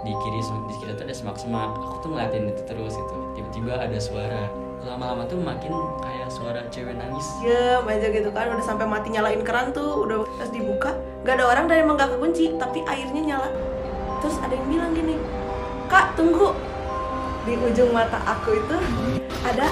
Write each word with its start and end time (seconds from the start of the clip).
di 0.00 0.12
kiri 0.16 0.40
di 0.40 0.74
kiri 0.80 0.92
tuh 0.96 1.04
ada 1.04 1.14
semak-semak. 1.14 1.70
Aku 1.76 1.96
tuh 2.00 2.08
ngeliatin 2.14 2.48
itu 2.48 2.62
terus 2.64 2.96
gitu. 2.96 3.14
Tiba-tiba 3.36 3.72
ada 3.76 3.98
suara. 4.00 4.42
Lama-lama 4.80 5.28
tuh 5.28 5.36
makin 5.36 5.76
kayak 6.00 6.28
suara 6.32 6.64
cewek 6.72 6.96
nangis. 6.96 7.28
Diam 7.44 7.84
aja 7.84 8.06
gitu 8.08 8.30
kan. 8.32 8.48
Udah 8.56 8.64
sampai 8.64 8.88
mati 8.88 9.12
nyalain 9.12 9.44
keran 9.44 9.76
tuh. 9.76 10.08
Udah 10.08 10.24
pas 10.40 10.48
dibuka 10.48 10.96
nggak 11.20 11.36
ada 11.36 11.44
orang 11.44 11.64
dan 11.68 11.84
emang 11.84 12.00
gak 12.00 12.16
kekunci 12.16 12.56
tapi 12.56 12.80
airnya 12.88 13.22
nyala. 13.36 13.48
Terus 14.24 14.36
ada 14.40 14.52
yang 14.56 14.66
bilang 14.72 14.92
gini 14.96 15.14
kak 15.92 16.16
tunggu. 16.16 16.56
Di 17.44 17.56
ujung 17.56 17.92
mata 17.92 18.20
aku 18.24 18.56
itu 18.56 18.76
ada 19.44 19.68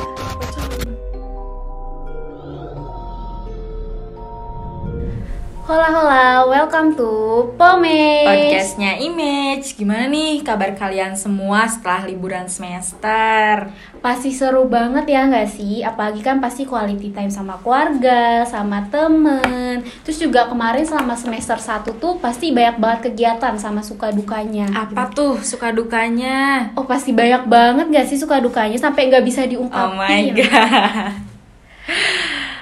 Hola 5.69 5.93
hola, 5.93 6.48
welcome 6.48 6.96
to 6.96 7.12
Pomage. 7.61 8.25
Podcastnya 8.25 8.96
Image. 9.05 9.77
Gimana 9.77 10.09
nih 10.09 10.41
kabar 10.41 10.73
kalian 10.73 11.12
semua 11.12 11.68
setelah 11.68 12.09
liburan 12.09 12.49
semester? 12.49 13.68
Pasti 14.00 14.32
seru 14.32 14.64
banget 14.64 15.04
ya 15.12 15.29
nggak 15.29 15.45
sih? 15.45 15.85
Apalagi 15.85 16.25
kan 16.25 16.40
pasti 16.40 16.64
quality 16.64 17.12
time 17.12 17.29
sama 17.29 17.61
keluarga, 17.61 18.49
sama 18.49 18.89
temen. 18.89 19.85
Terus 20.09 20.17
juga 20.17 20.49
kemarin 20.49 20.89
selama 20.89 21.12
semester 21.21 21.61
1 21.61 22.00
tuh 22.00 22.17
pasti 22.17 22.48
banyak 22.48 22.81
banget 22.81 23.12
kegiatan 23.12 23.53
sama 23.61 23.85
suka 23.85 24.09
dukanya. 24.09 24.73
Apa 24.73 25.12
tuh 25.12 25.37
suka 25.45 25.68
dukanya? 25.68 26.73
Oh 26.81 26.89
pasti 26.89 27.12
banyak 27.12 27.45
banget 27.45 27.93
gak 27.93 28.09
sih 28.09 28.17
suka 28.17 28.40
dukanya? 28.40 28.81
Sampai 28.81 29.12
nggak 29.12 29.21
bisa 29.21 29.45
diungkapin 29.45 29.85
Oh 29.85 30.00
my 30.00 30.32
god 30.32 31.29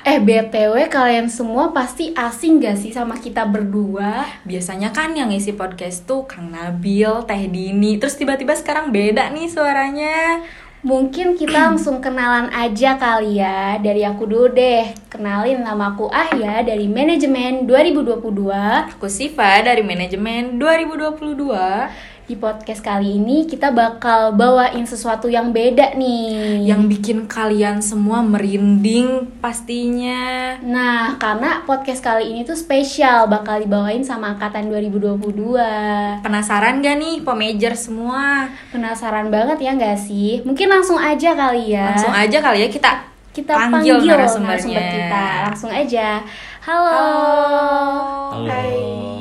Eh 0.06 0.22
BTW 0.22 0.86
kalian 0.86 1.26
semua 1.26 1.74
pasti 1.74 2.14
asing 2.14 2.62
gak 2.62 2.78
sih 2.78 2.94
sama 2.94 3.18
kita 3.18 3.42
berdua? 3.42 4.22
Biasanya 4.46 4.94
kan 4.94 5.10
yang 5.18 5.34
ngisi 5.34 5.50
podcast 5.58 6.06
tuh 6.06 6.30
Kang 6.30 6.54
Nabil, 6.54 7.26
Teh 7.26 7.50
Dini. 7.50 7.98
Terus 7.98 8.14
tiba-tiba 8.14 8.54
sekarang 8.54 8.94
beda 8.94 9.26
nih 9.34 9.50
suaranya. 9.50 10.46
Mungkin 10.86 11.34
kita 11.34 11.74
langsung 11.74 11.98
kenalan 11.98 12.54
aja 12.54 12.94
kali 12.94 13.42
ya. 13.42 13.82
Dari 13.82 14.06
aku 14.06 14.30
dulu 14.30 14.46
deh. 14.54 14.94
Kenalin 15.10 15.66
nama 15.66 15.90
aku 15.90 16.06
Ahya 16.06 16.62
dari 16.62 16.86
Manajemen 16.86 17.66
2022 17.66 18.94
Aku 18.94 19.10
Siva 19.10 19.58
dari 19.66 19.82
Manajemen 19.82 20.54
2022 20.54 22.15
Di 22.26 22.34
podcast 22.34 22.82
kali 22.82 23.22
ini 23.22 23.46
kita 23.46 23.70
bakal 23.70 24.34
bawain 24.34 24.82
sesuatu 24.82 25.30
yang 25.30 25.54
beda 25.54 25.94
nih. 25.94 26.66
Yang 26.66 26.82
bikin 26.98 27.18
kalian 27.30 27.78
semua 27.78 28.18
merinding 28.18 29.30
pastinya. 29.38 30.58
Nah, 30.58 31.14
karena 31.22 31.62
podcast 31.62 32.02
kali 32.02 32.34
ini 32.34 32.42
tuh 32.42 32.58
spesial 32.58 33.30
Bakal 33.30 33.62
dibawain 33.62 34.02
sama 34.02 34.34
Angkatan 34.34 34.66
2022 34.66 36.26
Penasaran 36.26 36.82
gak 36.82 36.96
nih 36.98 37.22
pomager 37.22 37.78
semua? 37.78 38.50
Penasaran 38.74 39.30
banget 39.30 39.62
ya 39.62 39.78
gak 39.78 39.94
sih? 40.02 40.42
Mungkin 40.42 40.66
langsung 40.66 40.98
aja 40.98 41.30
kali 41.30 41.78
ya. 41.78 41.94
Langsung 41.94 42.10
aja 42.10 42.38
kali 42.42 42.66
ya 42.66 42.68
kita 42.74 42.90
kita 43.30 43.52
panggil 43.54 44.02
panggil, 44.02 44.16
narasumber 44.18 44.58
kita. 44.58 45.26
Langsung 45.46 45.70
aja. 45.70 46.26
Halo, 46.66 46.90
halo. 46.90 48.50
Hai. 48.50 49.15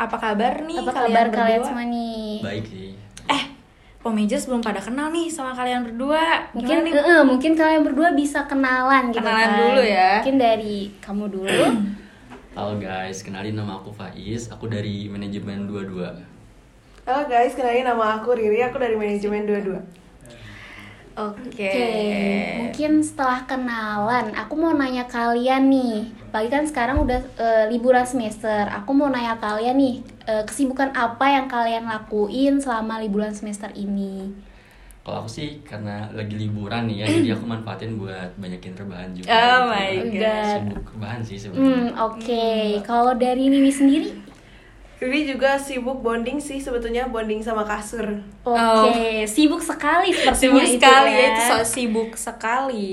Apa 0.00 0.16
kabar 0.16 0.64
nih 0.64 0.80
apa 0.80 0.90
kalian 0.90 1.12
kabar 1.12 1.26
kalian 1.30 1.52
berdua? 1.54 1.68
semua 1.68 1.84
nih 1.86 2.28
baik 2.40 2.64
sih 2.66 2.90
Eh, 3.28 3.42
Pomagers 4.00 4.48
belum 4.48 4.60
pada 4.60 4.80
kenal 4.80 5.08
nih 5.10 5.28
sama 5.28 5.52
kalian 5.52 5.84
berdua. 5.84 6.48
mungkin 6.50 6.76
nih? 6.80 6.92
eh, 6.94 7.04
eh, 7.06 7.22
mungkin 7.22 7.52
kalian 7.52 7.82
berdua 7.82 8.08
bisa 8.12 8.40
kenalan 8.44 9.08
gitu 9.08 9.20
Kenalan 9.20 9.44
kan. 9.46 9.58
dulu 9.60 9.82
ya. 9.82 10.10
mungkin 10.18 10.36
dari 10.36 10.76
kamu 10.98 11.24
dulu 11.28 11.64
halo 12.56 12.72
guys 12.76 13.20
kenalin 13.20 13.54
nama 13.54 13.76
aku 13.76 13.92
Faiz 13.92 14.48
aku 14.48 14.66
dari 14.66 15.04
manajemen 15.06 15.68
22 15.68 16.00
halo 17.02 17.22
guys 17.26 17.52
kenalin 17.52 17.84
nama 17.84 18.16
aku 18.16 18.32
Riri 18.32 18.58
aku 18.62 18.76
dari 18.76 18.96
manajemen 18.96 19.44
22 19.44 19.78
Oke. 21.28 21.68
Oke, 21.68 21.80
mungkin 22.58 22.92
setelah 23.04 23.44
kenalan, 23.44 24.32
aku 24.32 24.54
mau 24.56 24.72
nanya 24.72 25.04
kalian 25.04 25.68
nih. 25.68 25.96
Pagi 26.30 26.48
kan 26.48 26.64
sekarang 26.64 27.04
udah 27.04 27.20
eh, 27.36 27.64
liburan 27.68 28.06
semester. 28.06 28.64
Aku 28.70 28.96
mau 28.96 29.08
nanya 29.08 29.36
kalian 29.36 29.76
nih, 29.76 29.94
eh, 30.24 30.42
kesibukan 30.46 30.94
apa 30.94 31.26
yang 31.28 31.46
kalian 31.46 31.84
lakuin 31.84 32.56
selama 32.56 32.98
liburan 32.98 33.34
semester 33.34 33.68
ini? 33.74 34.32
kalau 35.00 35.24
aku 35.24 35.32
sih 35.32 35.64
karena 35.64 36.12
lagi 36.12 36.36
liburan 36.36 36.84
nih 36.84 37.02
ya 37.02 37.06
jadi 37.08 37.28
aku 37.32 37.48
manfaatin 37.48 37.96
buat 37.96 38.36
banyakin 38.36 38.76
rebahan 38.76 39.10
juga 39.16 39.32
Oh 39.32 39.58
gitu. 39.64 39.72
my 39.72 39.90
God. 40.12 40.46
sibuk 40.60 40.84
rebahan 40.92 41.20
sih 41.24 41.36
sebenarnya 41.40 41.64
Hmm, 41.66 41.86
oke. 41.98 42.46
Kalau 42.84 43.12
dari 43.16 43.44
Mimi 43.48 43.72
sendiri? 43.72 44.12
Riri 45.00 45.32
juga 45.32 45.56
sibuk 45.56 46.04
bonding 46.04 46.36
sih 46.36 46.60
sebetulnya 46.60 47.08
bonding 47.08 47.40
sama 47.40 47.64
kasur 47.64 48.04
Oke, 48.44 49.24
sibuk 49.24 49.60
sekali 49.64 50.12
sepertinya 50.12 50.36
Sibuk 50.36 50.62
itu 50.64 50.76
sekali 50.76 51.10
ya, 51.16 51.24
itu 51.32 51.40
so 51.48 51.56
sibuk 51.64 52.10
sekali. 52.16 52.92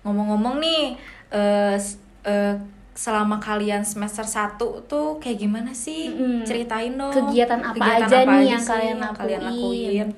Ngomong-ngomong 0.00 0.56
nih, 0.60 0.82
eh, 1.28 1.76
s- 1.76 2.00
eh, 2.24 2.56
selama 2.96 3.36
kalian 3.36 3.84
semester 3.84 4.24
1 4.24 4.80
tuh 4.88 5.20
kayak 5.20 5.36
gimana 5.36 5.76
sih? 5.76 6.08
Mm-mm. 6.08 6.48
Ceritain 6.48 6.96
dong. 6.96 7.12
Kegiatan 7.12 7.60
apa 7.60 7.76
Kegiatan 7.76 8.08
aja 8.08 8.16
apa 8.24 8.32
nih 8.32 8.40
aja 8.40 8.48
yang 8.48 8.62
sih 8.64 8.70
kalian 8.72 8.96
yang 8.96 9.12
kalian 9.12 9.40
lakuin? 9.44 9.48
lakuin? 9.52 10.08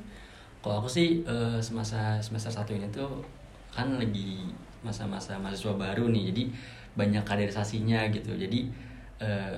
kalau 0.58 0.76
aku 0.84 0.90
sih 0.90 1.08
eh, 1.24 1.58
semasa 1.58 2.18
semester 2.18 2.50
satu 2.50 2.70
ini 2.74 2.86
tuh 2.90 3.22
kan 3.70 3.88
lagi 3.96 4.46
masa-masa 4.82 5.38
mahasiswa 5.38 5.74
baru 5.74 6.10
nih 6.10 6.34
jadi 6.34 6.42
banyak 6.94 7.22
kaderisasinya 7.24 8.10
gitu 8.10 8.34
jadi 8.34 8.60
eh, 9.22 9.54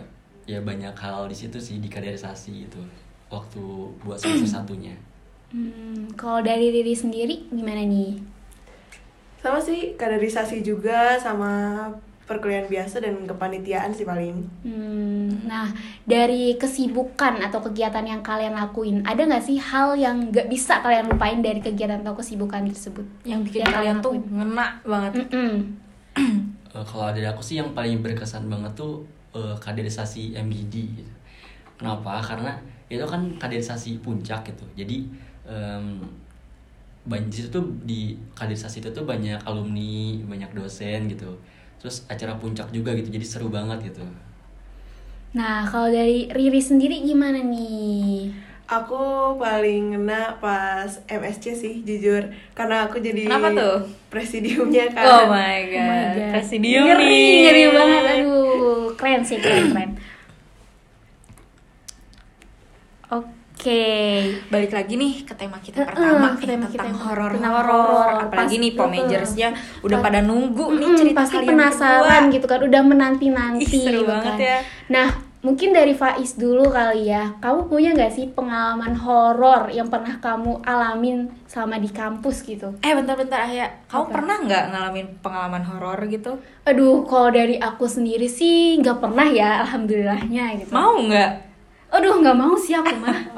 ya 0.50 0.59
banyak 0.61 0.91
hal 0.93 1.25
di 1.25 1.37
situ 1.37 1.56
sih 1.56 1.78
di 1.78 1.87
kaderisasi 1.87 2.66
itu 2.66 2.81
waktu 3.28 3.62
buat 4.03 4.19
semester 4.19 4.50
satunya 4.59 4.94
Hmm, 5.50 6.06
kalau 6.15 6.38
dari 6.41 6.71
Riri 6.71 6.94
sendiri 6.94 7.50
gimana 7.50 7.83
nih? 7.83 8.15
sama 9.37 9.59
sih 9.59 9.97
kaderisasi 9.97 10.61
juga 10.61 11.16
sama 11.16 11.50
perkuliahan 12.22 12.71
biasa 12.71 13.03
dan 13.03 13.27
kepanitiaan 13.27 13.91
sih 13.91 14.06
paling 14.06 14.47
Hmm, 14.62 15.43
nah 15.43 15.66
dari 16.05 16.55
kesibukan 16.55 17.43
atau 17.43 17.59
kegiatan 17.61 18.06
yang 18.06 18.22
kalian 18.22 18.55
lakuin, 18.55 19.03
ada 19.03 19.27
nggak 19.27 19.43
sih 19.43 19.59
hal 19.59 19.99
yang 19.99 20.31
nggak 20.31 20.47
bisa 20.47 20.78
kalian 20.78 21.09
lupain 21.09 21.43
dari 21.43 21.59
kegiatan 21.59 21.99
atau 21.99 22.15
kesibukan 22.15 22.71
tersebut? 22.71 23.03
Yang 23.25 23.50
bikin 23.50 23.61
Yang 23.61 23.72
kalian 23.75 23.97
kalian 23.99 24.06
tuh 24.06 24.12
ngena 24.31 24.67
banget. 24.84 25.12
Mm-mm. 25.19 25.53
Eh, 26.71 26.84
kalau 26.87 27.11
dari 27.11 27.27
aku 27.27 27.43
sih 27.43 27.59
yang 27.59 27.75
paling 27.75 27.99
berkesan 27.99 28.47
banget 28.47 28.71
tuh 28.78 29.03
eh, 29.35 29.57
kaderisasi 29.61 30.35
MGD 30.37 30.75
gitu. 30.99 31.13
Kenapa? 31.79 32.21
Karena 32.21 32.53
itu 32.91 33.05
kan 33.07 33.23
kaderisasi 33.39 34.03
puncak 34.05 34.45
gitu. 34.51 34.67
Jadi 34.77 35.07
em, 35.47 36.03
banjir 37.07 37.49
tuh 37.49 37.65
di 37.89 38.15
kaderisasi 38.37 38.85
itu 38.85 38.91
tuh 38.93 39.05
banyak 39.09 39.41
alumni, 39.49 40.21
banyak 40.27 40.51
dosen 40.53 41.09
gitu. 41.09 41.31
Terus 41.81 42.05
acara 42.13 42.37
puncak 42.37 42.69
juga 42.75 42.93
gitu. 42.99 43.09
Jadi 43.09 43.25
seru 43.25 43.49
banget 43.49 43.93
gitu. 43.93 44.05
Nah 45.31 45.62
kalau 45.62 45.89
dari 45.89 46.27
Riri 46.29 46.59
sendiri 46.59 47.07
gimana 47.07 47.39
nih? 47.39 48.50
Aku 48.70 49.03
paling 49.34 49.91
ngena 49.92 50.38
pas 50.38 50.86
MSC 51.04 51.44
sih 51.53 51.75
jujur 51.82 52.22
karena 52.53 52.86
aku 52.86 52.97
jadi 52.97 53.26
Kenapa 53.26 53.50
tuh? 53.50 53.76
presidiumnya 54.08 54.86
kan. 54.88 55.03
Oh 55.04 55.22
my 55.26 55.58
Oh 55.60 55.62
god, 55.66 55.82
my 55.82 56.04
God. 56.14 56.31
presidium 56.32 56.84
ngeri, 56.86 57.03
nih. 57.04 57.34
ngeri 57.42 57.64
banget, 57.69 58.03
aduh 58.12 58.84
keren 58.94 59.20
sih 59.20 59.36
keren 59.36 59.64
keren. 59.69 59.91
Oke. 63.10 63.84
Balik 64.48 64.72
lagi 64.72 64.94
nih 64.94 65.12
ke 65.20 65.34
tema 65.34 65.58
kita 65.58 65.82
pertama 65.82 66.32
ke 66.32 66.41
nih, 66.41 66.48
tema 66.48 66.66
kita 66.66 66.78
tentang 66.81 66.88
yang- 66.88 67.02
horor 67.02 67.32
horor. 67.34 68.08
Apalagi 68.22 68.54
Pas- 68.54 68.62
nih 68.62 68.72
pomagersnya 68.72 69.48
udah 69.81 69.98
Pas- 69.98 70.06
pada 70.06 70.20
nunggu 70.22 70.64
nih 70.72 70.87
Mm-mm, 70.87 70.97
cerita 70.97 71.19
pasti 71.20 71.34
kalian 71.37 71.50
penasaran 71.50 72.06
berdua. 72.22 72.32
gitu 72.32 72.47
kan 72.47 72.60
udah 72.62 72.82
menanti 72.82 73.26
nanti 73.28 73.64
Ih, 73.66 73.82
seru 73.82 74.02
banget 74.04 74.34
ya. 74.38 74.58
nah 74.88 75.08
mungkin 75.41 75.71
dari 75.71 75.93
Faiz 75.93 76.37
dulu 76.37 76.69
kali 76.69 77.09
ya 77.09 77.33
kamu 77.39 77.65
punya 77.67 77.91
nggak 77.91 78.11
sih 78.11 78.28
pengalaman 78.28 78.93
horor 78.95 79.69
yang 79.69 79.88
pernah 79.88 80.12
kamu 80.19 80.61
alamin 80.62 81.19
sama 81.47 81.76
di 81.76 81.88
kampus 81.88 82.43
gitu 82.43 82.76
Eh 82.79 82.93
bentar-bentar 82.93 83.41
Ahya, 83.43 83.64
kamu 83.87 84.03
Apa? 84.03 84.12
pernah 84.12 84.37
nggak 84.38 84.64
ngalamin 84.69 85.06
pengalaman 85.19 85.64
horor 85.64 85.97
gitu? 86.06 86.37
aduh 86.62 87.03
kalau 87.03 87.31
dari 87.31 87.56
aku 87.56 87.85
sendiri 87.87 88.29
sih 88.29 88.76
nggak 88.76 89.00
pernah 89.00 89.26
ya 89.26 89.64
alhamdulillahnya 89.64 90.61
gitu 90.61 90.70
Mau 90.70 91.00
nggak? 91.00 91.31
aduh 91.91 92.14
nggak 92.17 92.37
mau 92.37 92.55
sih 92.55 92.73
aku 92.73 92.94
mah 92.97 93.19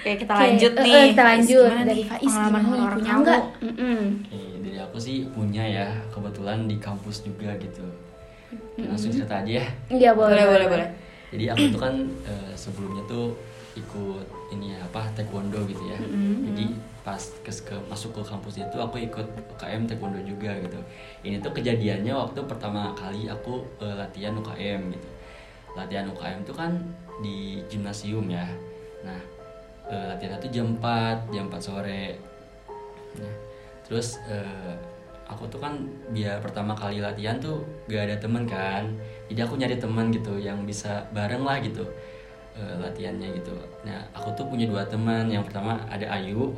Oke 0.00 0.16
kita 0.16 0.32
Oke, 0.32 0.42
lanjut 0.42 0.72
eh, 0.72 0.80
nih. 0.80 0.92
eh, 0.92 1.04
kita 1.06 1.22
Faiz, 1.22 1.28
lanjut 1.30 1.64
gimana 1.66 1.84
dari 1.84 2.02
Faiz 2.02 2.24
pengalaman 2.26 2.62
horor 2.66 2.92
punya 2.94 3.10
kamu? 3.10 3.20
nggak 3.22 3.42
Mm-mm. 3.60 3.98
Oke, 4.18 4.40
dari 4.58 4.78
aku 4.80 4.96
sih 4.98 5.16
punya 5.28 5.60
ya. 5.62 5.86
Kebetulan 6.08 6.58
di 6.64 6.76
kampus 6.76 7.16
juga 7.20 7.52
gitu. 7.54 7.84
Langsung 8.76 9.10
cerita 9.10 9.34
aja 9.36 9.52
ya. 9.58 9.66
iya 9.88 10.10
boleh 10.12 10.34
Boleh 10.34 10.46
boleh 10.46 10.66
boleh. 10.68 10.88
Jadi 11.30 11.44
aku 11.46 11.64
tuh 11.68 11.80
kan 11.80 11.94
eh, 12.24 12.52
sebelumnya 12.54 13.02
tuh 13.04 13.34
ikut 13.72 14.26
ini 14.50 14.74
ya, 14.74 14.82
apa 14.82 15.06
taekwondo 15.12 15.62
gitu 15.64 15.84
ya. 15.86 15.98
Jadi 16.42 16.64
pas 17.00 17.16
ke, 17.40 17.48
ke- 17.48 17.84
masuk 17.86 18.12
ke 18.12 18.22
kampus 18.22 18.58
itu 18.58 18.76
aku 18.76 18.98
ikut 18.98 19.26
UKM 19.54 19.86
taekwondo 19.86 20.18
juga 20.20 20.52
gitu. 20.58 20.80
Ini 21.22 21.38
tuh 21.38 21.50
kejadiannya 21.50 22.10
waktu 22.10 22.40
pertama 22.44 22.90
kali 22.92 23.26
aku 23.26 23.62
eh, 23.78 23.94
latihan 23.94 24.34
UKM 24.34 24.90
gitu. 24.90 25.08
Latihan 25.72 26.06
UKM 26.06 26.42
tuh 26.42 26.52
kan 26.52 26.74
di 27.20 27.62
gimnasium 27.66 28.26
ya. 28.26 28.46
Nah 29.00 29.20
eh, 29.86 30.04
latihan 30.08 30.34
itu 30.36 30.48
jam 30.52 30.66
4 30.76 31.30
jam 31.30 31.46
4 31.46 31.58
sore 31.60 32.18
Nah, 33.10 33.34
terus 33.82 34.18
eh, 34.24 34.74
aku 35.30 35.46
tuh 35.46 35.62
kan 35.62 35.78
biar 36.10 36.42
pertama 36.42 36.74
kali 36.74 36.98
latihan 36.98 37.38
tuh 37.38 37.62
gak 37.86 38.10
ada 38.10 38.16
temen 38.18 38.42
kan. 38.44 38.90
Jadi 39.30 39.40
aku 39.46 39.54
nyari 39.54 39.78
teman 39.78 40.10
gitu 40.10 40.34
yang 40.42 40.66
bisa 40.66 41.06
bareng 41.14 41.46
lah 41.46 41.62
gitu 41.62 41.86
eh, 42.58 42.74
latihannya 42.82 43.38
gitu. 43.38 43.54
Nah 43.86 44.02
aku 44.10 44.34
tuh 44.34 44.50
punya 44.50 44.66
dua 44.66 44.82
teman. 44.90 45.30
Yang 45.30 45.48
pertama 45.48 45.78
ada 45.86 46.10
Ayu 46.18 46.50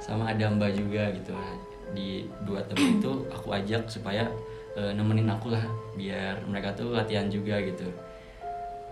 sama 0.00 0.32
ada 0.32 0.48
Mbak 0.48 0.72
juga 0.72 1.12
gitu. 1.12 1.36
Nah, 1.36 1.56
di 1.92 2.26
dua 2.48 2.64
teman 2.64 2.98
itu 2.98 3.12
aku 3.28 3.52
ajak 3.52 3.86
supaya 3.92 4.24
eh, 4.74 4.92
nemenin 4.96 5.28
aku 5.28 5.52
lah 5.52 5.62
biar 5.94 6.40
mereka 6.48 6.72
tuh 6.72 6.96
latihan 6.96 7.28
juga 7.28 7.60
gitu. 7.60 7.86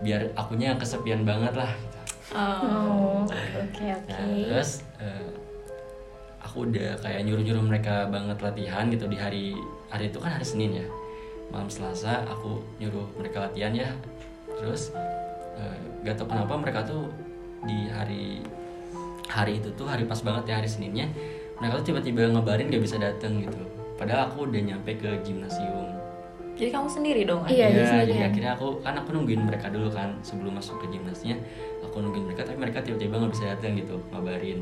Biar 0.04 0.28
akunya 0.36 0.76
kesepian 0.76 1.24
banget 1.24 1.56
lah 1.56 1.72
gitu. 1.72 1.98
Oh, 2.32 3.28
oke 3.28 3.86
oke. 3.86 4.08
Nah, 4.08 4.24
terus 4.48 4.84
eh, 5.00 5.30
aku 6.42 6.68
udah 6.68 6.98
kayak 7.00 7.22
nyuruh-nyuruh 7.24 7.64
mereka 7.64 8.10
banget 8.10 8.38
latihan 8.42 8.84
gitu 8.90 9.06
di 9.06 9.16
hari 9.16 9.54
hari 9.88 10.10
itu 10.10 10.18
kan 10.18 10.34
hari 10.34 10.46
Senin 10.46 10.82
ya. 10.82 10.86
Malam 11.54 11.68
Selasa 11.70 12.26
aku 12.26 12.60
nyuruh 12.82 13.06
mereka 13.16 13.48
latihan 13.48 13.72
ya. 13.72 13.88
Terus 14.58 14.90
eh, 15.56 15.78
gak 16.02 16.18
tau 16.18 16.26
kenapa 16.26 16.52
mereka 16.58 16.82
tuh 16.82 17.08
di 17.62 17.86
hari 17.88 18.42
hari 19.30 19.62
itu 19.62 19.70
tuh 19.78 19.86
hari 19.86 20.04
pas 20.04 20.18
banget 20.18 20.50
ya 20.50 20.54
hari 20.58 20.68
Seninnya 20.68 21.06
mereka 21.62 21.78
tuh 21.80 21.94
tiba-tiba 21.94 22.26
ngabarin 22.34 22.68
gak 22.68 22.82
bisa 22.82 22.98
dateng 22.98 23.38
gitu. 23.46 23.62
Padahal 23.94 24.26
aku 24.28 24.50
udah 24.50 24.60
nyampe 24.60 24.98
ke 24.98 25.10
gimnasium. 25.22 25.94
Jadi 26.52 26.68
kamu 26.68 26.88
sendiri 26.90 27.22
dong? 27.24 27.48
Iya, 27.48 27.70
Iya, 27.72 28.04
jadi 28.04 28.28
akhirnya 28.28 28.52
aku 28.58 28.84
kan 28.84 28.92
aku 28.92 29.16
nungguin 29.16 29.40
mereka 29.46 29.72
dulu 29.72 29.88
kan 29.88 30.20
sebelum 30.20 30.60
masuk 30.60 30.84
ke 30.84 30.92
gimnasnya 30.92 31.40
aku 31.80 32.00
nungguin 32.00 32.28
mereka 32.28 32.44
tapi 32.44 32.60
mereka 32.60 32.84
tiba-tiba 32.84 33.20
nggak 33.20 33.32
bisa 33.32 33.44
datang 33.56 33.72
gitu 33.76 33.96
ngabarin 34.12 34.60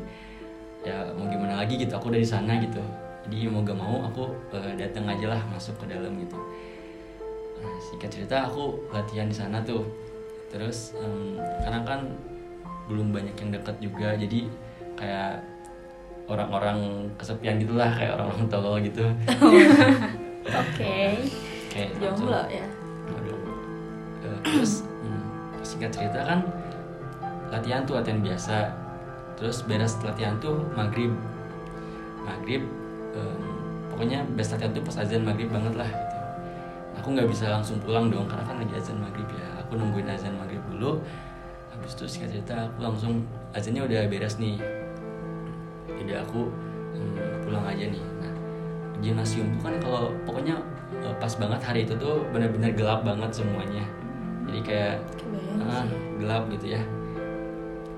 ya 0.81 1.05
mau 1.13 1.25
gimana 1.25 1.61
lagi 1.61 1.77
gitu 1.77 1.93
aku 1.93 2.09
udah 2.09 2.17
di 2.17 2.25
sana 2.25 2.57
gitu 2.57 2.81
jadi 3.29 3.47
mau 3.47 3.61
gak 3.61 3.77
mau 3.77 4.01
aku 4.03 4.33
eh, 4.51 4.73
datang 4.75 5.05
aja 5.05 5.29
lah 5.29 5.41
masuk 5.47 5.77
ke 5.77 5.85
dalam 5.87 6.09
gitu 6.17 6.37
nah, 7.57 7.75
singkat 7.79 8.09
cerita 8.09 8.49
aku 8.49 8.81
latihan 8.89 9.29
di 9.29 9.35
sana 9.35 9.61
tuh 9.61 9.85
terus 10.49 10.97
em, 10.97 11.37
karena 11.61 11.85
kan 11.85 12.01
belum 12.89 13.13
banyak 13.13 13.37
yang 13.37 13.49
deket 13.51 13.77
juga 13.77 14.17
jadi 14.17 14.49
kayak 14.97 15.45
orang-orang 16.25 16.79
kesepian 17.15 17.55
gitulah 17.57 17.87
kayak 17.87 18.17
orang-orang 18.17 18.45
tolol 18.47 18.77
gitu 18.79 19.05
Oke. 20.41 21.13
kayak 21.69 21.89
langsung- 21.95 22.27
Jomblo 22.27 22.41
ya? 22.49 22.65
Aduh. 23.07 23.37
Eh, 24.21 24.37
terus 24.43 24.81
hmm, 24.83 25.21
singkat 25.61 25.91
cerita 25.93 26.19
kan 26.19 26.39
latihan 27.47 27.85
tuh 27.85 27.95
latihan 27.95 28.19
biasa 28.19 28.73
terus 29.41 29.65
beres 29.65 29.97
latihan 30.05 30.37
tuh 30.37 30.61
maghrib. 30.77 31.09
Maghrib 32.21 32.61
em, 33.17 33.41
pokoknya 33.89 34.21
best 34.37 34.53
latihan 34.53 34.69
tuh 34.77 34.85
pas 34.85 35.01
azan 35.01 35.25
maghrib 35.25 35.49
banget 35.49 35.73
lah 35.73 35.89
gitu. 35.89 36.17
Aku 37.01 37.07
nggak 37.17 37.25
bisa 37.25 37.49
langsung 37.49 37.81
pulang 37.81 38.13
dong 38.13 38.29
karena 38.29 38.45
kan 38.45 38.61
lagi 38.61 38.77
azan 38.77 39.01
maghrib 39.01 39.25
ya. 39.33 39.65
Aku 39.65 39.81
nungguin 39.81 40.05
azan 40.05 40.37
maghrib 40.37 40.61
dulu 40.69 41.01
habis 41.73 41.97
itu 41.97 42.05
singkat 42.05 42.37
cerita 42.37 42.69
aku 42.69 42.85
langsung 42.85 43.25
azannya 43.57 43.81
udah 43.81 44.05
beres 44.05 44.37
nih. 44.37 44.61
Jadi 45.89 46.13
aku 46.21 46.45
hmm, 46.93 47.41
pulang 47.41 47.65
aja 47.65 47.89
nih. 47.89 48.03
Nah 48.21 48.33
gimnasium 49.01 49.57
tuh 49.57 49.61
kan 49.65 49.73
kalau 49.81 50.13
pokoknya 50.29 50.61
eh, 51.01 51.15
pas 51.17 51.33
banget 51.33 51.61
hari 51.65 51.89
itu 51.89 51.97
tuh 51.97 52.21
benar-benar 52.29 52.77
gelap 52.77 53.01
banget 53.01 53.33
semuanya. 53.33 53.81
Jadi 54.45 54.59
kayak 54.61 55.01
ah, 55.65 55.89
gelap 56.21 56.45
gitu 56.53 56.77
ya 56.77 57.00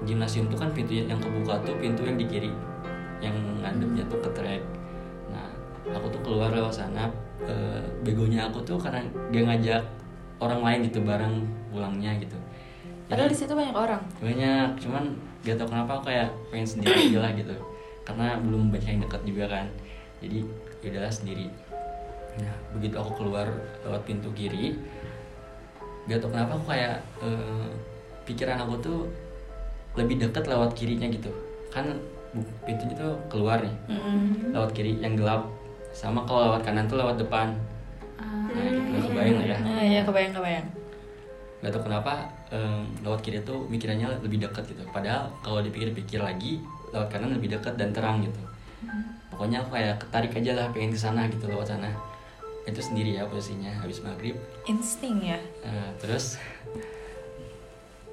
gimnasium 0.03 0.51
tuh 0.51 0.59
kan 0.59 0.69
pintu 0.75 0.99
yang 0.99 1.19
kebuka 1.19 1.59
tuh 1.63 1.75
pintu 1.79 2.03
yang 2.03 2.17
di 2.19 2.25
kiri 2.27 2.51
yang 3.23 3.35
ngadepnya 3.63 4.03
tuh 4.11 4.19
ke 4.19 4.29
trek 4.35 4.63
nah 5.31 5.47
aku 5.95 6.11
tuh 6.11 6.21
keluar 6.21 6.51
lewat 6.51 6.75
sana 6.75 7.07
eh, 7.43 7.83
begonya 8.03 8.51
aku 8.51 8.59
tuh 8.63 8.77
karena 8.79 9.03
dia 9.31 9.41
ngajak 9.47 9.83
orang 10.43 10.61
lain 10.63 10.79
gitu 10.91 10.99
bareng 11.03 11.35
pulangnya 11.71 12.11
gitu. 12.19 12.37
Padahal 13.07 13.29
di 13.29 13.37
situ 13.37 13.53
banyak 13.53 13.75
orang. 13.75 14.01
banyak 14.19 14.69
cuman 14.79 15.03
gak 15.43 15.59
tau 15.59 15.67
kenapa 15.67 15.99
aku 15.99 16.03
kayak 16.11 16.29
pengen 16.49 16.67
sendiri 16.67 16.95
aja 17.11 17.19
lah 17.23 17.31
gitu. 17.35 17.55
Karena 18.03 18.39
belum 18.39 18.71
banyak 18.71 18.89
yang 18.97 19.01
dekat 19.07 19.21
juga 19.23 19.45
kan. 19.47 19.67
Jadi 20.23 20.39
yaudahlah 20.83 21.13
sendiri. 21.13 21.47
Nah 22.39 22.55
begitu 22.75 22.95
aku 22.99 23.11
keluar 23.23 23.47
lewat 23.85 24.01
pintu 24.03 24.31
kiri 24.35 24.75
gak 26.03 26.19
tau 26.19 26.31
kenapa 26.31 26.59
aku 26.59 26.65
kayak 26.67 26.99
eh, 27.23 27.69
pikiran 28.27 28.59
aku 28.59 28.75
tuh 28.83 28.99
lebih 29.93 30.21
dekat 30.21 30.49
lewat 30.49 30.73
kirinya 30.73 31.07
gitu. 31.09 31.29
Kan 31.69 31.97
pintunya 32.65 32.97
tuh 32.97 33.13
keluar 33.29 33.61
nih 33.61 33.75
lewat 34.49 34.73
kiri 34.73 34.97
yang 34.97 35.13
gelap. 35.13 35.45
Sama 35.93 36.25
kalau 36.25 36.49
lewat 36.49 36.65
kanan 36.65 36.89
tuh 36.89 36.97
lewat 36.97 37.21
depan. 37.21 37.53
Nah 38.17 38.65
gitu. 38.65 39.13
Kebayang 39.13 39.37
lah 39.37 39.47
ya. 39.49 39.57
Nah, 39.61 39.83
ya 39.85 40.01
kebayang 40.05 40.33
kebayang. 40.33 40.67
nggak 41.63 41.79
tahu 41.79 41.87
kenapa 41.87 42.27
em, 42.51 42.83
lewat 43.07 43.23
kiri 43.23 43.39
tuh 43.47 43.63
mikirannya 43.71 44.19
lebih 44.19 44.43
dekat 44.43 44.67
gitu. 44.67 44.83
Padahal 44.91 45.31
kalau 45.39 45.63
dipikir-pikir 45.63 46.19
lagi 46.19 46.59
lewat 46.91 47.07
kanan 47.07 47.31
lebih 47.39 47.55
dekat 47.55 47.79
dan 47.79 47.95
terang 47.95 48.19
gitu. 48.19 48.41
Pokoknya 49.31 49.63
aku 49.63 49.79
kayak 49.79 49.95
ketarik 50.03 50.35
aja 50.35 50.51
lah 50.59 50.65
pengen 50.75 50.91
ke 50.91 50.99
sana 50.99 51.25
gitu 51.31 51.47
lewat 51.47 51.71
sana. 51.71 51.87
Itu 52.67 52.83
sendiri 52.83 53.15
ya 53.15 53.23
posisinya 53.27 53.79
habis 53.79 54.03
maghrib. 54.03 54.35
Insting 54.67 55.23
ya. 55.23 55.39
Eh, 55.63 55.89
terus 56.03 56.35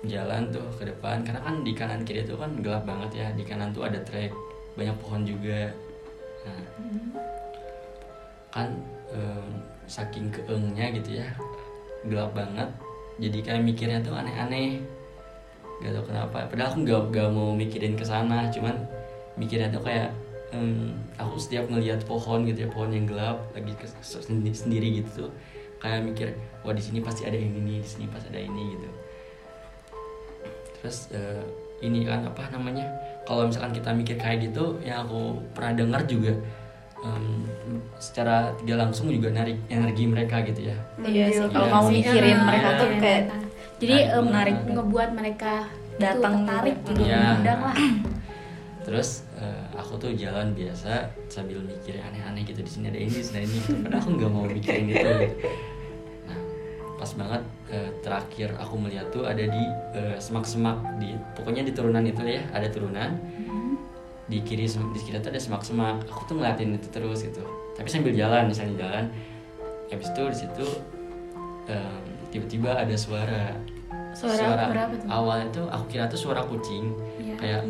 jalan 0.06 0.48
tuh 0.52 0.64
ke 0.76 0.88
depan. 0.88 1.24
Karena 1.24 1.40
kan 1.40 1.64
di 1.64 1.72
kanan 1.76 2.00
kiri 2.04 2.24
tuh 2.24 2.40
kan 2.40 2.50
gelap 2.60 2.84
banget 2.84 3.10
ya. 3.24 3.26
Di 3.36 3.44
kanan 3.44 3.72
tuh 3.72 3.84
ada 3.88 4.00
trek. 4.04 4.32
Banyak 4.76 4.96
pohon 5.00 5.24
juga. 5.26 5.72
Nah, 6.46 6.62
kan 8.50 8.68
em, 9.12 9.48
saking 9.86 10.32
keengnya 10.32 10.90
gitu 10.96 11.20
ya 11.20 11.28
gelap 12.08 12.32
banget. 12.32 12.68
Jadi 13.20 13.38
kayak 13.44 13.62
mikirnya 13.64 14.00
tuh 14.00 14.16
aneh-aneh. 14.16 14.80
Gak 15.80 15.92
tau 15.96 16.04
kenapa. 16.04 16.48
Padahal 16.48 16.72
aku 16.72 16.78
gak, 16.84 17.02
gak 17.12 17.28
mau 17.32 17.52
mikirin 17.52 17.96
ke 17.96 18.04
sana. 18.04 18.48
Cuman 18.48 18.76
mikirnya 19.36 19.68
tuh 19.68 19.84
kayak 19.84 20.12
em, 20.50 20.96
aku 21.16 21.38
setiap 21.38 21.70
ngelihat 21.70 22.02
pohon 22.04 22.42
gitu 22.46 22.66
ya 22.66 22.68
pohon 22.70 22.90
yang 22.90 23.06
gelap 23.06 23.38
lagi 23.54 23.72
ke, 23.78 23.86
sendi- 24.02 24.54
sendiri 24.54 25.02
gitu 25.02 25.26
tuh 25.26 25.30
kayak 25.80 26.04
mikir 26.04 26.28
wah 26.60 26.74
di 26.76 26.82
sini 26.82 27.00
pasti 27.00 27.24
ada 27.24 27.38
ini 27.38 27.56
nih 27.56 27.78
di 27.80 27.88
sini 27.88 28.04
pasti 28.10 28.28
ada 28.28 28.40
ini 28.42 28.76
gitu 28.76 28.88
terus 30.80 31.08
eh, 31.10 31.44
ini 31.80 32.04
kan 32.04 32.24
apa 32.24 32.48
namanya 32.50 32.84
kalau 33.22 33.44
misalkan 33.44 33.72
kita 33.72 33.90
mikir 33.90 34.16
kayak 34.16 34.42
gitu 34.42 34.76
yang 34.80 35.04
aku 35.04 35.20
pernah 35.52 35.72
dengar 35.78 36.02
juga 36.04 36.32
em, 36.98 37.44
secara 37.96 38.52
tidak 38.58 38.78
langsung 38.82 39.08
juga 39.08 39.28
narik 39.30 39.56
energi 39.66 40.04
mereka 40.04 40.40
gitu 40.42 40.68
ya 40.68 40.76
Iya 40.98 41.24
sih. 41.30 41.46
Kalau 41.46 41.66
Iya 41.66 41.80
sih. 41.80 41.92
mikirin 41.94 42.28
Iya, 42.30 42.44
mereka 42.44 42.68
tuh 42.74 42.86
iya, 42.86 42.98
kayak 42.98 43.22
mereka. 43.22 43.36
jadi 43.78 43.96
em, 44.10 44.24
menarik. 44.24 44.56
ngebuat 44.66 45.10
mereka 45.12 45.52
Datang 45.96 46.34
tarik 46.44 46.76
gitu. 46.80 46.90
gitu 46.96 47.02
Iya. 47.06 47.16
mengundang 47.36 47.60
lah 47.62 47.76
terus 48.80 49.08
eh, 49.36 49.64
aku 49.72 49.92
tuh 49.96 50.10
jalan 50.12 50.52
biasa 50.52 50.92
sambil 51.26 51.60
mikir 51.60 51.96
aneh-aneh 51.98 52.42
gitu 52.42 52.60
di 52.60 52.70
sini 52.70 52.88
ada 52.88 52.96
ini 52.98 53.12
di 53.12 53.20
sini 53.20 53.36
ada 53.38 53.46
ini 53.46 53.58
gitu. 53.58 53.72
padahal 53.78 54.00
aku 54.00 54.10
nggak 54.10 54.30
mau 54.30 54.44
mikirin 54.46 54.84
itu 54.86 54.96
gitu. 54.96 55.12
pas 57.00 57.08
banget 57.16 57.42
eh, 57.72 57.88
terakhir 58.04 58.52
aku 58.60 58.76
melihat 58.76 59.08
tuh 59.08 59.24
ada 59.24 59.40
di 59.40 59.64
eh, 59.96 60.20
semak-semak 60.20 61.00
di 61.00 61.16
pokoknya 61.32 61.64
di 61.64 61.72
turunan 61.72 62.04
itu 62.04 62.20
ya 62.28 62.44
ada 62.52 62.68
turunan. 62.68 63.16
Di 64.28 64.38
kiri 64.44 64.68
di 64.68 65.00
kiri 65.00 65.18
tuh 65.24 65.32
ada 65.32 65.40
semak-semak. 65.40 66.04
Aku 66.06 66.28
tuh 66.28 66.36
ngeliatin 66.38 66.76
itu 66.76 66.92
terus 66.92 67.24
gitu. 67.24 67.40
Tapi 67.74 67.88
sambil 67.88 68.12
jalan 68.12 68.52
misalnya 68.52 68.84
jalan 68.84 69.04
habis 69.90 70.06
itu 70.06 70.22
di 70.22 70.36
situ 70.38 70.66
em, 71.66 72.04
tiba-tiba 72.30 72.70
ada 72.76 72.94
suara. 72.94 73.56
Suara 74.14 74.70
berapa 74.70 74.94
tuh? 74.94 75.08
awalnya 75.10 75.46
tuh 75.50 75.66
aku 75.66 75.84
kira 75.90 76.04
tuh 76.06 76.20
suara 76.20 76.44
kucing. 76.44 76.94
Iya. 77.18 77.34
kayak 77.40 77.62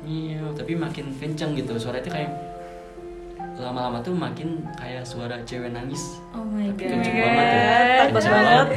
Iya, 0.00 0.40
tapi 0.56 0.72
makin 0.80 1.12
kenceng 1.12 1.52
gitu. 1.52 1.76
Suara 1.76 2.00
itu 2.00 2.08
kayak 2.08 2.49
lama-lama 3.60 4.00
tuh 4.00 4.16
makin 4.16 4.64
kayak 4.74 5.04
suara 5.04 5.36
cewek 5.44 5.70
nangis. 5.70 6.18
Oh 6.32 6.42
my 6.42 6.72
Tapi 6.72 6.82
god. 6.82 6.90
kenceng 6.96 7.16
banget 7.20 7.46
ya. 7.46 8.04
banget 8.10 8.68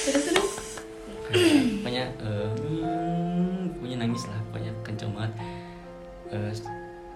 terus 0.00 0.24
terus 0.28 0.50
pokoknya 1.80 2.04
hmm, 2.20 3.76
pokoknya 3.78 3.96
nangis 4.04 4.22
lah, 4.28 4.40
pokoknya 4.50 4.72
kenceng 4.84 5.10
banget. 5.16 5.32
Eh, 6.30 6.52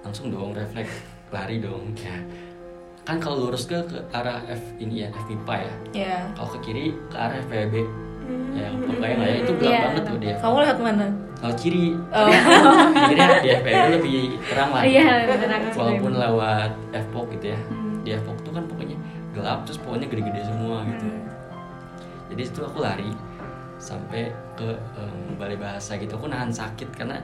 langsung 0.03 0.29
dong 0.33 0.53
refleks 0.57 0.95
lari 1.31 1.61
dong 1.61 1.93
ya. 1.99 2.17
Kan 3.05 3.21
kalau 3.21 3.49
lurus 3.49 3.69
ke 3.69 3.77
ke 3.85 4.01
arah 4.17 4.41
F 4.49 4.63
ini 4.81 5.05
ya, 5.05 5.09
F 5.13 5.29
pipa 5.29 5.55
ya. 5.61 5.75
Ya. 5.93 6.17
Kalau 6.33 6.49
ke 6.57 6.59
kiri 6.65 6.97
ke 7.13 7.17
arah 7.17 7.37
FPB. 7.45 7.85
Ya, 8.55 8.69
pokoknya 8.73 9.17
lah 9.17 9.27
ya 9.27 9.37
itu 9.37 9.53
gelap 9.55 9.69
Iya, 9.69 9.81
banget 9.85 10.03
tuh 10.05 10.17
dia. 10.19 10.35
Kamu 10.39 10.57
lihat 10.61 10.79
mana? 10.79 11.07
Kalau 11.35 11.55
kiri, 11.55 11.85
Oh. 12.09 12.29
kirinya 13.05 13.37
di 13.39 13.49
FPB 13.53 13.79
lebih 13.93 14.17
terang 14.45 14.71
lah. 14.71 14.83
iya 14.83 15.29
benar 15.29 15.61
walaupun 15.71 16.13
lewat 16.15 16.71
Fpok 17.05 17.27
gitu 17.33 17.47
ya. 17.49 17.59
Hmm. 17.63 18.01
di 18.01 18.11
Fpok 18.15 18.39
tuh 18.41 18.53
kan 18.53 18.65
pokoknya 18.65 18.97
gelap 19.31 19.59
terus 19.65 19.77
pohonnya 19.77 20.07
gede-gede 20.07 20.41
semua 20.43 20.87
gitu. 20.87 21.05
Jadi 22.31 22.43
itu 22.45 22.61
aku 22.61 22.79
lari 22.79 23.11
sampai 23.77 24.29
ke 24.55 24.69
em, 24.97 25.37
balai 25.37 25.55
bahasa 25.55 25.95
gitu. 25.95 26.15
Aku 26.15 26.27
nahan 26.27 26.49
sakit 26.49 26.89
karena 26.93 27.21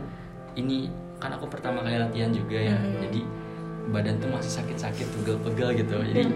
ini 0.52 0.90
kan 1.16 1.30
aku 1.30 1.46
pertama 1.46 1.80
kali 1.80 1.96
latihan 1.96 2.28
juga 2.28 2.58
ya. 2.58 2.76
Jadi 2.76 3.24
badan 3.88 4.18
tuh 4.18 4.28
masih 4.28 4.52
sakit-sakit 4.52 5.06
pegel-pegel 5.14 5.68
gitu. 5.78 5.96
Jadi 5.96 6.28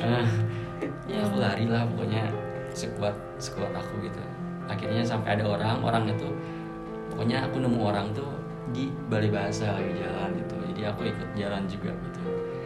ah, 0.00 0.28
ya 1.10 1.22
aku 1.22 1.36
lari 1.38 1.64
lah 1.64 1.86
pokoknya 1.86 2.28
sekuat 2.72 3.14
sekuat 3.36 3.72
aku 3.72 4.02
gitu 4.02 4.20
akhirnya 4.64 5.02
sampai 5.02 5.36
ada 5.36 5.44
orang 5.46 5.78
orang 5.80 6.04
itu 6.08 6.28
pokoknya 7.08 7.44
aku 7.44 7.60
nemu 7.60 7.80
orang 7.82 8.06
tuh 8.12 8.28
di 8.72 8.88
balai 9.06 9.28
bahasa 9.28 9.74
lagi 9.74 9.92
jalan 9.94 10.32
gitu 10.34 10.54
jadi 10.72 10.82
aku 10.90 11.00
ikut 11.04 11.28
jalan 11.34 11.62
juga 11.66 11.92
gitu 11.92 12.20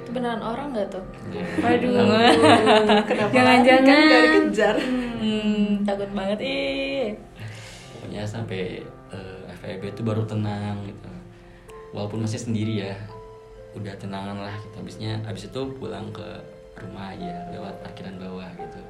Itu 0.07 0.11
beneran 0.13 0.39
orang 0.39 0.71
nggak 0.71 0.87
tuh? 0.89 1.03
Ya, 1.29 1.43
Waduh. 1.59 1.91
Kenapa 3.11 3.33
Jangan-jangan. 3.35 3.83
kan 3.91 4.07
gak 4.07 4.23
dikejar? 4.25 4.77
Hmm, 5.19 5.83
takut 5.83 6.11
banget 6.15 6.39
ih. 6.41 7.07
pokoknya 7.93 8.23
sampai 8.23 8.87
eh, 9.11 9.41
FEB 9.59 9.83
itu 9.91 10.03
baru 10.03 10.23
tenang 10.23 10.79
gitu 10.87 11.11
walaupun 11.91 12.23
masih 12.23 12.39
sendiri 12.39 12.87
ya 12.87 12.95
udah 13.73 13.93
tenangan 13.97 14.39
lah 14.39 14.55
gitu 14.57 14.75
habisnya 14.77 15.19
habis 15.23 15.49
itu 15.49 15.61
pulang 15.75 16.09
ke 16.11 16.25
rumah 16.77 17.11
aja 17.11 17.51
lewat 17.51 17.75
parkiran 17.83 18.15
bawah 18.17 18.47
gitu 18.55 18.81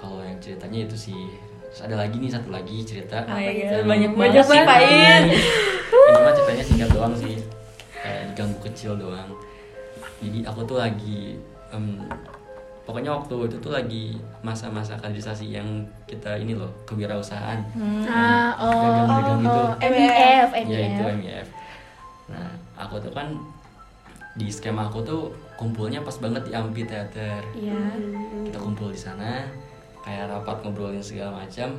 kalau 0.00 0.24
yang 0.24 0.40
ceritanya 0.40 0.88
itu 0.88 0.96
sih 0.96 1.20
Terus 1.70 1.86
ada 1.86 2.02
lagi 2.02 2.18
nih 2.18 2.34
satu 2.34 2.50
lagi 2.50 2.82
cerita. 2.82 3.22
Oh 3.30 3.38
ya, 3.38 3.54
yang- 3.54 3.86
banyak 3.86 4.10
banget 4.10 4.42
sih 4.42 4.58
Pak 4.58 4.78
In. 4.82 5.22
ini? 5.30 5.38
Mah 6.18 6.32
ceritanya 6.34 6.64
singkat 6.66 6.88
doang 6.90 7.14
sih. 7.14 7.38
Kayak 7.94 8.22
diganggu 8.34 8.58
kecil 8.66 8.98
doang. 8.98 9.30
Jadi 10.18 10.42
aku 10.42 10.66
tuh 10.66 10.82
lagi 10.82 11.38
em, 11.70 12.02
pokoknya 12.82 13.14
waktu 13.14 13.46
itu 13.46 13.56
tuh 13.62 13.70
lagi 13.70 14.18
masa-masa 14.42 14.98
kaderisasi 14.98 15.54
yang 15.54 15.86
kita 16.10 16.34
ini 16.34 16.58
loh 16.58 16.74
kewirausahaan. 16.90 17.62
Ah, 18.10 18.50
oh, 18.58 18.74
dagang-dagang 19.06 19.38
gitu. 19.46 19.60
oh, 19.62 19.70
MIF, 19.78 20.48
ya 20.66 20.78
itu 20.90 21.02
MIF. 21.06 21.18
MIF 21.22 21.48
nah 22.30 22.46
aku 22.78 22.94
tuh 23.02 23.10
kan 23.10 23.26
di 24.38 24.46
skema 24.46 24.86
aku 24.86 25.02
tuh 25.02 25.34
kumpulnya 25.58 25.98
pas 26.02 26.14
banget 26.22 26.46
di 26.46 26.52
amphitheater. 26.54 27.42
Iya. 27.58 27.78
kita 28.46 28.58
kumpul 28.58 28.94
di 28.94 28.98
sana 28.98 29.42
kayak 30.00 30.32
rapat 30.32 30.56
ngobrolin 30.64 31.04
segala 31.04 31.44
macam 31.44 31.76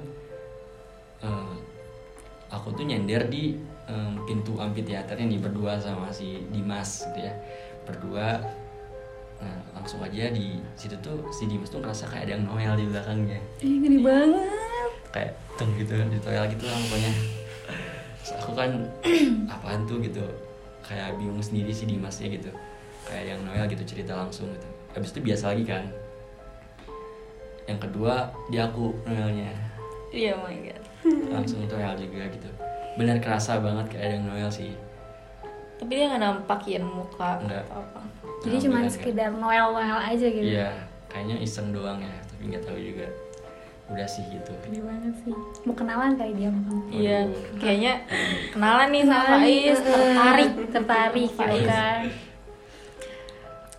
Eh, 1.22 1.56
aku 2.50 2.74
tuh 2.74 2.82
nyender 2.82 3.30
di 3.30 3.54
em, 3.86 4.18
pintu 4.26 4.58
amphitheaternya 4.58 5.30
nih 5.30 5.40
berdua 5.40 5.78
sama 5.78 6.10
si 6.10 6.42
Dimas 6.50 7.06
gitu 7.06 7.30
ya. 7.30 7.34
Berdua 7.86 8.42
nah 9.42 9.58
langsung 9.74 9.98
aja 10.06 10.30
di 10.30 10.62
situ 10.78 10.94
tuh 11.02 11.30
si 11.34 11.50
Dimas 11.50 11.70
tuh 11.74 11.82
ngerasa 11.82 12.06
kayak 12.10 12.30
ada 12.30 12.32
yang 12.38 12.44
Noel 12.50 12.74
di 12.78 12.86
belakangnya. 12.90 13.40
Ih, 13.62 13.78
gede 13.82 14.00
banget. 14.02 14.50
kayak 15.12 15.32
teng 15.60 15.70
gitu 15.76 15.94
di 15.94 16.18
toilet 16.24 16.50
gitu 16.58 16.66
lah 16.66 16.78
pokoknya. 16.90 17.12
Terus 18.22 18.32
aku 18.42 18.52
kan 18.58 18.70
apaan 19.54 19.82
tuh 19.86 20.02
gitu 20.02 20.26
kayak 20.82 21.22
bingung 21.22 21.42
sendiri 21.42 21.70
si 21.70 21.86
Dimasnya 21.86 22.34
gitu. 22.34 22.50
Kayak 23.06 23.38
yang 23.38 23.40
Noel 23.46 23.66
gitu 23.70 23.86
cerita 23.86 24.18
langsung 24.18 24.50
gitu. 24.50 24.68
Habis 24.98 25.14
itu 25.14 25.22
biasa 25.22 25.54
lagi 25.54 25.70
kan 25.70 25.86
yang 27.66 27.80
kedua 27.80 28.30
di 28.50 28.58
aku 28.58 28.94
Noelnya 29.06 29.52
Iya 30.12 30.36
oh 30.36 30.44
my 30.44 30.58
god. 30.60 30.82
langsung 31.34 31.64
Noel 31.64 31.96
juga 31.96 32.28
gitu 32.28 32.50
benar 33.00 33.18
kerasa 33.24 33.58
banget 33.58 33.96
kayak 33.96 34.04
ada 34.04 34.14
yang 34.20 34.26
Noel 34.28 34.52
sih 34.52 34.76
Tapi 35.80 35.92
dia 35.98 36.06
nggak 36.14 36.22
nampakin 36.22 36.84
muka 36.86 37.42
Enggak. 37.42 37.66
atau 37.66 37.82
apa. 37.82 38.02
Jadi 38.46 38.56
cuma 38.70 38.86
sekedar 38.86 39.30
Noel-Noel 39.34 39.98
aja 39.98 40.14
enggak. 40.14 40.36
gitu. 40.38 40.46
iya 40.54 40.70
kayaknya 41.08 41.36
iseng 41.40 41.74
doang 41.74 42.00
ya 42.00 42.16
tapi 42.24 42.42
nggak 42.48 42.64
tahu 42.64 42.78
juga 42.80 43.08
udah 43.92 44.08
sih 44.08 44.24
gitu 44.32 44.52
Gede 44.64 44.80
banget 44.80 45.14
sih. 45.20 45.36
Mau 45.68 45.76
kenalan 45.76 46.16
kali 46.16 46.32
dia 46.32 46.48
kamu. 46.48 46.80
Iya, 46.96 47.20
kayaknya 47.60 47.94
kenalan 48.56 48.88
nih 48.88 49.04
sama 49.04 49.26
Faiz, 49.36 49.52
eh, 49.68 49.84
tertarik. 49.84 50.52
tertarik 50.80 51.28
gitu 51.28 51.58
kan. 51.68 52.02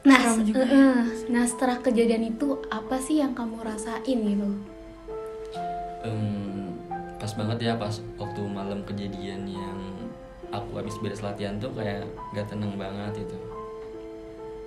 Nah, 0.03 0.35
juga. 0.37 0.67
eh, 0.67 0.99
nah 1.31 1.47
setelah 1.47 1.79
kejadian 1.79 2.27
itu 2.29 2.59
apa 2.69 2.99
sih 2.99 3.23
yang 3.23 3.33
kamu 3.33 3.63
rasain 3.63 4.19
gitu? 4.19 4.51
Em, 6.03 6.75
pas 7.17 7.31
banget 7.33 7.59
ya 7.63 7.79
pas 7.79 7.95
waktu 8.19 8.43
malam 8.43 8.83
kejadian 8.83 9.47
yang 9.47 9.79
aku 10.51 10.75
habis 10.77 10.99
beres 10.99 11.23
latihan 11.23 11.55
tuh 11.57 11.71
kayak 11.71 12.03
gak 12.35 12.51
tenang 12.51 12.75
banget 12.75 13.23
itu 13.23 13.39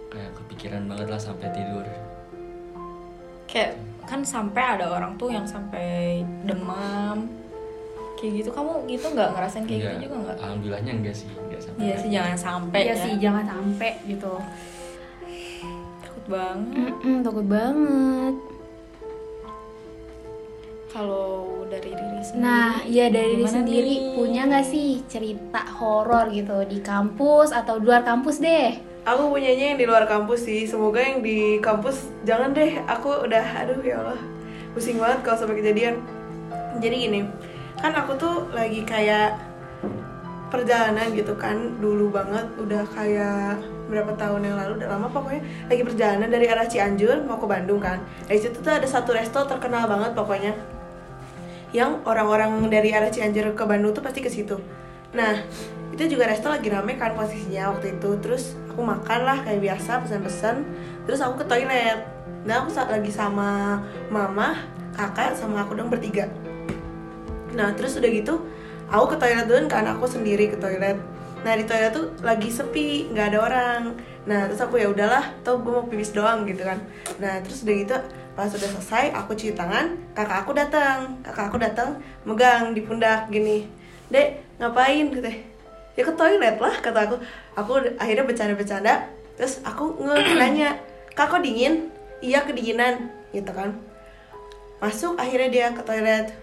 kayak 0.08 0.32
kepikiran 0.34 0.88
banget 0.88 1.08
lah 1.12 1.20
sampai 1.20 1.52
tidur 1.52 1.84
Kayak 3.46 3.76
kan 4.06 4.24
sampai 4.24 4.64
ada 4.80 4.88
orang 4.90 5.16
tuh 5.16 5.28
yang 5.30 5.44
sampai 5.44 6.24
demam. 6.44 7.28
Kayak 8.16 8.32
gitu 8.40 8.50
kamu 8.50 8.72
gitu 8.88 9.12
nggak 9.12 9.30
ngerasain 9.36 9.64
kayak 9.66 9.76
Enggak, 9.76 9.92
gitu 9.92 10.04
juga 10.08 10.16
nggak? 10.24 10.38
alhamdulillahnya 10.40 10.92
enggak 10.96 11.16
sih 11.16 11.28
enggak 11.28 11.60
sampai 11.60 11.84
Iya 11.84 11.94
sih 11.94 12.02
gitu. 12.02 12.16
jangan 12.16 12.38
sampai 12.40 12.80
Iya 12.80 12.88
ya. 12.88 13.04
sih, 13.04 13.14
jangan 13.20 13.46
sampai 13.46 13.92
gitu. 14.08 14.34
Takut 16.26 16.42
banget. 16.42 16.90
Mm-mm, 16.90 17.18
takut 17.22 17.46
banget. 17.46 18.36
Kalau 20.90 21.62
dari 21.70 21.92
diri 21.94 22.22
sendiri. 22.26 22.42
Nah, 22.42 22.82
ya 22.90 23.06
dari 23.14 23.34
diri 23.38 23.46
sendiri 23.46 23.94
nih? 23.94 24.14
punya 24.18 24.42
nggak 24.50 24.66
sih 24.66 25.06
cerita 25.06 25.62
horor 25.78 26.34
gitu 26.34 26.66
di 26.66 26.82
kampus 26.82 27.54
atau 27.54 27.78
di 27.78 27.86
luar 27.86 28.02
kampus 28.02 28.42
deh? 28.42 28.74
Aku 29.06 29.30
punyanya 29.30 29.70
yang 29.70 29.78
di 29.78 29.86
luar 29.86 30.10
kampus 30.10 30.50
sih. 30.50 30.66
Semoga 30.66 30.98
yang 30.98 31.22
di 31.22 31.62
kampus 31.62 32.10
jangan 32.26 32.58
deh. 32.58 32.74
Aku 32.90 33.30
udah 33.30 33.46
aduh 33.62 33.86
ya 33.86 34.02
Allah. 34.02 34.18
Pusing 34.74 34.98
banget 34.98 35.22
kalau 35.22 35.46
sampai 35.46 35.62
kejadian. 35.62 36.02
Jadi 36.82 36.96
gini, 37.06 37.22
kan 37.78 37.94
aku 37.94 38.18
tuh 38.18 38.50
lagi 38.50 38.82
kayak 38.82 39.38
perjalanan 40.50 41.14
gitu 41.14 41.38
kan 41.38 41.78
dulu 41.78 42.10
banget 42.10 42.50
udah 42.58 42.82
kayak 42.98 43.62
berapa 43.86 44.12
tahun 44.18 44.42
yang 44.50 44.56
lalu 44.58 44.82
udah 44.82 44.90
lama 44.98 45.08
pokoknya 45.14 45.42
lagi 45.70 45.84
perjalanan 45.86 46.30
dari 46.30 46.46
arah 46.50 46.66
Cianjur 46.66 47.22
mau 47.26 47.38
ke 47.38 47.46
Bandung 47.46 47.78
kan 47.78 48.02
dari 48.26 48.42
situ 48.42 48.58
tuh 48.58 48.74
ada 48.74 48.88
satu 48.90 49.14
resto 49.14 49.46
terkenal 49.46 49.86
banget 49.86 50.18
pokoknya 50.18 50.58
yang 51.76 52.00
orang-orang 52.08 52.72
dari 52.72 52.96
arah 52.96 53.12
Cianjur 53.12 53.52
ke 53.52 53.64
Bandung 53.68 53.92
tuh 53.92 54.00
pasti 54.00 54.24
ke 54.24 54.32
situ. 54.32 54.56
Nah, 55.12 55.44
itu 55.92 56.16
juga 56.16 56.32
resto 56.32 56.48
lagi 56.48 56.72
rame 56.72 56.96
kan 56.96 57.12
posisinya 57.20 57.76
waktu 57.76 58.00
itu. 58.00 58.16
Terus 58.24 58.56
aku 58.72 58.80
makan 58.80 59.20
lah 59.28 59.44
kayak 59.44 59.60
biasa 59.60 60.08
pesan-pesan. 60.08 60.64
Terus 61.04 61.20
aku 61.20 61.44
ke 61.44 61.46
toilet. 61.52 62.00
Nah, 62.48 62.64
aku 62.64 62.72
sa- 62.72 62.88
lagi 62.88 63.12
sama 63.12 63.84
mama, 64.08 64.56
kakak, 64.96 65.36
sama 65.36 65.68
aku 65.68 65.76
dong 65.76 65.92
bertiga. 65.92 66.32
Nah, 67.52 67.76
terus 67.76 68.00
udah 68.00 68.08
gitu, 68.08 68.40
aku 68.88 69.16
ke 69.16 69.18
toilet 69.20 69.44
dulu 69.44 69.68
kan 69.68 69.84
aku 69.84 70.08
sendiri 70.08 70.48
ke 70.48 70.56
toilet. 70.56 70.96
Nah, 71.46 71.54
di 71.54 71.64
toilet 71.70 71.94
tuh 71.94 72.10
lagi 72.26 72.50
sepi, 72.50 73.14
nggak 73.14 73.30
ada 73.30 73.40
orang. 73.46 73.82
Nah, 74.26 74.50
terus 74.50 74.66
aku 74.66 74.82
ya 74.82 74.90
udahlah, 74.90 75.30
tau 75.46 75.62
gue 75.62 75.70
mau 75.70 75.86
pipis 75.86 76.10
doang 76.10 76.42
gitu 76.50 76.66
kan. 76.66 76.82
Nah, 77.22 77.38
terus 77.46 77.62
udah 77.62 77.76
gitu 77.78 77.98
pas 78.36 78.52
udah 78.52 78.68
selesai 78.68 79.16
aku 79.16 79.32
cuci 79.32 79.56
tangan 79.56 79.96
kakak 80.12 80.44
aku 80.44 80.52
datang 80.52 81.24
kakak 81.24 81.48
aku 81.48 81.56
datang 81.56 81.90
megang 82.28 82.76
di 82.76 82.84
pundak 82.84 83.32
gini. 83.32 83.64
Dek 84.12 84.60
ngapain? 84.60 85.08
Gitu. 85.08 85.32
Ya 85.96 86.04
ke 86.04 86.12
toilet 86.12 86.60
lah 86.60 86.76
kata 86.84 87.00
aku. 87.08 87.16
Aku 87.56 87.72
akhirnya 87.96 88.28
bercanda-bercanda 88.28 89.08
terus 89.40 89.64
aku 89.64 89.96
nanya 90.36 90.76
kak 91.16 91.32
kok 91.32 91.40
dingin? 91.40 91.88
Iya 92.20 92.44
kedinginan 92.44 93.08
gitu 93.32 93.56
kan. 93.56 93.80
Masuk 94.84 95.16
akhirnya 95.16 95.48
dia 95.48 95.68
ke 95.72 95.82
toilet. 95.88 96.36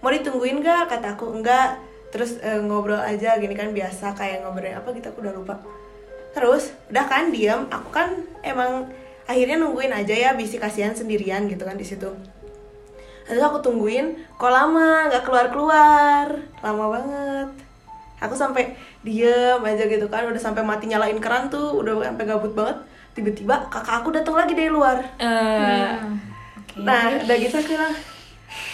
Mau 0.00 0.14
ditungguin 0.14 0.62
gak 0.62 0.86
kata 0.86 1.18
aku. 1.18 1.34
Enggak 1.34 1.82
terus 2.10 2.42
eh, 2.42 2.58
ngobrol 2.58 2.98
aja 2.98 3.38
gini 3.38 3.54
kan 3.54 3.70
biasa 3.70 4.18
kayak 4.18 4.42
ngobrolin 4.42 4.74
apa 4.74 4.88
gitu 4.94 5.10
aku 5.10 5.22
udah 5.22 5.34
lupa. 5.34 5.54
Terus 6.34 6.74
udah 6.90 7.04
kan 7.06 7.30
diam 7.30 7.66
aku 7.70 7.88
kan 7.90 8.14
emang 8.42 8.90
akhirnya 9.26 9.62
nungguin 9.62 9.94
aja 9.94 10.14
ya 10.14 10.30
bisi 10.34 10.58
kasihan 10.58 10.94
sendirian 10.94 11.46
gitu 11.46 11.62
kan 11.62 11.78
di 11.78 11.86
situ. 11.86 12.10
Terus 13.26 13.42
aku 13.42 13.62
tungguin 13.62 14.18
kok 14.34 14.50
lama 14.50 15.06
nggak 15.06 15.22
keluar 15.22 15.46
keluar 15.54 16.26
lama 16.62 16.84
banget. 16.98 17.48
Aku 18.20 18.34
sampai 18.36 18.74
diem 19.00 19.62
aja 19.64 19.86
gitu 19.86 20.06
kan 20.12 20.28
udah 20.28 20.42
sampai 20.42 20.60
mati 20.60 20.90
nyalain 20.90 21.16
keran 21.22 21.48
tuh 21.48 21.78
udah 21.78 22.10
sampai 22.10 22.26
gabut 22.26 22.52
banget. 22.52 22.78
Tiba-tiba 23.14 23.70
kakak 23.70 24.02
aku 24.02 24.14
datang 24.14 24.38
lagi 24.38 24.54
dari 24.54 24.70
luar. 24.70 25.02
Eh, 25.18 25.90
Oke. 26.58 26.86
Nah, 26.86 27.10
udah 27.26 27.36
gitu 27.36 27.54
aku 27.58 27.74
bilang 27.74 27.94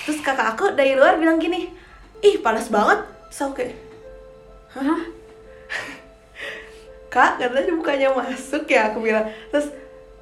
Terus 0.05 0.19
kakak 0.21 0.57
aku 0.57 0.77
dari 0.77 0.93
luar 0.93 1.17
bilang 1.17 1.41
gini 1.41 1.69
Ih, 2.21 2.41
panas 2.45 2.69
banget 2.69 3.16
So, 3.33 3.53
oke 3.53 3.67
Hah? 4.77 5.03
Kak, 7.13 7.41
katanya 7.41 7.73
bukannya 7.75 8.09
masuk 8.13 8.65
ya 8.69 8.93
Aku 8.93 9.03
bilang 9.03 9.29
Terus, 9.49 9.73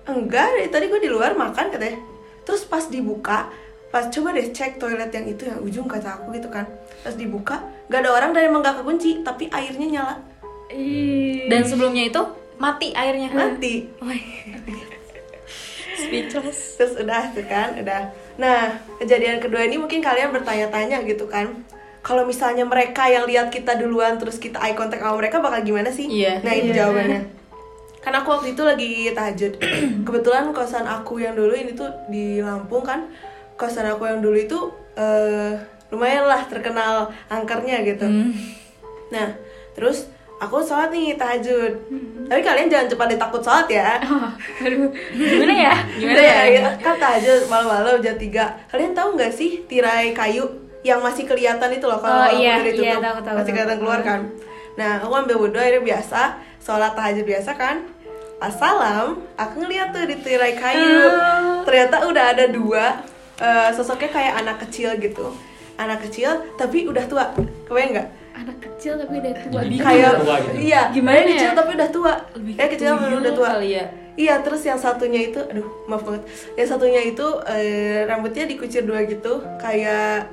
enggak, 0.06 0.48
dari 0.54 0.68
tadi 0.70 0.84
gue 0.88 1.00
di 1.02 1.10
luar 1.10 1.34
makan 1.34 1.74
katanya 1.74 1.98
Terus 2.44 2.64
pas 2.68 2.86
dibuka 2.86 3.50
Pas 3.90 4.10
coba 4.10 4.34
deh 4.34 4.50
cek 4.50 4.82
toilet 4.82 5.10
yang 5.14 5.26
itu 5.30 5.46
yang 5.46 5.62
ujung 5.62 5.86
kata 5.86 6.18
aku 6.18 6.34
gitu 6.34 6.50
kan 6.50 6.66
Terus 7.06 7.16
dibuka, 7.18 7.62
gak 7.90 8.02
ada 8.02 8.10
orang 8.10 8.30
dan 8.32 8.50
emang 8.50 8.62
gak 8.62 8.82
kekunci 8.82 9.22
Tapi 9.22 9.50
airnya 9.52 9.88
nyala 9.88 10.34
Ih. 10.72 11.46
Dan 11.46 11.62
sebelumnya 11.62 12.08
itu 12.08 12.22
mati 12.56 12.90
airnya. 12.96 13.28
Mati 13.30 13.86
Oh 14.00 14.08
my 14.08 14.18
God. 14.18 14.92
Speechless. 15.94 16.80
Terus 16.80 16.94
udah 16.98 17.30
tuh 17.30 17.46
kan, 17.46 17.78
udah. 17.78 18.10
Nah, 18.40 18.82
kejadian 18.98 19.38
kedua 19.38 19.62
ini 19.68 19.78
mungkin 19.78 20.02
kalian 20.02 20.34
bertanya-tanya 20.34 21.06
gitu 21.06 21.30
kan. 21.30 21.62
Kalau 22.04 22.22
misalnya 22.22 22.62
mereka 22.62 23.08
yang 23.08 23.24
lihat 23.24 23.48
kita 23.48 23.74
duluan 23.74 24.14
terus 24.14 24.36
kita 24.36 24.60
eye 24.60 24.76
contact 24.76 25.00
sama 25.00 25.16
mereka 25.16 25.40
bakal 25.40 25.64
gimana 25.64 25.88
sih? 25.88 26.04
Iya. 26.04 26.44
nah 26.44 26.52
ini 26.52 26.68
Iya. 26.68 26.84
jawabannya. 26.84 27.20
Karena 27.98 28.20
aku 28.20 28.28
waktu 28.30 28.52
itu 28.52 28.60
lagi 28.60 28.90
tahajud. 29.10 29.52
Kebetulan 30.06 30.52
kosan 30.52 30.84
aku 30.84 31.16
yang 31.16 31.32
dulu 31.32 31.50
ini 31.50 31.72
tuh 31.72 31.88
di 32.06 32.38
Lampung 32.38 32.84
kan. 32.84 33.08
Kosan 33.56 33.88
aku 33.88 34.04
yang 34.04 34.20
dulu 34.20 34.36
itu 34.36 34.58
eh, 34.94 35.56
lumayan 35.88 36.24
lah 36.24 36.44
terkenal 36.44 37.08
angkernya 37.26 37.80
gitu. 37.82 38.04
Nah 39.08 39.32
terus 39.72 40.12
aku 40.36 40.60
sholat 40.60 40.92
nih 40.92 41.16
tahajud. 41.16 41.72
Tapi 42.24 42.40
kalian 42.40 42.68
jangan 42.68 42.88
cepat 42.90 43.08
ditakut 43.10 43.40
sholat 43.40 43.64
ya. 43.66 43.96
Oh, 44.04 44.28
aduh, 44.60 44.92
gimana 45.16 45.54
ya? 45.54 45.74
Gimana 45.96 46.20
Iya, 46.20 46.28
ya? 46.28 46.44
iya. 46.50 46.64
kan 46.76 46.96
tahajud 46.96 47.48
malam-malam 47.48 47.96
jam 47.98 48.12
3 48.14 48.68
kalian 48.68 48.92
tahu 48.92 49.16
nggak 49.16 49.32
sih 49.32 49.64
tirai 49.64 50.12
kayu 50.12 50.44
yang 50.84 51.00
masih 51.00 51.24
kelihatan 51.24 51.68
itu 51.70 51.82
loh 51.82 51.96
kalau 51.96 52.22
Oh, 52.22 52.30
iya, 52.30 52.54
udah 52.54 52.64
ditutup 52.66 52.84
iya, 52.84 52.96
tahu, 52.98 53.18
tahu, 53.18 53.34
masih 53.34 53.42
tahu. 53.42 53.56
kelihatan 53.56 53.78
keluar 53.78 54.00
kan 54.00 54.20
nah 54.74 54.90
aku 54.98 55.14
ambil 55.16 55.36
wudhu 55.40 55.56
akhirnya 55.56 55.82
biasa 55.82 56.20
sholat 56.58 56.92
tahajud 56.92 57.24
biasa 57.24 57.50
kan 57.54 57.76
pas 58.36 58.52
salam 58.52 59.06
aku 59.34 59.54
ngeliat 59.58 59.88
tuh 59.90 60.04
di 60.04 60.16
tirai 60.18 60.52
kayu 60.52 61.06
Ah. 61.08 61.62
ternyata 61.62 62.04
udah 62.04 62.24
ada 62.30 62.44
dua 62.46 63.00
eh, 63.36 63.70
sosoknya 63.70 64.10
kayak 64.10 64.34
anak 64.36 64.56
kecil 64.62 64.92
gitu 64.96 65.32
anak 65.76 66.02
kecil 66.02 66.28
tapi 66.54 66.84
udah 66.84 67.04
tua 67.04 67.32
kebayang 67.64 67.92
nggak 67.94 68.10
Anak 68.34 68.58
kecil 68.58 68.98
tapi 68.98 69.22
udah 69.22 69.30
tua. 69.40 69.60
Jadi 69.62 69.76
kayak 69.78 70.12
tua 70.18 70.36
gitu. 70.42 70.58
iya 70.60 70.82
Gimana 70.90 71.14
kayak 71.14 71.30
kecil 71.30 71.46
ya? 71.46 71.54
tapi 71.54 71.70
udah 71.72 71.88
tua 71.88 72.12
Lebih 72.34 72.52
kayak 72.52 72.70
kecil 72.74 72.88
tapi 72.92 73.14
udah 73.14 73.32
tua 73.32 73.48
kali 73.48 73.68
ya. 73.70 73.84
Iya, 74.14 74.34
terus 74.42 74.62
yang 74.62 74.74
satunya 74.76 75.20
itu, 75.24 75.38
aduh, 75.40 75.66
maaf 75.86 76.02
banget. 76.02 76.22
Yang 76.54 76.68
satunya 76.68 77.02
itu 77.04 77.26
eh, 77.46 78.02
rambutnya 78.04 78.44
dikucir 78.44 78.82
dua 78.82 79.02
gitu, 79.04 79.38
kayak 79.56 80.26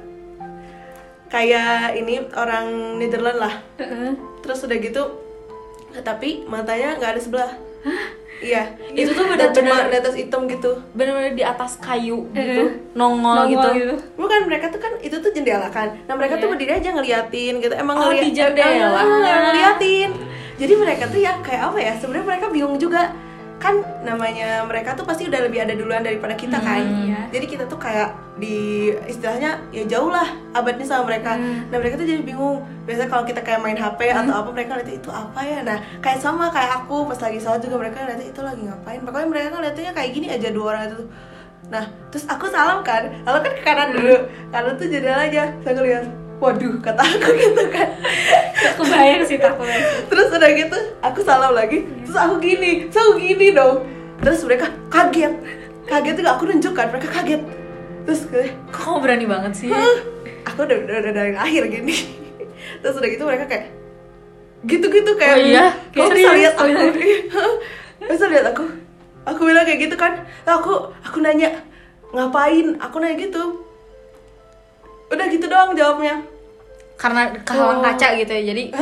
kayak 1.32 1.96
ini 1.96 2.20
orang 2.34 2.68
Netherlands 3.00 3.40
lah. 3.40 3.54
Heeh. 3.80 4.12
Terus 4.44 4.60
udah 4.62 4.78
gitu, 4.78 5.04
tapi 6.00 6.44
matanya 6.46 7.00
nggak 7.00 7.12
ada 7.16 7.22
sebelah. 7.22 7.52
Iya, 8.42 8.74
Itu 8.92 9.14
tuh 9.14 9.30
dan 9.38 9.54
cuma 9.54 9.86
atas 9.86 10.18
hitam 10.18 10.50
gitu. 10.50 10.74
Bener-bener 10.92 11.38
di 11.38 11.46
atas 11.46 11.78
kayu 11.78 12.26
gitu, 12.34 12.74
nongol, 12.92 13.46
Nongol 13.46 13.70
gitu. 13.78 13.94
Bukan 14.18 14.50
mereka 14.50 14.74
tuh 14.74 14.82
kan 14.82 14.98
itu 14.98 15.14
tuh 15.14 15.30
jendela 15.30 15.70
kan. 15.70 15.94
Nah 16.04 16.18
mereka 16.18 16.42
tuh 16.42 16.50
Iya. 16.50 16.54
berdiri 16.58 16.72
aja 16.74 16.90
ngeliatin 16.90 17.54
gitu. 17.62 17.74
Emang 17.78 18.02
Oh, 18.02 18.10
ngeliat- 18.10 18.26
di 18.26 18.30
jendela. 18.34 18.98
emang 18.98 19.10
ngeliatin. 19.46 20.10
Jadi 20.58 20.74
mereka 20.74 21.06
tuh 21.06 21.22
ya 21.22 21.38
kayak 21.38 21.70
apa 21.70 21.78
ya? 21.80 21.94
Sebenarnya 22.02 22.26
mereka 22.28 22.46
bingung 22.50 22.82
juga. 22.82 23.14
Kan 23.62 23.86
namanya 24.02 24.66
mereka 24.66 24.98
tuh 24.98 25.06
pasti 25.06 25.30
udah 25.30 25.46
lebih 25.46 25.62
ada 25.62 25.78
duluan 25.78 26.02
daripada 26.02 26.34
kita 26.34 26.58
kan. 26.58 26.82
iya. 26.82 27.30
Jadi 27.30 27.46
kita 27.46 27.70
tuh 27.70 27.78
kayak 27.78 28.18
di 28.42 28.90
istilahnya 29.06 29.62
ya 29.70 29.86
jauh 29.86 30.10
lah 30.10 30.26
abadnya 30.58 30.84
sama 30.84 31.14
mereka. 31.14 31.38
Nah 31.70 31.78
mereka 31.78 32.02
tuh 32.02 32.10
jadi 32.10 32.26
bingung. 32.26 32.66
Biasanya 32.90 33.10
kalau 33.14 33.24
kita 33.24 33.46
kayak 33.46 33.62
main 33.62 33.78
HP 33.78 34.10
atau 34.10 34.34
apa 34.34 34.50
mereka 34.50 34.82
lihat 34.82 34.90
itu 34.90 35.10
apa 35.14 35.40
ya. 35.46 35.62
Nah 35.62 35.78
kayak 36.02 36.20
sama 36.20 36.50
kayak 36.50 36.84
aku 36.84 37.06
pas 37.06 37.22
lagi 37.22 37.38
sholat 37.38 37.62
juga 37.62 37.78
mereka 37.78 38.02
lihat 38.10 38.22
itu 38.26 38.42
lagi 38.42 38.66
ngapain. 38.66 39.00
Pokoknya 39.06 39.28
mereka 39.30 39.48
ngeliatnya 39.54 39.94
kayak 39.94 40.12
gini 40.12 40.28
aja 40.34 40.50
dua 40.50 40.66
orang 40.74 40.84
itu. 40.90 41.06
Nah, 41.72 41.88
terus 42.12 42.28
aku 42.28 42.52
salam 42.52 42.84
kan, 42.84 43.08
lalu 43.24 43.48
kan 43.48 43.52
ke 43.56 43.64
kanan 43.64 43.90
dulu, 43.96 44.28
kanan 44.52 44.76
tuh 44.76 44.92
jendela 44.92 45.24
aja, 45.24 45.56
saya 45.64 45.74
ngeliat, 45.80 46.04
waduh, 46.42 46.74
kata 46.82 47.02
aku 47.06 47.30
gitu 47.38 47.64
kan. 47.70 47.88
Kebayang 48.82 49.24
sih 49.30 49.38
tak 49.38 49.54
kebayang. 49.56 49.84
Terus 50.10 50.28
udah 50.34 50.50
gitu, 50.58 50.78
aku 51.06 51.20
salam 51.22 51.54
lagi, 51.54 51.86
terus 52.02 52.18
aku 52.18 52.42
gini, 52.42 52.90
terus 52.90 52.98
aku 52.98 53.14
gini 53.22 53.54
dong. 53.54 53.86
Terus 54.26 54.42
mereka 54.46 54.74
kaget, 54.90 55.34
kaget 55.86 56.16
juga 56.18 56.30
aku 56.34 56.44
nunjuk 56.50 56.74
kan, 56.74 56.90
mereka 56.90 57.08
kaget. 57.14 57.42
Terus 58.10 58.22
kayak, 58.26 58.58
Kok 58.74 58.82
kamu 58.82 58.98
berani 59.06 59.26
banget 59.30 59.54
sih? 59.54 59.70
"Hah?" 59.70 59.98
aku 60.50 60.66
udah, 60.66 60.78
udah, 60.82 60.96
udah 61.06 61.14
dari 61.14 61.32
lahir 61.38 61.64
gini. 61.70 61.94
Terus 62.82 62.98
udah 62.98 63.10
gitu 63.14 63.24
mereka 63.30 63.46
kayak, 63.46 63.66
gitu-gitu 64.66 65.12
kayak, 65.18 65.36
Oh 65.38 65.42
iya? 65.46 65.66
kamu 65.94 66.10
Kayak 66.10 66.10
bisa 66.18 66.32
lihat 66.34 66.54
Oh 66.58 66.66
aku, 66.66 66.86
bisa 68.10 68.26
lihat 68.30 68.46
aku. 68.50 68.66
Aku 69.22 69.40
bilang 69.46 69.66
kayak 69.70 69.80
gitu 69.86 69.96
kan, 69.98 70.26
aku, 70.50 70.90
aku 71.06 71.18
nanya, 71.22 71.62
ngapain? 72.10 72.82
Aku 72.82 72.98
nanya 72.98 73.22
gitu. 73.22 73.62
Udah 75.12 75.26
gitu 75.28 75.46
doang 75.46 75.72
jawabnya. 75.72 76.16
Karena 76.96 77.22
kehalang 77.42 77.78
Oh. 77.78 77.84
kaca 77.84 78.08
gitu 78.16 78.32
ya, 78.32 78.44
jadi. 78.48 78.64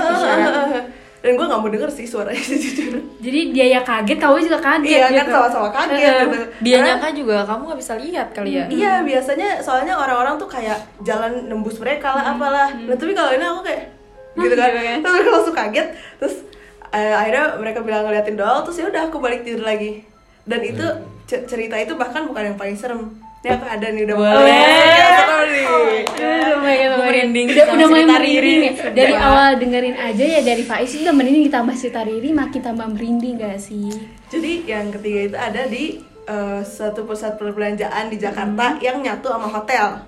Dan 1.20 1.36
gue 1.36 1.46
gak 1.46 1.60
mau 1.60 1.68
denger 1.68 1.92
sih 1.92 2.06
suaranya 2.06 2.40
jujur. 2.56 2.96
Jadi 3.20 3.52
dia 3.52 3.66
ya 3.70 3.82
kaget, 3.82 4.16
kamu 4.18 4.40
juga 4.40 4.56
kaget 4.58 4.88
Iya 4.90 5.00
kan 5.02 5.12
gitu. 5.20 5.32
sama-sama 5.34 5.68
kaget 5.70 6.00
gitu. 6.00 6.40
Dia 6.62 6.72
Karena- 6.74 6.88
nyangka 6.88 7.10
juga 7.14 7.36
kamu 7.44 7.62
nggak 7.66 7.80
bisa 7.80 7.94
lihat 7.98 8.28
kali 8.32 8.50
ya. 8.54 8.66
Iya 8.66 8.94
biasanya 9.04 9.50
soalnya 9.60 9.94
orang-orang 9.94 10.38
tuh 10.38 10.48
kayak 10.48 10.80
jalan 11.02 11.44
nembus 11.46 11.76
mereka 11.76 12.14
lah 12.14 12.24
apalah. 12.30 12.72
Nah 12.72 12.96
tapi 12.96 13.12
kalau 13.12 13.32
ini 13.32 13.44
aku 13.44 13.62
kayak 13.62 13.84
gitu 14.38 14.56
kan. 14.56 14.70
gitu 14.72 14.80
kan. 14.80 14.98
Terus 14.98 15.14
mereka 15.14 15.30
langsung 15.34 15.56
kaget. 15.58 15.88
Terus 16.16 16.36
eh, 16.90 17.12
akhirnya 17.14 17.46
mereka 17.58 17.80
bilang 17.82 18.02
ngeliatin 18.06 18.36
doang. 18.36 18.64
Terus 18.64 18.78
ya 18.78 18.86
udah 18.88 19.02
aku 19.06 19.18
balik 19.18 19.44
tidur 19.44 19.64
lagi. 19.66 19.92
Dan 20.42 20.60
itu 20.62 20.86
ce- 21.26 21.44
cerita 21.46 21.76
itu 21.76 21.94
bahkan 21.94 22.24
bukan 22.24 22.44
yang 22.46 22.58
paling 22.58 22.74
serem. 22.74 23.12
Ini 23.40 23.56
aku 23.56 23.66
ada 23.66 23.88
nih 23.90 24.04
udah 24.06 24.16
Boleh. 24.16 24.40
Nih. 24.40 25.29
Aduh, 26.12 26.58
merinding 27.00 27.48
Udah, 27.50 27.66
udah 27.70 27.86
mulai 27.86 28.02
cerita 28.02 28.16
merinding 28.16 28.42
Riri. 28.42 28.56
ya. 28.60 28.74
Dari 28.92 29.14
Sumpah. 29.14 29.28
awal 29.28 29.50
dengerin 29.56 29.96
aja 29.96 30.26
ya 30.30 30.42
dari 30.42 30.64
Faiz 30.64 30.92
udah 30.96 31.14
merinding 31.14 31.44
ditambah 31.46 31.76
cerita 31.76 32.02
Riri 32.02 32.30
makin 32.32 32.62
tambah 32.62 32.88
merinding 32.88 33.36
gak 33.38 33.58
sih? 33.58 33.90
Jadi 34.28 34.52
yang 34.66 34.90
ketiga 34.92 35.20
itu 35.26 35.38
ada 35.38 35.64
di 35.66 35.86
eh, 36.26 36.62
suatu 36.62 37.04
pusat 37.04 37.36
perbelanjaan 37.36 38.06
di 38.08 38.18
Jakarta 38.18 38.46
Hmm. 38.70 38.80
yang 38.80 38.98
nyatu 39.00 39.28
sama 39.28 39.48
hotel. 39.48 40.06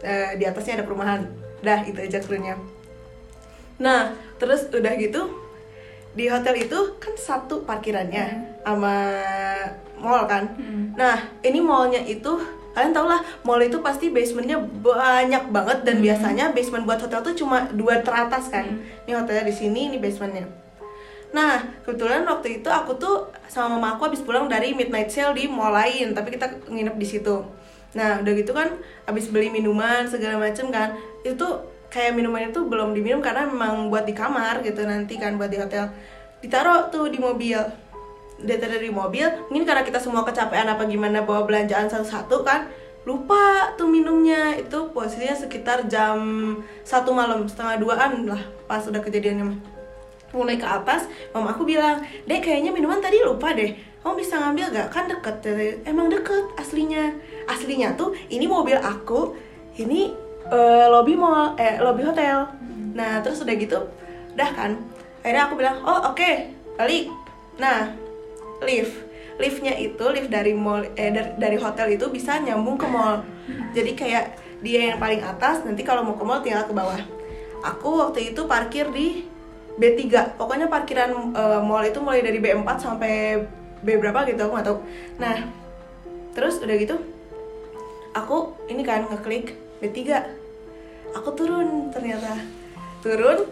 Eh, 0.00 0.36
di 0.36 0.44
atasnya 0.44 0.76
ada 0.76 0.84
perumahan. 0.84 1.24
Dah 1.60 1.80
itu 1.82 1.96
aja 1.96 2.18
clue-nya. 2.18 2.60
Nah, 3.78 4.12
terus 4.36 4.68
udah 4.68 4.92
gitu 4.94 5.32
di 6.10 6.26
hotel 6.26 6.58
itu 6.58 6.76
kan 6.96 7.14
satu 7.14 7.62
parkirannya 7.62 8.24
Hmm. 8.26 8.44
sama 8.62 8.94
mall 9.96 10.24
kan. 10.26 10.44
Nah, 10.92 11.16
ini 11.40 11.58
mallnya 11.58 12.00
itu 12.02 12.36
kalian 12.80 12.96
tau 12.96 13.04
lah 13.04 13.20
mall 13.44 13.60
itu 13.60 13.76
pasti 13.84 14.08
basementnya 14.08 14.56
banyak 14.56 15.52
banget 15.52 15.84
dan 15.84 16.00
biasanya 16.00 16.56
basement 16.56 16.88
buat 16.88 16.96
hotel 16.96 17.20
tuh 17.20 17.36
cuma 17.36 17.68
dua 17.76 18.00
teratas 18.00 18.48
kan. 18.48 18.64
Ini 19.04 19.20
hotelnya 19.20 19.44
di 19.44 19.52
sini, 19.52 19.92
ini 19.92 20.00
basementnya. 20.00 20.48
Nah, 21.36 21.60
kebetulan 21.84 22.24
waktu 22.24 22.64
itu 22.64 22.72
aku 22.72 22.96
tuh 22.96 23.28
sama 23.52 23.76
mama 23.76 24.00
aku 24.00 24.08
habis 24.08 24.24
pulang 24.24 24.48
dari 24.48 24.72
midnight 24.72 25.12
sale 25.12 25.36
di 25.36 25.44
mall 25.44 25.76
lain, 25.76 26.16
tapi 26.16 26.32
kita 26.32 26.48
nginep 26.72 26.96
di 26.96 27.04
situ. 27.04 27.44
Nah, 27.92 28.24
udah 28.24 28.32
gitu 28.32 28.56
kan 28.56 28.80
habis 29.04 29.28
beli 29.28 29.52
minuman 29.52 30.08
segala 30.08 30.40
macem 30.40 30.72
kan. 30.72 30.96
Itu 31.20 31.68
kayak 31.92 32.16
minumannya 32.16 32.48
tuh 32.48 32.64
belum 32.64 32.96
diminum 32.96 33.20
karena 33.20 33.44
memang 33.44 33.92
buat 33.92 34.08
di 34.08 34.16
kamar 34.16 34.64
gitu 34.64 34.88
nanti 34.88 35.20
kan 35.20 35.36
buat 35.36 35.52
di 35.52 35.60
hotel. 35.60 35.92
Ditaruh 36.40 36.88
tuh 36.88 37.12
di 37.12 37.20
mobil. 37.20 37.60
Dia 38.40 38.56
taruh 38.56 38.80
di 38.80 38.88
mobil, 38.88 39.28
mungkin 39.48 39.68
karena 39.68 39.84
kita 39.84 40.00
semua 40.00 40.24
kecapean 40.24 40.68
apa 40.68 40.88
gimana 40.88 41.22
bawa 41.24 41.44
belanjaan 41.44 41.88
satu-satu 41.92 42.40
kan. 42.40 42.68
Lupa 43.08 43.72
tuh 43.80 43.88
minumnya. 43.88 44.56
Itu 44.56 44.92
posisinya 44.92 45.36
sekitar 45.36 45.88
jam 45.88 46.18
satu 46.84 47.16
malam 47.16 47.48
setengah 47.48 47.80
duaan 47.80 48.28
lah 48.28 48.40
pas 48.68 48.84
udah 48.86 49.00
kejadiannya 49.00 49.80
mulai 50.30 50.54
ke 50.54 50.62
atas 50.62 51.10
mama 51.34 51.50
aku 51.50 51.66
bilang 51.66 52.06
dek 52.22 52.46
kayaknya 52.46 52.70
minuman 52.70 53.02
tadi 53.02 53.18
lupa 53.22 53.50
deh. 53.50 53.74
Kamu 54.00 54.16
bisa 54.16 54.40
ngambil 54.40 54.72
gak 54.72 54.88
kan 54.88 55.04
deket 55.10 55.44
emang 55.84 56.08
deket 56.08 56.44
aslinya. 56.56 57.12
Aslinya 57.50 57.98
tuh 57.98 58.16
ini 58.30 58.46
mobil 58.46 58.78
aku 58.78 59.36
ini 59.76 60.14
eh, 60.48 60.86
lobby 60.88 61.18
mall 61.18 61.58
eh 61.58 61.76
lobby 61.82 62.06
hotel. 62.06 62.46
Nah 62.96 63.20
terus 63.20 63.42
udah 63.42 63.54
gitu 63.58 63.78
udah 64.38 64.50
kan. 64.54 64.78
Akhirnya 65.20 65.50
aku 65.50 65.54
bilang 65.58 65.82
oh 65.84 66.14
oke 66.14 66.30
balik. 66.78 67.12
Nah 67.60 67.92
lift. 68.64 68.94
Liftnya 69.40 69.72
itu 69.80 70.04
lift 70.12 70.28
dari 70.28 70.52
mall 70.52 70.84
eh 70.96 71.10
dari, 71.36 71.56
hotel 71.56 71.96
itu 71.96 72.12
bisa 72.12 72.36
nyambung 72.40 72.76
ke 72.76 72.84
mall. 72.84 73.24
Jadi 73.72 73.96
kayak 73.96 74.24
dia 74.60 74.92
yang 74.92 74.98
paling 75.00 75.24
atas 75.24 75.64
nanti 75.64 75.80
kalau 75.80 76.04
mau 76.04 76.16
ke 76.16 76.24
mall 76.24 76.44
tinggal 76.44 76.68
ke 76.68 76.74
bawah. 76.76 77.00
Aku 77.64 78.04
waktu 78.04 78.32
itu 78.32 78.44
parkir 78.44 78.88
di 78.92 79.24
B3 79.80 80.36
pokoknya 80.36 80.68
parkiran 80.68 81.32
eh, 81.32 81.60
mall 81.64 81.84
itu 81.84 82.00
mulai 82.04 82.20
dari 82.20 82.36
B4 82.36 82.68
sampai 82.76 83.44
B 83.80 83.96
berapa 83.96 84.28
gitu 84.28 84.44
aku 84.44 84.52
nggak 84.52 84.66
tahu. 84.68 84.78
Nah 85.16 85.36
terus 86.36 86.60
udah 86.60 86.76
gitu 86.76 86.96
aku 88.12 88.54
ini 88.68 88.84
kan 88.84 89.08
ngeklik 89.08 89.56
B3 89.80 89.98
aku 91.16 91.28
turun 91.32 91.88
ternyata. 91.88 92.36
Turun 93.00 93.48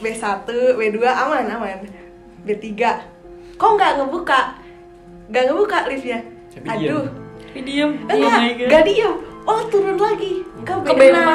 B1 0.00 0.48
B2 0.48 0.98
aman 1.04 1.44
aman. 1.52 1.84
B3 2.42 2.72
kok 3.62 3.70
nggak 3.72 3.92
ngebuka? 3.96 4.40
Nggak 5.30 5.44
ngebuka 5.46 5.78
liftnya? 5.86 6.18
Tapi 6.50 6.66
aduh. 6.66 7.06
Diem. 7.54 7.90
enggak 8.02 8.16
Oh 8.16 8.26
God. 8.26 8.66
nggak 8.66 8.82
diem. 8.84 9.12
Oh 9.42 9.60
turun 9.68 9.94
lagi. 9.96 10.42
Ke 10.62 10.72
Ke 10.76 10.92
B6 10.92 11.14
B4. 11.14 11.30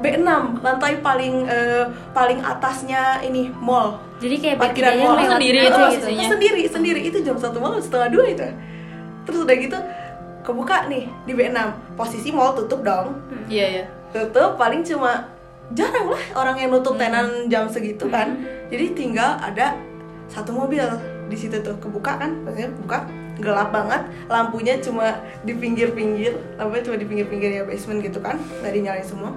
B6 0.00 0.30
lantai 0.58 0.94
paling 0.98 1.34
eh, 1.44 1.84
paling 2.10 2.38
atasnya 2.40 3.22
ini 3.22 3.46
mall. 3.52 3.94
Jadi 4.18 4.36
kayak 4.38 4.56
parkiran 4.58 4.94
mall. 4.96 5.18
sendiri 5.18 5.58
itu 5.60 5.70
Oh, 5.72 5.86
gitu. 5.88 6.06
posisinya. 6.06 6.26
sendiri 6.28 6.62
sendiri. 6.66 7.00
Itu 7.04 7.18
jam 7.20 7.36
satu 7.36 7.58
malam 7.58 7.78
setengah 7.78 8.08
dua 8.10 8.24
itu. 8.26 8.46
Terus 9.22 9.38
udah 9.40 9.56
gitu 9.56 9.78
kebuka 10.42 10.86
nih 10.88 11.06
di 11.22 11.32
B6 11.32 11.58
posisi 11.94 12.28
mall 12.30 12.54
tutup 12.54 12.82
dong. 12.82 13.14
Iya 13.46 13.66
ya. 13.72 13.84
tutup 14.10 14.54
paling 14.56 14.82
cuma 14.82 15.30
jarang 15.72 16.04
lah 16.06 16.20
orang 16.34 16.56
yang 16.58 16.70
nutup 16.70 16.94
tenan 16.96 17.46
jam 17.46 17.66
segitu 17.66 18.06
kan. 18.06 18.38
Jadi 18.66 18.92
tinggal 18.94 19.38
ada 19.38 19.78
satu 20.26 20.50
mobil 20.50 20.82
di 21.32 21.38
situ 21.40 21.56
tuh 21.64 21.72
kebuka 21.80 22.20
kan? 22.20 22.44
Maksudnya 22.44 22.70
kebuka 22.76 22.98
gelap 23.40 23.72
banget 23.72 24.04
lampunya 24.28 24.76
cuma 24.84 25.16
di 25.42 25.56
pinggir-pinggir 25.56 26.36
lampunya 26.60 26.82
cuma 26.84 26.96
di 27.00 27.06
pinggir-pinggir 27.08 27.50
ya 27.50 27.62
basement 27.64 28.04
gitu 28.04 28.20
kan? 28.20 28.36
Nggak 28.60 28.72
dinyalain 28.76 29.06
semua. 29.08 29.32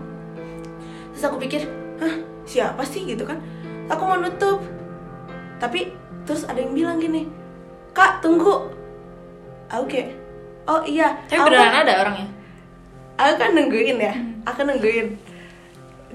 Terus 1.15 1.23
aku 1.23 1.38
pikir 1.39 1.63
hah 2.03 2.15
siapa 2.43 2.84
sih? 2.84 3.08
gitu 3.08 3.23
kan. 3.23 3.39
Aku 3.88 4.03
mau 4.03 4.19
nutup. 4.19 4.60
Tapi 5.63 5.95
terus 6.27 6.43
ada 6.43 6.60
yang 6.60 6.75
bilang 6.75 6.99
gini 6.99 7.31
kak 7.95 8.19
tunggu. 8.19 8.67
Aku 9.71 9.88
kayak 9.88 10.13
oh 10.67 10.84
iya 10.84 11.15
Tapi 11.31 11.41
beneran 11.47 11.86
ada 11.88 11.93
orangnya. 12.05 12.27
aku 13.15 13.34
kan 13.39 13.49
nungguin 13.55 13.97
ya 13.97 14.13
aku 14.43 14.60
nungguin 14.67 15.08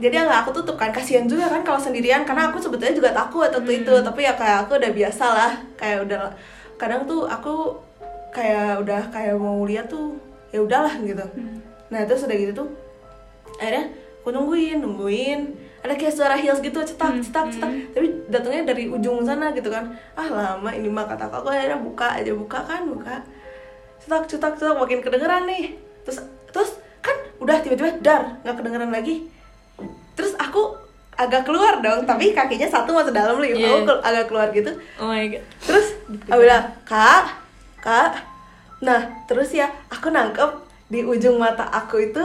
jadi 0.01 0.25
nggak 0.25 0.49
aku 0.49 0.51
tutup 0.57 0.81
kan 0.81 0.89
kasihan 0.89 1.29
juga 1.29 1.53
kan 1.53 1.61
kalau 1.61 1.77
sendirian 1.77 2.25
karena 2.25 2.49
aku 2.49 2.57
sebetulnya 2.57 2.97
juga 2.97 3.11
takut 3.13 3.53
waktu 3.53 3.85
itu. 3.85 3.95
Tapi 4.01 4.21
ya 4.25 4.33
kayak 4.33 4.67
aku 4.67 4.81
udah 4.81 4.93
biasa 4.97 5.25
lah 5.29 5.53
kayak 5.77 6.09
udah 6.09 6.33
kadang 6.81 7.05
tuh 7.05 7.29
aku 7.29 7.77
kayak 8.33 8.81
udah 8.81 9.13
kayak 9.13 9.37
mau 9.37 9.61
lihat 9.69 9.93
tuh 9.93 10.17
ya 10.51 10.65
udahlah 10.65 10.97
gitu. 11.05 11.21
Nah 11.93 12.01
terus 12.09 12.25
udah 12.25 12.37
gitu 12.41 12.53
tuh 12.65 12.69
akhirnya 13.61 13.93
aku 14.25 14.29
nungguin 14.33 14.81
nungguin. 14.81 15.41
Ada 15.81 15.97
kayak 15.97 16.13
suara 16.13 16.37
heels 16.37 16.61
gitu 16.61 16.77
cetak 16.81 17.25
cetak 17.25 17.57
cetak. 17.57 17.71
tapi 17.97 18.09
datangnya 18.29 18.73
dari 18.73 18.89
ujung 18.89 19.21
sana 19.25 19.53
gitu 19.53 19.69
kan. 19.69 19.93
Ah 20.17 20.29
lama 20.29 20.73
ini 20.73 20.89
mah 20.89 21.05
kata 21.05 21.29
aku 21.29 21.53
akhirnya 21.53 21.77
buka 21.77 22.17
aja 22.17 22.33
buka 22.33 22.65
kan 22.65 22.89
buka. 22.89 23.21
Cetak 24.01 24.25
cetak 24.33 24.57
cetak 24.57 24.77
makin 24.81 25.05
kedengeran 25.05 25.45
nih. 25.45 25.77
Terus 26.09 26.25
terus 26.49 26.81
kan 27.05 27.17
udah 27.41 27.61
tiba-tiba 27.61 28.01
dar 28.01 28.41
nggak 28.45 28.57
kedengeran 28.61 28.93
lagi 28.93 29.39
agak 31.20 31.44
keluar 31.44 31.78
dong 31.78 32.02
tapi 32.02 32.33
kakinya 32.33 32.64
satu 32.66 32.90
masuk 32.90 33.12
dalam 33.12 33.37
lift 33.37 33.54
Iya. 33.54 33.68
aku 33.70 33.80
ke- 33.85 34.02
agak 34.02 34.24
keluar 34.26 34.48
gitu. 34.50 34.72
Oh 34.96 35.06
my 35.06 35.28
god. 35.28 35.44
terus 35.61 35.87
aku 36.24 36.40
bilang 36.40 36.64
kak 36.83 37.24
kak. 37.78 38.12
Nah 38.80 38.98
terus 39.26 39.52
ya 39.52 39.68
aku 39.87 40.09
nangkep 40.09 40.48
di 40.88 41.00
ujung 41.02 41.37
mata 41.37 41.62
aku 41.64 42.00
itu 42.02 42.22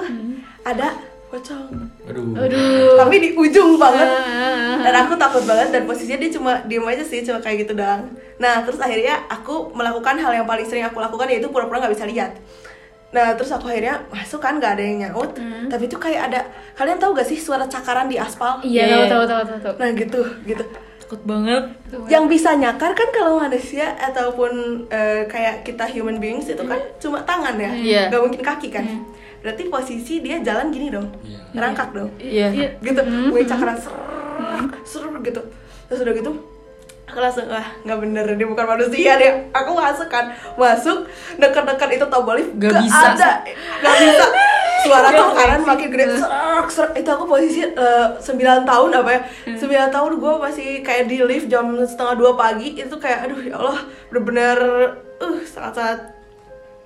ada 0.62 0.96
pocong. 1.28 1.68
Aduh. 2.06 2.32
Aduh. 2.34 2.96
tapi 2.96 3.16
di 3.20 3.30
ujung 3.34 3.76
banget. 3.76 4.08
Dan 4.78 4.94
aku 4.96 5.14
takut 5.16 5.44
banget 5.44 5.70
dan 5.70 5.84
posisinya 5.84 6.18
dia 6.18 6.32
cuma 6.32 6.52
diem 6.64 6.84
aja 6.84 7.02
sih 7.02 7.20
cuma 7.22 7.38
kayak 7.38 7.66
gitu 7.66 7.74
doang. 7.74 8.08
Nah 8.38 8.62
terus 8.62 8.80
akhirnya 8.80 9.28
aku 9.28 9.70
melakukan 9.72 10.16
hal 10.16 10.32
yang 10.34 10.46
paling 10.46 10.64
sering 10.64 10.84
aku 10.84 10.98
lakukan 10.98 11.28
yaitu 11.28 11.48
pura-pura 11.48 11.78
nggak 11.80 11.94
bisa 11.94 12.06
lihat 12.06 12.32
nah 13.16 13.32
terus 13.32 13.48
aku 13.50 13.72
akhirnya 13.72 14.04
masuk 14.12 14.44
kan 14.44 14.60
nggak 14.60 14.76
ada 14.76 14.84
yang 14.84 14.98
nyaut. 15.08 15.32
Tapi 15.72 15.84
itu 15.88 15.96
kayak 15.96 16.22
ada 16.28 16.40
kalian 16.76 17.00
tahu 17.00 17.16
gak 17.16 17.24
sih 17.24 17.40
suara 17.40 17.64
cakaran 17.64 18.12
di 18.12 18.20
aspal? 18.20 18.60
Iya, 18.60 19.08
tahu 19.08 19.24
tahu 19.24 19.24
tahu 19.24 19.42
tahu. 19.48 19.60
tahu. 19.64 19.74
nah 19.80 19.90
gitu 19.96 20.20
gitu. 20.44 20.64
Takut 21.00 21.22
banget. 21.24 21.64
yang 22.10 22.26
bisa 22.26 22.52
nyakar 22.52 22.92
kan 22.92 23.10
kalau 23.14 23.40
manusia 23.40 23.94
ataupun 23.96 24.52
eh, 24.90 25.24
kayak 25.26 25.64
kita 25.64 25.86
human 25.88 26.20
beings 26.20 26.50
itu 26.50 26.60
kan 26.62 26.82
cuma 27.00 27.24
tangan 27.24 27.56
ya. 27.56 27.72
Iya. 27.72 28.02
nggak 28.12 28.22
mungkin 28.22 28.42
kaki 28.44 28.68
kan. 28.68 28.84
Berarti 29.40 29.70
posisi 29.70 30.20
dia 30.20 30.42
jalan 30.42 30.74
gini 30.74 30.92
dong 30.92 31.08
Iya. 31.24 31.40
ngerangkak 31.56 31.90
dong. 31.94 32.12
Iya. 32.20 32.52
gitu 32.84 33.00
gue 33.32 33.42
cakaran 33.48 33.78
serrrr, 33.78 34.68
serrrr 34.84 35.24
gitu. 35.24 35.40
Terus 35.88 36.00
udah 36.04 36.14
gitu 36.18 36.32
aku 37.16 37.24
langsung 37.24 37.48
wah 37.48 37.64
nggak 37.80 38.00
bener 38.04 38.26
dia 38.36 38.44
bukan 38.44 38.66
manusia 38.68 39.16
deh 39.16 39.32
aku 39.56 39.72
masuk 39.72 40.12
kan 40.12 40.36
masuk 40.60 41.08
dekat-dekat 41.40 41.96
itu 41.96 42.06
tombol 42.12 42.36
lift 42.36 42.52
Gak 42.60 42.76
nggak 42.76 42.84
bisa. 42.84 43.08
ada. 43.16 43.32
Nggak 43.80 43.96
bisa. 44.04 44.26
Suara 44.84 45.10
cakaran 45.10 45.62
makin 45.64 45.88
gede. 45.90 46.04
Serrrr, 46.20 46.66
serrrr. 46.68 46.92
itu 46.94 47.10
aku 47.10 47.24
posisi 47.24 47.64
eh, 47.64 48.08
9 48.20 48.22
tahun 48.68 48.90
apa 48.94 49.10
ya? 49.10 49.22
9 49.56 49.64
tahun 49.90 50.12
gue 50.20 50.34
masih 50.38 50.70
kayak 50.84 51.08
di 51.08 51.24
lift 51.24 51.48
jam 51.48 51.66
setengah 51.80 52.14
dua 52.14 52.36
pagi 52.36 52.76
itu 52.76 52.96
kayak 53.00 53.26
aduh 53.26 53.40
ya 53.40 53.56
Allah 53.56 53.80
bener-bener 54.12 54.58
uh 55.18 55.38
sangat-sangat 55.42 56.12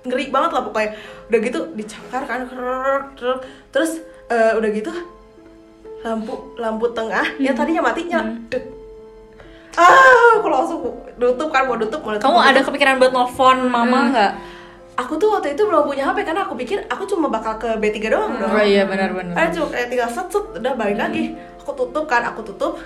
ngeri 0.06 0.30
banget 0.30 0.50
lah 0.54 0.62
pokoknya. 0.62 0.90
Udah 1.26 1.38
gitu 1.42 1.60
dicakar 1.74 2.22
kan 2.24 2.46
terus 3.68 3.98
eh, 4.30 4.54
udah 4.54 4.70
gitu 4.70 4.94
lampu 6.00 6.54
lampu 6.56 6.86
tengah 6.94 7.26
yang 7.36 7.52
tadinya 7.52 7.82
mati 7.84 8.06
nyala 8.08 8.32
Dek. 8.48 8.79
Ah 9.78 10.40
aku 10.40 10.48
langsung 10.50 10.80
nutup 11.14 11.48
kan 11.52 11.68
mau 11.68 11.76
nutup 11.78 12.00
mau 12.02 12.16
nutup 12.16 12.24
Kamu 12.26 12.38
ada 12.40 12.60
kepikiran 12.64 12.98
buat 12.98 13.12
nelfon 13.12 13.58
mama 13.70 13.98
nggak? 14.10 14.32
aku 15.00 15.16
tuh 15.16 15.32
waktu 15.32 15.56
itu 15.56 15.64
belum 15.64 15.88
punya 15.88 16.12
HP 16.12 16.28
karena 16.28 16.44
aku 16.44 16.54
pikir 16.60 16.84
aku 16.84 17.08
cuma 17.08 17.32
bakal 17.32 17.56
ke 17.56 17.72
B3 17.80 17.96
doang 18.12 18.36
dong 18.36 18.52
Oh 18.52 18.60
iya 18.60 18.84
benar-benar. 18.84 19.32
Ada 19.32 19.48
cuma 19.56 19.72
kayak 19.72 19.88
tinggal 19.88 20.10
set 20.12 20.28
set 20.28 20.44
udah 20.60 20.72
balik 20.76 20.98
lagi. 21.00 21.32
Aku 21.64 21.72
tutup 21.72 22.04
kan, 22.04 22.20
aku 22.20 22.44
tutup. 22.44 22.76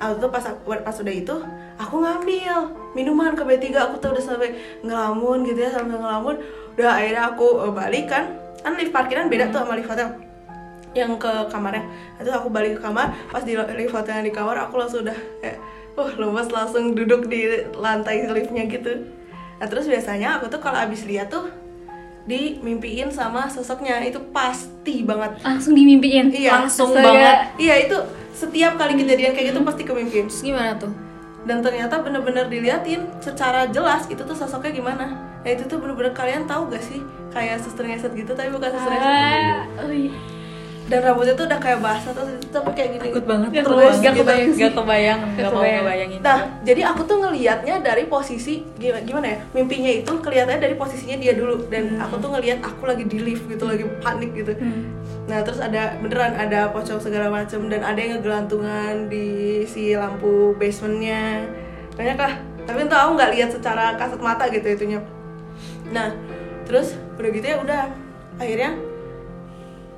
Aku 0.00 0.16
tutup 0.16 0.30
pas 0.32 0.48
pas 0.64 0.96
udah 0.96 1.12
itu, 1.12 1.34
aku 1.76 1.94
ngambil 2.00 2.72
minuman 2.96 3.36
ke 3.36 3.44
B3. 3.44 3.74
Aku 3.84 4.00
tuh 4.00 4.16
udah 4.16 4.22
sampai 4.24 4.56
ngelamun 4.80 5.44
gitu 5.44 5.60
ya, 5.60 5.68
sampai 5.68 5.98
ngelamun. 6.00 6.40
Udah 6.78 6.88
akhirnya 6.96 7.22
aku 7.36 7.46
eh, 7.68 7.72
balik 7.74 8.04
kan. 8.08 8.24
Kan 8.64 8.72
lift 8.80 8.94
parkiran 8.94 9.28
beda 9.28 9.52
tuh 9.52 9.60
sama 9.60 9.76
lift 9.76 9.90
hotel 9.92 10.08
yang 10.96 11.12
ke 11.20 11.32
kamarnya. 11.52 11.84
Itu 12.16 12.32
aku 12.32 12.48
balik 12.48 12.78
ke 12.78 12.80
kamar, 12.80 13.12
pas 13.28 13.44
di 13.44 13.52
lift 13.52 13.92
hotel 13.92 14.24
yang 14.24 14.26
di 14.30 14.32
kamar 14.32 14.56
aku 14.56 14.80
langsung 14.80 15.04
udah 15.04 15.18
kayak 15.44 15.60
Wah, 15.98 16.12
lemes 16.14 16.48
langsung 16.48 16.94
duduk 16.94 17.26
di 17.26 17.42
lantai 17.74 18.22
liftnya 18.30 18.70
gitu. 18.70 19.02
Nah, 19.58 19.66
terus 19.66 19.90
biasanya 19.90 20.38
aku 20.38 20.46
tuh 20.46 20.62
kalau 20.62 20.78
abis 20.78 21.02
lihat 21.02 21.26
tuh 21.26 21.50
dimimpiin 22.28 23.10
sama 23.10 23.48
sosoknya 23.48 24.04
itu 24.04 24.20
pasti 24.30 25.02
banget 25.02 25.40
Langsung 25.42 25.74
dimimpiin. 25.74 26.30
Iya, 26.30 26.62
Langsung 26.62 26.94
astaga. 26.94 27.02
banget. 27.02 27.36
Iya, 27.58 27.74
itu 27.88 27.96
setiap 28.30 28.78
kali 28.78 28.94
kejadian 28.94 29.34
kayak 29.34 29.50
gitu 29.50 29.60
pasti 29.66 29.82
kemimpiin. 29.82 30.30
Terus 30.30 30.44
gimana 30.46 30.78
tuh? 30.78 30.92
Dan 31.42 31.64
ternyata 31.64 31.98
bener-bener 31.98 32.46
diliatin 32.46 33.08
secara 33.18 33.66
jelas 33.72 34.06
itu 34.06 34.20
tuh 34.22 34.36
sosoknya 34.36 34.70
gimana. 34.70 35.18
Nah 35.42 35.50
itu 35.50 35.64
tuh 35.66 35.82
bener-bener 35.82 36.12
kalian 36.14 36.44
tahu 36.44 36.68
gak 36.70 36.84
sih 36.84 37.00
kayak 37.32 37.58
suster 37.58 37.88
ngeset 37.88 38.12
gitu 38.12 38.36
tapi 38.36 38.52
bukan 38.52 38.70
suster 38.70 38.92
ngeset. 38.92 39.08
Ah, 39.08 39.82
oh 39.82 39.90
iya. 39.90 40.12
Dan 40.88 41.04
rambutnya 41.04 41.36
tuh 41.36 41.44
udah 41.44 41.60
kayak 41.60 41.84
basah 41.84 42.16
terus 42.16 42.40
itu 42.40 42.48
tapi 42.48 42.70
kayak 42.72 42.90
gini. 42.96 43.04
Takut 43.12 43.24
banget. 43.28 43.48
Gak 43.52 43.64
Terus 43.68 43.76
kebayang, 43.76 43.92
gitu. 43.92 44.00
gak 44.00 44.14
kebayang 44.16 44.48
sih. 44.48 44.62
Gak 44.64 44.72
kebayang, 44.72 45.18
gak 45.20 45.28
mau 45.28 45.52
kebayang. 45.52 45.76
ngebayangin. 45.84 46.20
Nah, 46.24 46.38
jadi 46.64 46.80
aku 46.88 47.00
tuh 47.04 47.16
ngelihatnya 47.20 47.74
dari 47.84 48.04
posisi 48.08 48.54
gimana, 48.80 49.04
gimana 49.04 49.26
ya? 49.28 49.38
Mimpinya 49.52 49.92
itu 49.92 50.12
kelihatannya 50.16 50.60
dari 50.64 50.74
posisinya 50.80 51.16
dia 51.20 51.32
dulu 51.36 51.68
dan 51.68 51.84
aku 52.00 52.14
tuh 52.16 52.30
ngelihat 52.32 52.58
aku 52.64 52.82
lagi 52.88 53.04
di 53.04 53.18
lift 53.20 53.44
gitu, 53.52 53.64
lagi 53.68 53.84
panik 54.00 54.32
gitu. 54.32 54.52
Nah, 55.28 55.44
terus 55.44 55.60
ada 55.60 55.92
beneran 56.00 56.32
ada 56.40 56.72
pocong 56.72 56.96
segala 57.04 57.28
macem 57.28 57.68
dan 57.68 57.84
ada 57.84 58.00
yang 58.00 58.16
ngegelantungan 58.16 59.12
di 59.12 59.60
si 59.68 59.92
lampu 59.92 60.56
basementnya. 60.56 61.44
Banyak 62.00 62.16
lah. 62.16 62.34
Tapi 62.64 62.84
entah 62.88 63.04
aku 63.04 63.20
nggak 63.20 63.32
lihat 63.36 63.50
secara 63.52 63.92
kasat 64.00 64.20
mata 64.24 64.48
gitu 64.48 64.64
itunya. 64.64 65.04
Nah, 65.92 66.16
terus 66.64 66.96
udah 67.20 67.28
gitu 67.28 67.44
ya 67.44 67.56
udah 67.60 67.92
akhirnya 68.40 68.87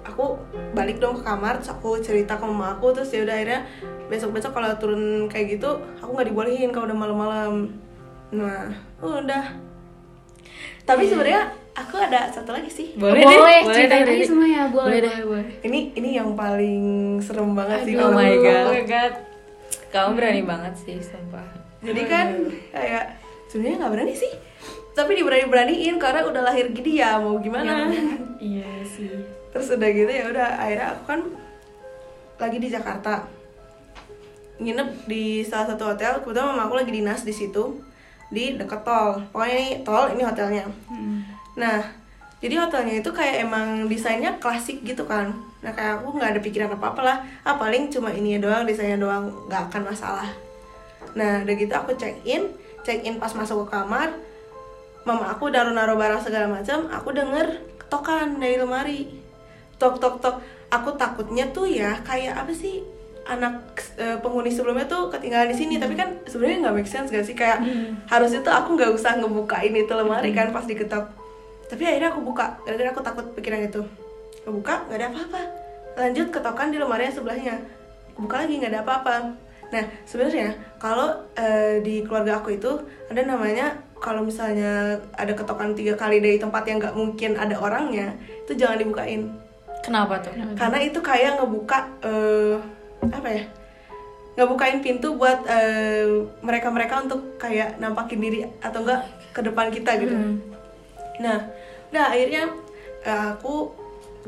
aku 0.00 0.36
balik 0.72 0.96
dong 0.96 1.14
ke 1.14 1.22
kamar 1.22 1.56
terus 1.56 1.70
aku 1.70 1.98
cerita 1.98 2.34
ke 2.34 2.44
mama 2.44 2.72
aku 2.72 2.90
terus 2.90 3.10
ya 3.10 3.20
udah 3.20 3.34
akhirnya 3.34 3.60
besok 4.06 4.32
besok 4.32 4.52
kalau 4.52 4.72
turun 4.74 5.02
kayak 5.26 5.54
gitu 5.54 5.70
aku 5.98 6.10
nggak 6.10 6.28
dibolehin 6.28 6.70
kalau 6.70 6.88
udah 6.88 6.98
malam-malam 6.98 7.52
nah 8.30 8.70
udah 8.98 9.44
tapi 10.82 11.06
sebenarnya 11.06 11.46
aku 11.72 11.94
ada 11.96 12.26
satu 12.26 12.50
lagi 12.50 12.66
sih 12.66 12.88
Boleh, 12.94 13.22
boleh, 13.22 13.60
deh, 13.62 13.70
ceritain 13.70 14.02
deh, 14.02 14.10
aja 14.10 14.16
deh. 14.16 14.26
semuanya, 14.26 14.62
boleh, 14.66 14.82
Boleh 14.82 14.98
boleh, 14.98 15.12
deh. 15.12 15.18
boleh. 15.22 15.46
ini 15.62 15.80
ini 15.94 16.10
yang 16.14 16.34
paling 16.34 16.82
serem 17.20 17.54
banget 17.54 17.86
sih 17.86 17.94
Oh 17.94 18.10
my 18.10 18.32
god. 18.36 18.64
aku. 18.66 18.74
god. 18.86 19.12
Kamu 19.90 20.10
berani 20.14 20.42
banget 20.42 20.74
sih, 20.76 20.96
sumpah. 20.98 21.46
jadi 21.82 22.02
kan 22.04 22.26
kayak 22.70 23.04
sebenarnya 23.46 23.76
nggak 23.80 23.92
berani 23.92 24.14
sih 24.14 24.32
tapi 24.90 25.14
diberani-beraniin 25.14 25.96
karena 25.96 26.20
udah 26.22 26.42
lahir 26.44 26.70
gini 26.70 26.98
ya 26.98 27.16
mau 27.16 27.38
gimana 27.38 27.88
Iya 28.36 28.70
sih. 28.84 29.10
Terus 29.50 29.70
udah 29.74 29.90
gitu 29.90 30.10
ya 30.10 30.24
udah 30.30 30.48
akhirnya 30.58 30.86
aku 30.94 31.02
kan 31.06 31.20
lagi 32.40 32.58
di 32.58 32.68
Jakarta. 32.72 33.26
Nginep 34.60 35.08
di 35.08 35.40
salah 35.44 35.72
satu 35.72 35.92
hotel 35.92 36.20
kebetulan 36.20 36.52
mama 36.52 36.68
aku 36.68 36.76
lagi 36.76 36.92
dinas 36.92 37.24
di 37.24 37.32
situ 37.32 37.80
di 38.32 38.56
dekat 38.56 38.84
tol. 38.84 39.20
Pokoknya 39.32 39.56
ini 39.56 39.70
tol 39.84 40.12
ini 40.12 40.22
hotelnya. 40.24 40.64
Nah 41.56 41.80
jadi 42.40 42.56
hotelnya 42.56 43.04
itu 43.04 43.10
kayak 43.12 43.44
emang 43.44 43.88
desainnya 43.88 44.40
klasik 44.40 44.80
gitu 44.84 45.04
kan. 45.04 45.32
Nah 45.60 45.72
kayak 45.76 46.00
aku 46.00 46.16
nggak 46.16 46.30
ada 46.36 46.40
pikiran 46.40 46.70
apa 46.72 46.86
apa 46.96 47.00
lah. 47.04 47.18
Ah 47.44 47.56
paling 47.56 47.92
cuma 47.92 48.12
ini 48.12 48.40
doang 48.40 48.64
desainnya 48.64 48.96
doang 49.00 49.28
nggak 49.48 49.68
akan 49.68 49.82
masalah. 49.92 50.28
Nah 51.16 51.44
udah 51.44 51.54
gitu 51.56 51.72
aku 51.76 51.96
check 52.00 52.16
in 52.24 52.48
check 52.84 53.04
in 53.04 53.20
pas 53.20 53.32
masuk 53.36 53.68
ke 53.68 53.76
kamar 53.76 54.08
mama 55.04 55.32
aku 55.32 55.48
udah 55.48 55.68
naruh 55.72 55.96
barang 55.96 56.20
segala 56.20 56.48
macam 56.48 56.88
aku 56.92 57.12
denger 57.12 57.60
ketokan 57.80 58.36
dari 58.36 58.56
lemari 58.60 59.19
tok 59.80 59.96
tok 59.96 60.20
tok. 60.20 60.36
Aku 60.70 60.94
takutnya 60.94 61.48
tuh 61.50 61.66
ya 61.66 61.98
kayak 62.04 62.36
apa 62.36 62.52
sih 62.52 62.84
anak 63.26 63.62
eh, 63.98 64.18
penghuni 64.20 64.52
sebelumnya 64.52 64.86
tuh 64.86 65.08
ketinggalan 65.08 65.48
di 65.50 65.56
sini. 65.56 65.74
Tapi 65.80 65.96
kan 65.96 66.20
sebenarnya 66.28 66.68
nggak 66.68 66.74
make 66.76 66.90
sense 66.90 67.08
gak 67.08 67.24
sih? 67.24 67.34
Kayak 67.34 67.64
harusnya 68.06 68.44
tuh 68.44 68.52
aku 68.52 68.76
nggak 68.76 68.92
usah 68.92 69.18
ngebukain 69.18 69.72
itu 69.72 69.92
lemari 69.96 70.30
kan 70.36 70.52
pas 70.52 70.68
diketok. 70.68 71.08
Tapi 71.66 71.82
akhirnya 71.88 72.12
aku 72.12 72.20
buka. 72.20 72.60
Gara-gara 72.62 72.92
aku 72.92 73.02
takut 73.02 73.24
pikiran 73.34 73.64
itu. 73.64 73.82
Aku 74.44 74.60
buka 74.60 74.84
nggak 74.86 74.98
ada 75.00 75.06
apa-apa. 75.10 75.40
Lanjut 75.98 76.28
ketokan 76.30 76.68
di 76.70 76.78
lemari 76.78 77.10
yang 77.10 77.16
sebelahnya. 77.16 77.56
Aku 78.14 78.28
buka 78.28 78.44
lagi 78.44 78.54
nggak 78.60 78.72
ada 78.76 78.82
apa-apa. 78.84 79.14
Nah 79.70 79.84
sebenarnya 80.06 80.54
kalau 80.82 81.14
eh, 81.34 81.82
di 81.82 82.02
keluarga 82.06 82.42
aku 82.42 82.58
itu 82.58 82.70
ada 83.10 83.22
namanya 83.22 83.90
kalau 84.00 84.24
misalnya 84.24 84.98
ada 85.14 85.32
ketokan 85.36 85.76
tiga 85.76 85.94
kali 85.94 86.18
dari 86.18 86.40
tempat 86.40 86.64
yang 86.66 86.80
nggak 86.80 86.96
mungkin 86.96 87.36
ada 87.36 87.54
orangnya 87.60 88.16
itu 88.48 88.56
jangan 88.56 88.80
dibukain 88.80 89.28
Kenapa 89.80 90.20
tuh? 90.20 90.32
karena 90.54 90.78
itu 90.84 91.00
kayak 91.00 91.40
ngebuka 91.40 91.78
eh, 92.04 92.56
apa 93.08 93.28
ya? 93.28 93.44
Ngebukain 94.36 94.78
pintu 94.84 95.16
buat 95.16 95.44
eh, 95.48 96.28
mereka-mereka 96.44 97.04
untuk 97.08 97.40
kayak 97.40 97.80
nampakin 97.80 98.20
diri 98.20 98.40
atau 98.60 98.84
enggak 98.84 99.08
ke 99.32 99.40
depan 99.40 99.72
kita 99.72 99.96
gitu. 100.00 100.14
Nah 101.20 101.38
udah 101.90 102.04
akhirnya 102.12 102.52
eh, 103.04 103.26
aku 103.36 103.72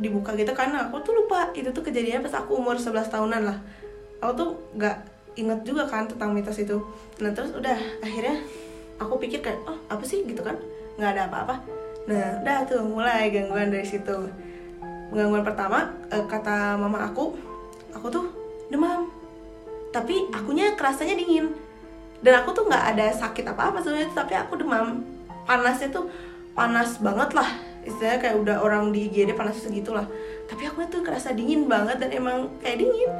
dibuka 0.00 0.32
gitu 0.32 0.56
karena 0.56 0.88
aku 0.88 1.04
tuh 1.04 1.12
lupa 1.12 1.52
itu 1.52 1.68
tuh 1.68 1.84
kejadiannya 1.84 2.24
pas 2.24 2.40
aku 2.40 2.56
umur 2.56 2.80
11 2.80 3.12
tahunan 3.12 3.42
lah. 3.44 3.58
Aku 4.24 4.32
tuh 4.32 4.50
nggak 4.76 4.96
inget 5.36 5.60
juga 5.64 5.84
kan 5.84 6.08
tentang 6.08 6.32
mitos 6.32 6.56
itu. 6.60 6.80
Nah 7.20 7.30
terus 7.36 7.52
udah 7.52 7.76
akhirnya 8.00 8.40
aku 8.96 9.20
pikir 9.20 9.44
kayak 9.44 9.60
oh 9.68 9.76
apa 9.92 10.02
sih? 10.04 10.24
gitu 10.24 10.40
kan. 10.40 10.56
Nggak 10.96 11.10
ada 11.16 11.22
apa-apa. 11.28 11.54
Nah 12.08 12.40
udah 12.40 12.58
tuh 12.64 12.82
mulai 12.88 13.28
gangguan 13.28 13.68
dari 13.68 13.84
situ 13.84 14.32
gangguan 15.12 15.44
pertama 15.44 15.92
eh, 16.09 16.25
kata 16.25 16.81
mama 16.81 17.05
aku 17.05 17.37
aku 17.92 18.07
tuh 18.09 18.27
demam. 18.72 19.07
Tapi 19.92 20.33
akunya 20.33 20.72
kerasanya 20.72 21.14
dingin. 21.14 21.53
Dan 22.25 22.40
aku 22.40 22.57
tuh 22.57 22.64
nggak 22.64 22.96
ada 22.96 23.12
sakit 23.12 23.44
apa 23.44 23.70
apa 23.70 23.79
sebenarnya 23.85 24.11
tapi 24.16 24.33
aku 24.33 24.57
demam. 24.57 25.05
Panasnya 25.44 25.92
tuh 25.92 26.09
panas 26.57 26.96
banget 26.98 27.37
lah. 27.37 27.48
Istilahnya 27.83 28.18
kayak 28.22 28.37
udah 28.40 28.57
orang 28.64 28.94
di 28.94 29.11
IGD 29.11 29.37
panas 29.37 29.61
segitulah. 29.61 30.09
Tapi 30.48 30.64
aku 30.64 30.87
tuh 30.88 31.05
kerasa 31.05 31.37
dingin 31.37 31.68
banget 31.68 32.01
dan 32.01 32.09
emang 32.14 32.48
kayak 32.64 32.81
dingin. 32.81 33.11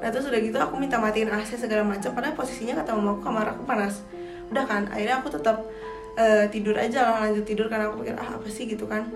Nah 0.00 0.08
terus 0.08 0.30
udah 0.30 0.40
gitu 0.40 0.56
aku 0.56 0.78
minta 0.78 0.96
matiin 0.96 1.28
AC 1.28 1.60
segala 1.60 1.84
macam 1.84 2.14
padahal 2.16 2.32
posisinya 2.32 2.78
kata 2.80 2.94
mama 2.94 3.18
aku 3.18 3.22
kamar 3.26 3.46
aku 3.58 3.62
panas. 3.66 4.06
Udah 4.52 4.64
kan 4.68 4.86
akhirnya 4.92 5.18
aku 5.18 5.28
tetap 5.32 5.66
eh, 6.20 6.44
tidur 6.52 6.76
aja 6.76 7.00
lah 7.10 7.16
lanjut 7.26 7.44
tidur 7.48 7.66
karena 7.66 7.88
aku 7.90 8.04
pikir 8.04 8.16
ah 8.16 8.28
apa 8.38 8.48
sih? 8.52 8.68
gitu 8.68 8.84
kan 8.84 9.08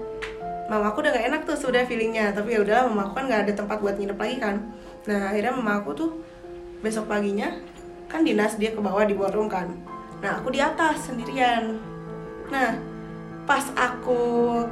mama 0.65 0.91
aku 0.91 1.05
udah 1.05 1.13
gak 1.13 1.27
enak 1.29 1.41
tuh 1.45 1.57
sudah 1.61 1.85
feelingnya 1.85 2.33
tapi 2.33 2.57
ya 2.57 2.65
udahlah 2.65 2.89
mama 2.89 3.09
aku 3.09 3.21
kan 3.21 3.25
nggak 3.29 3.41
ada 3.49 3.53
tempat 3.53 3.79
buat 3.85 3.97
nginep 4.01 4.19
lagi 4.19 4.37
kan. 4.41 4.57
Nah 5.05 5.21
akhirnya 5.33 5.53
mama 5.53 5.73
aku 5.85 5.91
tuh 5.93 6.11
besok 6.81 7.09
paginya 7.09 7.53
kan 8.09 8.25
dinas 8.25 8.57
dia 8.57 8.73
ke 8.73 8.81
bawah 8.81 9.05
di 9.05 9.13
ballroom 9.17 9.49
kan. 9.49 9.69
Nah 10.25 10.41
aku 10.41 10.49
di 10.53 10.61
atas 10.61 11.09
sendirian. 11.09 11.77
Nah 12.49 12.77
pas 13.45 13.69
aku 13.77 14.21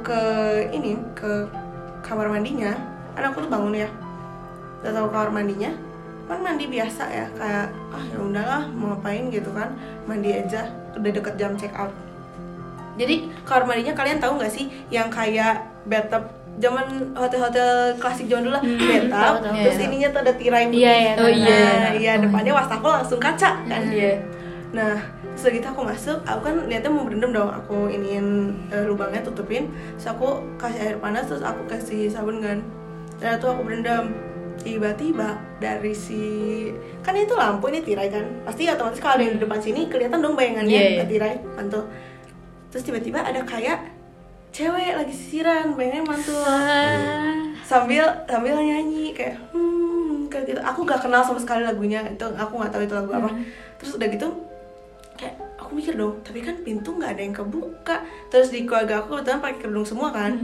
ke 0.01 0.21
ini 0.73 0.97
ke 1.13 1.45
kamar 2.01 2.25
mandinya 2.25 2.73
kan 3.13 3.29
aku 3.29 3.45
tuh 3.45 3.51
bangun 3.53 3.85
ya. 3.85 3.89
Udah 4.81 4.91
tahu 4.97 5.07
kamar 5.13 5.29
mandinya? 5.29 5.69
Kan 6.23 6.39
mandi 6.39 6.71
biasa 6.71 7.03
ya 7.11 7.27
kayak 7.35 7.67
ah 7.91 8.03
ya 8.09 8.17
udahlah 8.17 8.63
mau 8.73 8.95
ngapain 8.95 9.29
gitu 9.29 9.53
kan. 9.53 9.77
Mandi 10.09 10.33
aja 10.33 10.65
udah 10.97 11.11
deket 11.13 11.35
jam 11.37 11.53
check 11.53 11.73
out. 11.77 11.93
Jadi 12.97 13.29
kamar 13.45 13.69
mandinya 13.69 13.93
kalian 13.93 14.17
tahu 14.17 14.41
nggak 14.41 14.53
sih 14.53 14.69
yang 14.89 15.13
kayak 15.13 15.72
bathtub 15.83 16.23
zaman 16.53 16.85
hotel-hotel 17.11 17.69
klasik 17.97 18.25
zaman 18.25 18.45
dulu 18.45 18.53
lah 18.55 18.63
bathtub 18.63 19.09
tahu, 19.09 19.35
tahu. 19.41 19.55
terus 19.57 19.77
Iya. 19.77 19.85
ininya 19.85 20.07
tuh 20.09 20.19
ada 20.21 20.33
tirai 20.33 20.63
putih 20.69 20.79
Iya, 20.79 20.93
iya, 20.93 21.11
Oh, 21.17 21.29
iya. 21.29 21.59
Nah, 21.59 21.93
iya 21.93 22.13
depannya 22.17 22.53
wastafel 22.53 22.91
langsung 22.93 23.17
kaca 23.17 23.51
kan 23.63 23.81
Iya. 23.89 24.13
Nah, 24.71 24.97
terus 25.33 25.53
gitu 25.53 25.67
aku 25.67 25.81
masuk, 25.83 26.17
aku 26.23 26.41
kan 26.43 26.55
lihatnya 26.65 26.89
mau 26.89 27.05
berendam 27.05 27.29
dong, 27.31 27.45
aku 27.47 27.89
iniin 27.89 28.25
eh, 28.69 28.81
lubangnya 28.83 29.21
tutupin, 29.21 29.69
terus 29.93 30.09
aku 30.09 30.41
kasih 30.57 30.81
air 30.83 30.97
panas, 30.97 31.25
terus 31.25 31.41
aku 31.41 31.61
kasih 31.67 32.09
sabun 32.09 32.37
kan, 32.37 32.57
dan 33.17 33.37
itu 33.37 33.45
aku 33.45 33.61
berendam. 33.61 34.09
Tiba-tiba 34.55 35.33
dari 35.57 35.91
si 35.91 36.21
kan 37.01 37.13
itu 37.13 37.33
lampu 37.33 37.67
ini 37.67 37.81
tirai 37.81 38.07
kan, 38.07 38.25
pasti 38.43 38.65
otomatis 38.65 38.97
kalau 38.97 39.17
ada 39.17 39.23
yang 39.23 39.35
di 39.35 39.41
depan 39.41 39.59
sini 39.59 39.81
kelihatan 39.85 40.21
dong 40.21 40.33
bayangannya 40.33 40.69
Iya, 40.71 40.85
iya. 40.87 40.99
ke 41.01 41.05
tirai 41.07 41.33
mantul. 41.53 41.83
Terus 42.69 42.83
tiba-tiba 42.83 43.19
ada 43.19 43.41
kayak 43.43 43.77
cewek 44.53 44.93
lagi 44.93 45.13
sisiran, 45.13 45.73
bayangannya 45.73 46.05
mantul 46.05 46.37
sambil 47.65 48.05
sambil 48.29 48.61
nyanyi 48.61 49.09
kayak 49.17 49.41
hmm 49.49 50.29
kayak 50.29 50.53
gitu. 50.53 50.61
Aku 50.61 50.85
gak 50.85 51.01
kenal 51.01 51.25
sama 51.25 51.41
sekali 51.41 51.65
lagunya 51.65 52.05
itu 52.05 52.21
aku 52.21 52.53
nggak 52.61 52.71
tahu 52.71 52.83
itu 52.85 52.93
lagu 52.93 53.11
apa. 53.11 53.29
Terus 53.81 53.91
udah 53.97 54.07
gitu 54.13 54.27
kayak 55.17 55.35
aku 55.57 55.71
mikir 55.77 55.93
dong 55.97 56.21
tapi 56.21 56.45
kan 56.45 56.55
pintu 56.61 56.93
nggak 56.93 57.17
ada 57.17 57.21
yang 57.25 57.35
kebuka. 57.35 57.95
Terus 58.29 58.53
di 58.53 58.63
keluarga 58.69 59.01
aku 59.01 59.17
kebetulan 59.17 59.41
pakai 59.41 59.57
kerudung 59.57 59.87
semua 59.89 60.13
kan. 60.13 60.37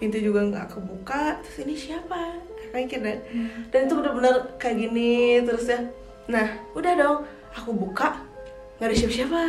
Pintu 0.00 0.18
juga 0.18 0.40
nggak 0.48 0.74
kebuka 0.74 1.38
terus 1.44 1.68
ini 1.68 1.76
siapa? 1.76 2.40
Aku 2.40 2.82
mikir 2.82 3.04
dan 3.04 3.22
dan 3.70 3.86
itu 3.86 3.94
benar-benar 3.94 4.56
kayak 4.58 4.88
gini 4.88 5.38
terus 5.46 5.70
ya 5.70 5.78
nah 6.24 6.48
udah 6.72 6.92
dong 6.96 7.18
aku 7.52 7.70
buka 7.76 8.16
nggak 8.80 8.88
ada 8.90 8.96
siapa-siapa 8.96 9.42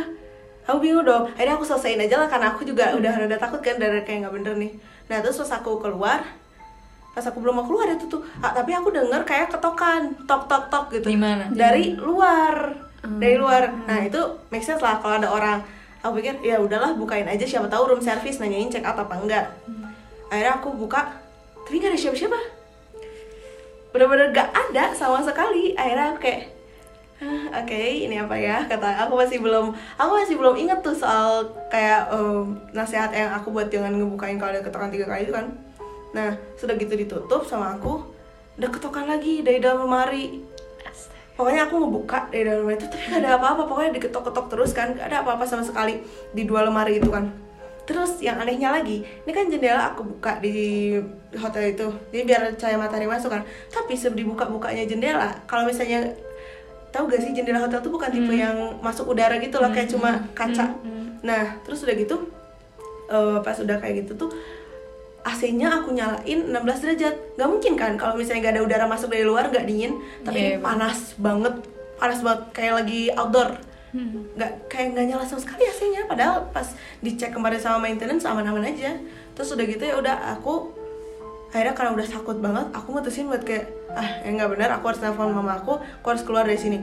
aku 0.66 0.78
bingung 0.82 1.06
dong. 1.06 1.30
Akhirnya 1.32 1.54
aku 1.56 1.64
selesaiin 1.64 2.02
aja 2.02 2.18
lah 2.18 2.28
karena 2.28 2.52
aku 2.52 2.66
juga 2.66 2.92
udah 2.98 3.12
rada 3.24 3.38
takut 3.38 3.62
kan 3.62 3.78
dari 3.78 4.02
kayak 4.02 4.26
nggak 4.26 4.34
bener 4.34 4.54
nih. 4.58 4.72
Nah 5.06 5.22
terus 5.22 5.38
pas 5.38 5.62
aku 5.62 5.78
keluar 5.78 6.20
pas 7.16 7.24
aku 7.24 7.40
belum 7.40 7.56
mau 7.56 7.64
keluar 7.64 7.88
itu 7.88 8.12
tuh 8.12 8.20
ah, 8.44 8.52
tapi 8.52 8.76
aku 8.76 8.92
denger 8.92 9.24
kayak 9.24 9.48
ketokan 9.48 10.12
tok 10.28 10.44
tok 10.50 10.68
tok 10.68 10.84
gitu. 10.92 11.08
Di 11.08 11.16
mana? 11.16 11.48
dari 11.48 11.96
luar. 11.96 12.76
Dari 13.00 13.36
luar. 13.40 13.72
Nah 13.88 14.04
itu 14.04 14.20
make 14.52 14.66
sense 14.66 14.82
lah 14.82 15.00
kalau 15.00 15.22
ada 15.22 15.30
orang. 15.30 15.58
Aku 16.04 16.20
pikir 16.20 16.38
ya 16.44 16.60
udahlah 16.60 16.92
bukain 16.94 17.26
aja 17.26 17.42
siapa 17.42 17.66
tahu 17.72 17.96
room 17.96 18.02
service 18.04 18.36
nanyain 18.38 18.68
check 18.68 18.84
out 18.84 18.98
apa 19.00 19.14
enggak. 19.16 19.46
Akhirnya 20.28 20.60
aku 20.60 20.74
buka 20.76 21.24
tapi 21.66 21.82
nggak 21.82 21.94
ada 21.94 21.98
siapa-siapa. 21.98 22.40
Bener-bener 23.90 24.28
gak 24.28 24.52
ada 24.52 24.92
sama 24.92 25.24
sekali. 25.24 25.72
Akhirnya 25.72 26.12
aku 26.12 26.20
kayak 26.20 26.55
"Hah, 27.16 27.64
oke 27.64 27.80
ini 27.80 28.20
apa 28.20 28.36
ya? 28.36 28.68
Kata 28.68 29.08
aku 29.08 29.16
masih 29.16 29.40
belum 29.40 29.72
aku 29.96 30.12
masih 30.20 30.36
belum 30.36 30.54
inget 30.60 30.84
tuh 30.84 30.92
soal 30.92 31.48
kayak 31.72 32.12
em, 32.12 32.60
nasihat 32.76 33.08
yang 33.08 33.32
aku 33.32 33.48
buat 33.48 33.72
jangan 33.72 33.96
ngebukain 33.96 34.36
kalau 34.36 34.52
ada 34.52 34.60
ketokan 34.60 34.92
tiga 34.92 35.08
kali 35.08 35.24
itu 35.24 35.32
kan. 35.32 35.48
Nah 36.12 36.36
sudah 36.60 36.76
gitu 36.76 36.92
ditutup 36.92 37.48
sama 37.48 37.80
aku 37.80 38.04
udah 38.60 38.68
ketokan 38.68 39.08
lagi 39.08 39.40
dari 39.40 39.64
dalam 39.64 39.88
lemari. 39.88 40.44
Pokoknya 41.36 41.68
aku 41.68 41.74
ngebuka 41.84 42.32
dari 42.32 42.48
dalam 42.48 42.64
lemari 42.64 42.76
itu 42.80 42.88
tapi 42.88 43.04
gak 43.12 43.20
ada 43.20 43.30
apa-apa 43.36 43.62
pokoknya 43.68 43.90
diketok-ketok 44.00 44.46
terus 44.52 44.70
kan 44.72 44.96
gak 44.96 45.08
ada 45.12 45.20
apa-apa 45.20 45.44
sama 45.44 45.64
sekali 45.64 46.00
di 46.36 46.44
dua 46.44 46.68
lemari 46.68 47.00
itu 47.00 47.08
kan. 47.08 47.32
Terus 47.88 48.18
yang 48.20 48.40
anehnya 48.40 48.72
lagi 48.76 49.04
ini 49.04 49.32
kan 49.32 49.48
jendela 49.48 49.92
aku 49.92 50.04
buka 50.04 50.36
di 50.40 50.96
hotel 51.36 51.76
itu 51.76 51.86
jadi 52.12 52.22
biar 52.28 52.42
cahaya 52.60 52.76
matahari 52.76 53.08
masuk 53.08 53.32
kan. 53.32 53.44
Tapi 53.72 53.96
sebelum 53.96 54.20
dibuka-bukanya 54.24 54.84
jendela 54.84 55.32
kalau 55.48 55.68
misalnya 55.68 56.12
tahu 56.96 57.04
gak 57.06 57.20
sih 57.20 57.30
jendela 57.30 57.60
hotel 57.60 57.78
tuh 57.78 57.92
bukan 57.92 58.08
tipe 58.08 58.32
yang 58.32 58.56
masuk 58.80 59.04
udara 59.06 59.36
gitu 59.36 59.60
loh 59.60 59.68
kayak 59.70 59.88
cuma 59.92 60.10
kaca. 60.32 60.66
nah 61.20 61.44
terus 61.60 61.84
udah 61.84 61.94
gitu 61.94 62.16
eh, 63.06 63.38
pas 63.44 63.56
udah 63.60 63.76
kayak 63.76 63.94
gitu 64.08 64.12
tuh 64.16 64.30
AC-nya 65.26 65.82
aku 65.82 65.90
nyalain 65.90 66.54
16 66.54 66.54
derajat. 66.86 67.14
Nggak 67.34 67.48
mungkin 67.50 67.72
kan 67.74 67.92
kalau 67.98 68.14
misalnya 68.14 68.46
nggak 68.46 68.54
ada 68.54 68.62
udara 68.62 68.84
masuk 68.86 69.10
dari 69.10 69.26
luar 69.26 69.50
nggak 69.50 69.66
dingin. 69.66 69.98
Tapi 70.22 70.38
Iya, 70.38 70.48
ini 70.54 70.62
panas 70.62 71.18
banget 71.18 71.54
panas 71.98 72.22
banget 72.22 72.42
kayak 72.54 72.74
lagi 72.86 73.10
outdoor. 73.10 73.58
Nggak 74.38 74.70
kayak 74.70 74.94
nggak 74.94 75.06
nyala 75.10 75.24
sama 75.26 75.42
sekali 75.42 75.66
AC-nya 75.66 76.06
padahal 76.06 76.46
pas 76.54 76.78
dicek 77.02 77.34
kemarin 77.34 77.58
sama 77.58 77.82
maintenance 77.82 78.22
aman-aman 78.22 78.70
aja. 78.70 78.94
Terus 79.34 79.50
udah 79.50 79.66
gitu 79.66 79.82
ya 79.82 79.98
udah 79.98 80.14
aku 80.38 80.70
akhirnya 81.50 81.74
karena 81.78 81.90
udah 81.94 82.06
takut 82.06 82.36
banget 82.42 82.66
aku 82.74 82.88
mutusin 82.90 83.30
buat 83.30 83.42
kayak 83.46 83.70
ah 83.94 84.08
ya 84.26 84.28
nggak 84.34 84.50
benar 84.58 84.68
aku 84.76 84.92
harus 84.92 85.00
telepon 85.00 85.32
mama 85.32 85.56
aku 85.56 85.78
aku 85.78 86.06
harus 86.10 86.22
keluar 86.26 86.44
dari 86.44 86.58
sini. 86.58 86.78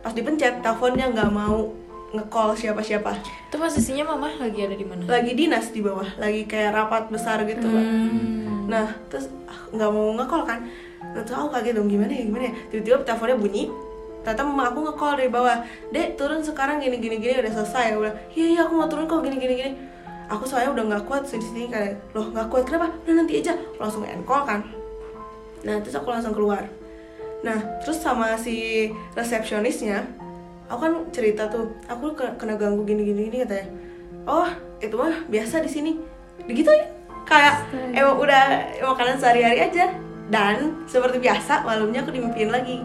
Pas 0.00 0.14
dipencet 0.14 0.62
teleponnya 0.62 1.12
nggak 1.12 1.30
mau 1.30 1.70
nge-call 2.16 2.56
siapa-siapa. 2.56 3.18
Itu 3.50 3.56
posisinya 3.58 4.14
mama 4.16 4.30
lagi 4.38 4.62
ada 4.62 4.74
di 4.78 4.86
mana? 4.86 5.02
lagi 5.04 5.32
dinas 5.34 5.68
di 5.74 5.82
bawah 5.82 6.06
lagi 6.16 6.46
kayak 6.48 6.72
rapat 6.72 7.10
besar 7.12 7.42
gitu. 7.44 7.66
Hmm. 7.66 8.66
nah 8.66 8.90
terus 9.06 9.30
ah, 9.46 9.60
nggak 9.70 9.90
mau 9.90 10.14
nge-call 10.16 10.42
kan? 10.46 10.58
Terus 11.14 11.32
aku 11.32 11.48
kaget 11.54 11.74
dong 11.76 11.88
gimana 11.90 12.12
ya 12.12 12.22
gimana 12.24 12.44
ya? 12.50 12.54
Tiba-tiba 12.72 12.96
teleponnya 13.04 13.36
bunyi 13.38 13.64
ternyata 14.26 14.42
mama 14.42 14.74
aku 14.74 14.78
nge-call 14.90 15.14
dari 15.22 15.30
bawah. 15.30 15.62
Dek 15.94 16.18
turun 16.18 16.42
sekarang 16.42 16.82
gini 16.82 16.98
gini 16.98 17.20
gini 17.20 17.38
udah 17.38 17.52
selesai. 17.62 17.94
Bilang 17.94 18.16
iya 18.34 18.46
iya 18.56 18.60
aku 18.66 18.72
mau 18.74 18.88
turun 18.90 19.06
kok 19.06 19.22
gini 19.22 19.36
gini 19.38 19.54
gini 19.54 19.72
aku 20.26 20.44
soalnya 20.46 20.74
udah 20.74 20.84
nggak 20.90 21.04
kuat 21.06 21.22
di 21.26 21.38
sini 21.38 21.70
kayak 21.70 21.98
loh 22.14 22.30
nggak 22.30 22.46
kuat 22.50 22.66
kenapa? 22.66 22.90
Udah 23.06 23.14
nanti 23.14 23.40
aja. 23.40 23.54
Aku 23.54 23.80
langsung 23.82 24.02
call 24.26 24.42
kan. 24.46 24.60
Nah 25.62 25.76
terus 25.82 25.94
aku 25.94 26.08
langsung 26.10 26.34
keluar. 26.34 26.66
Nah 27.42 27.58
terus 27.82 27.98
sama 28.02 28.34
si 28.38 28.88
resepsionisnya 29.14 30.02
aku 30.66 30.78
kan 30.82 30.92
cerita 31.14 31.46
tuh 31.46 31.70
aku 31.86 32.18
ke- 32.18 32.34
kena 32.34 32.58
ganggu 32.58 32.82
gini 32.82 33.06
gini 33.06 33.30
gini 33.30 33.36
katanya. 33.46 33.66
Oh 34.26 34.48
itu 34.82 34.94
mah 34.98 35.26
biasa 35.30 35.62
di 35.62 35.70
sini. 35.70 35.92
Digituin 36.46 36.90
kayak 37.26 37.70
emang 37.94 38.18
udah 38.18 38.44
makanan 38.82 39.16
sehari-hari 39.18 39.62
aja. 39.62 39.94
Dan 40.26 40.82
seperti 40.90 41.22
biasa 41.22 41.62
malamnya 41.62 42.02
aku 42.02 42.10
dimimpiin 42.10 42.50
lagi. 42.50 42.82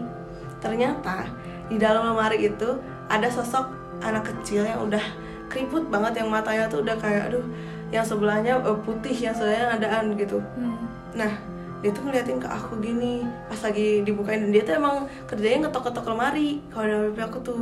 Ternyata 0.62 1.26
di 1.66 1.74
dalam 1.74 2.14
lemari 2.14 2.46
itu 2.46 2.78
ada 3.10 3.26
sosok 3.26 3.66
anak 3.98 4.30
kecil 4.30 4.62
yang 4.62 4.86
udah 4.86 5.02
keriput 5.52 5.84
banget 5.92 6.24
yang 6.24 6.32
matanya 6.32 6.64
tuh 6.72 6.80
udah 6.80 6.96
kayak 6.96 7.28
aduh 7.28 7.44
yang 7.92 8.04
sebelahnya 8.08 8.56
eh, 8.56 8.78
putih 8.88 9.12
yang 9.12 9.36
sebelahnya 9.36 9.76
adaan 9.76 10.16
gitu. 10.16 10.40
Hmm. 10.56 10.88
Nah, 11.12 11.32
dia 11.84 11.92
tuh 11.92 12.08
ngeliatin 12.08 12.40
ke 12.40 12.48
aku 12.48 12.80
gini 12.80 13.20
pas 13.52 13.60
lagi 13.60 14.00
dibukain 14.00 14.48
dan 14.48 14.50
dia 14.50 14.64
tuh 14.64 14.80
emang 14.80 15.04
kerjanya 15.28 15.68
ngetok-ketok 15.68 16.08
lemari. 16.08 16.64
Kalau 16.72 16.88
dalam 16.88 17.04
mimpi 17.12 17.20
aku 17.20 17.38
tuh 17.44 17.58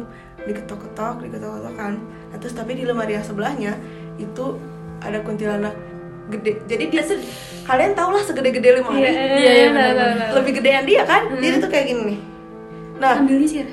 diketok-ketok 0.46 1.26
diketok-ketok 1.26 1.74
kan 1.76 2.00
nah, 2.32 2.36
terus 2.40 2.56
tapi 2.56 2.72
di 2.72 2.88
lemari 2.88 3.12
yang 3.12 3.26
sebelahnya 3.26 3.76
itu 4.16 4.56
ada 5.02 5.18
kuntilanak 5.26 5.74
gede. 6.30 6.62
Jadi 6.70 6.84
dia 6.94 7.02
tuh 7.02 7.18
kalian 7.66 7.92
tau 7.98 8.14
lah 8.14 8.22
segede-gede 8.22 8.80
lemari? 8.80 9.02
Iya, 9.02 9.10
tahu, 9.10 9.26
benar, 9.74 9.90
tahu, 9.90 9.96
benar. 9.98 10.14
tahu. 10.16 10.36
lebih 10.40 10.52
gedean 10.62 10.84
dia 10.86 11.02
kan? 11.02 11.22
Jadi 11.42 11.56
tuh 11.58 11.70
kayak 11.74 11.86
gini 11.90 12.02
nih. 12.14 12.18
Nah 13.02 13.12
ambil 13.18 13.36
sih. 13.44 13.66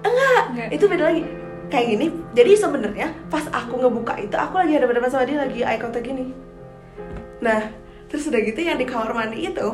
enggak. 0.00 0.42
Enggak. 0.50 0.68
itu 0.74 0.84
beda 0.88 1.04
lagi 1.12 1.39
kayak 1.70 1.86
gini. 1.96 2.06
Jadi 2.34 2.50
sebenarnya 2.58 3.08
pas 3.30 3.46
aku 3.48 3.78
ngebuka 3.80 4.18
itu 4.18 4.34
aku 4.34 4.58
lagi 4.58 4.76
ada 4.76 4.90
depan 4.90 5.10
sama 5.10 5.24
dia 5.24 5.38
lagi 5.38 5.62
eye 5.62 5.78
contact 5.78 6.04
gini. 6.04 6.34
Nah 7.40 7.70
terus 8.10 8.26
udah 8.26 8.40
gitu 8.42 8.60
yang 8.60 8.76
di 8.76 8.84
kamar 8.84 9.14
mandi 9.14 9.46
itu 9.46 9.68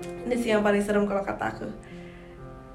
ini 0.00 0.34
sih 0.40 0.50
yang 0.56 0.64
paling 0.64 0.80
serem 0.80 1.04
kalau 1.04 1.20
kata 1.22 1.44
aku. 1.54 1.68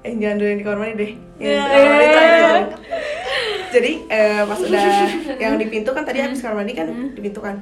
Eh 0.06 0.14
jangan 0.14 0.38
dulu 0.38 0.48
yang 0.48 0.60
di 0.62 0.64
kamar 0.64 0.78
mandi 0.78 0.94
deh. 0.94 1.12
Yang 1.42 1.50
di 1.50 1.58
kamar 1.58 1.90
mandi 1.90 2.06
itu 2.06 2.78
jadi 3.76 3.92
eh, 4.08 4.42
pas 4.46 4.58
udah 4.62 4.82
yang 5.42 5.54
di 5.58 5.66
pintu 5.66 5.90
kan 5.92 6.04
tadi 6.06 6.18
habis 6.22 6.38
kamar 6.40 6.62
mandi 6.62 6.72
kan 6.72 6.86
di 6.88 7.20
pintu 7.20 7.42
kan. 7.42 7.58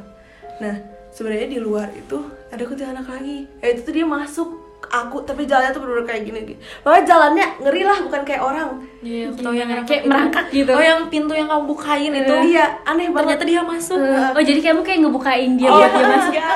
Nah 0.61 0.77
sebenarnya 1.11 1.49
di 1.49 1.59
luar 1.59 1.89
itu 1.97 2.29
ada 2.53 2.63
kuntilanak 2.63 3.09
lagi. 3.09 3.49
Eh 3.65 3.73
itu 3.73 3.81
tuh 3.83 3.93
dia 3.97 4.07
masuk 4.07 4.64
aku 4.87 5.17
tapi 5.23 5.45
jalannya 5.45 5.71
tuh 5.71 5.81
bener-bener 5.81 6.07
kayak 6.07 6.23
gini 6.25 6.41
gitu. 6.45 6.61
Makanya 6.83 7.05
jalannya 7.07 7.47
ngeri 7.61 7.83
lah 7.83 7.99
bukan 8.03 8.21
kayak 8.23 8.43
orang. 8.43 8.69
Iya, 9.01 9.27
tahu 9.33 9.53
yang 9.53 9.69
Kayak 9.85 10.03
itu. 10.03 10.09
merangkak 10.09 10.45
gitu. 10.51 10.73
Oh, 10.73 10.81
yang 10.81 11.01
pintu 11.07 11.33
yang 11.33 11.47
kamu 11.47 11.65
bukain 11.67 12.13
itu. 12.13 12.35
iya. 12.47 12.67
Aneh 12.83 13.09
banget. 13.09 13.37
Ternyata 13.37 13.45
dia 13.47 13.63
masuk. 13.63 13.99
oh 14.33 14.43
jadi 14.43 14.61
kamu 14.63 14.81
kayak 14.81 14.99
ngebukain 15.01 15.51
dia 15.55 15.69
Oh, 15.69 15.79
buat 15.79 15.93
dia 15.93 16.07
masuk. 16.09 16.33
Iya. 16.35 16.47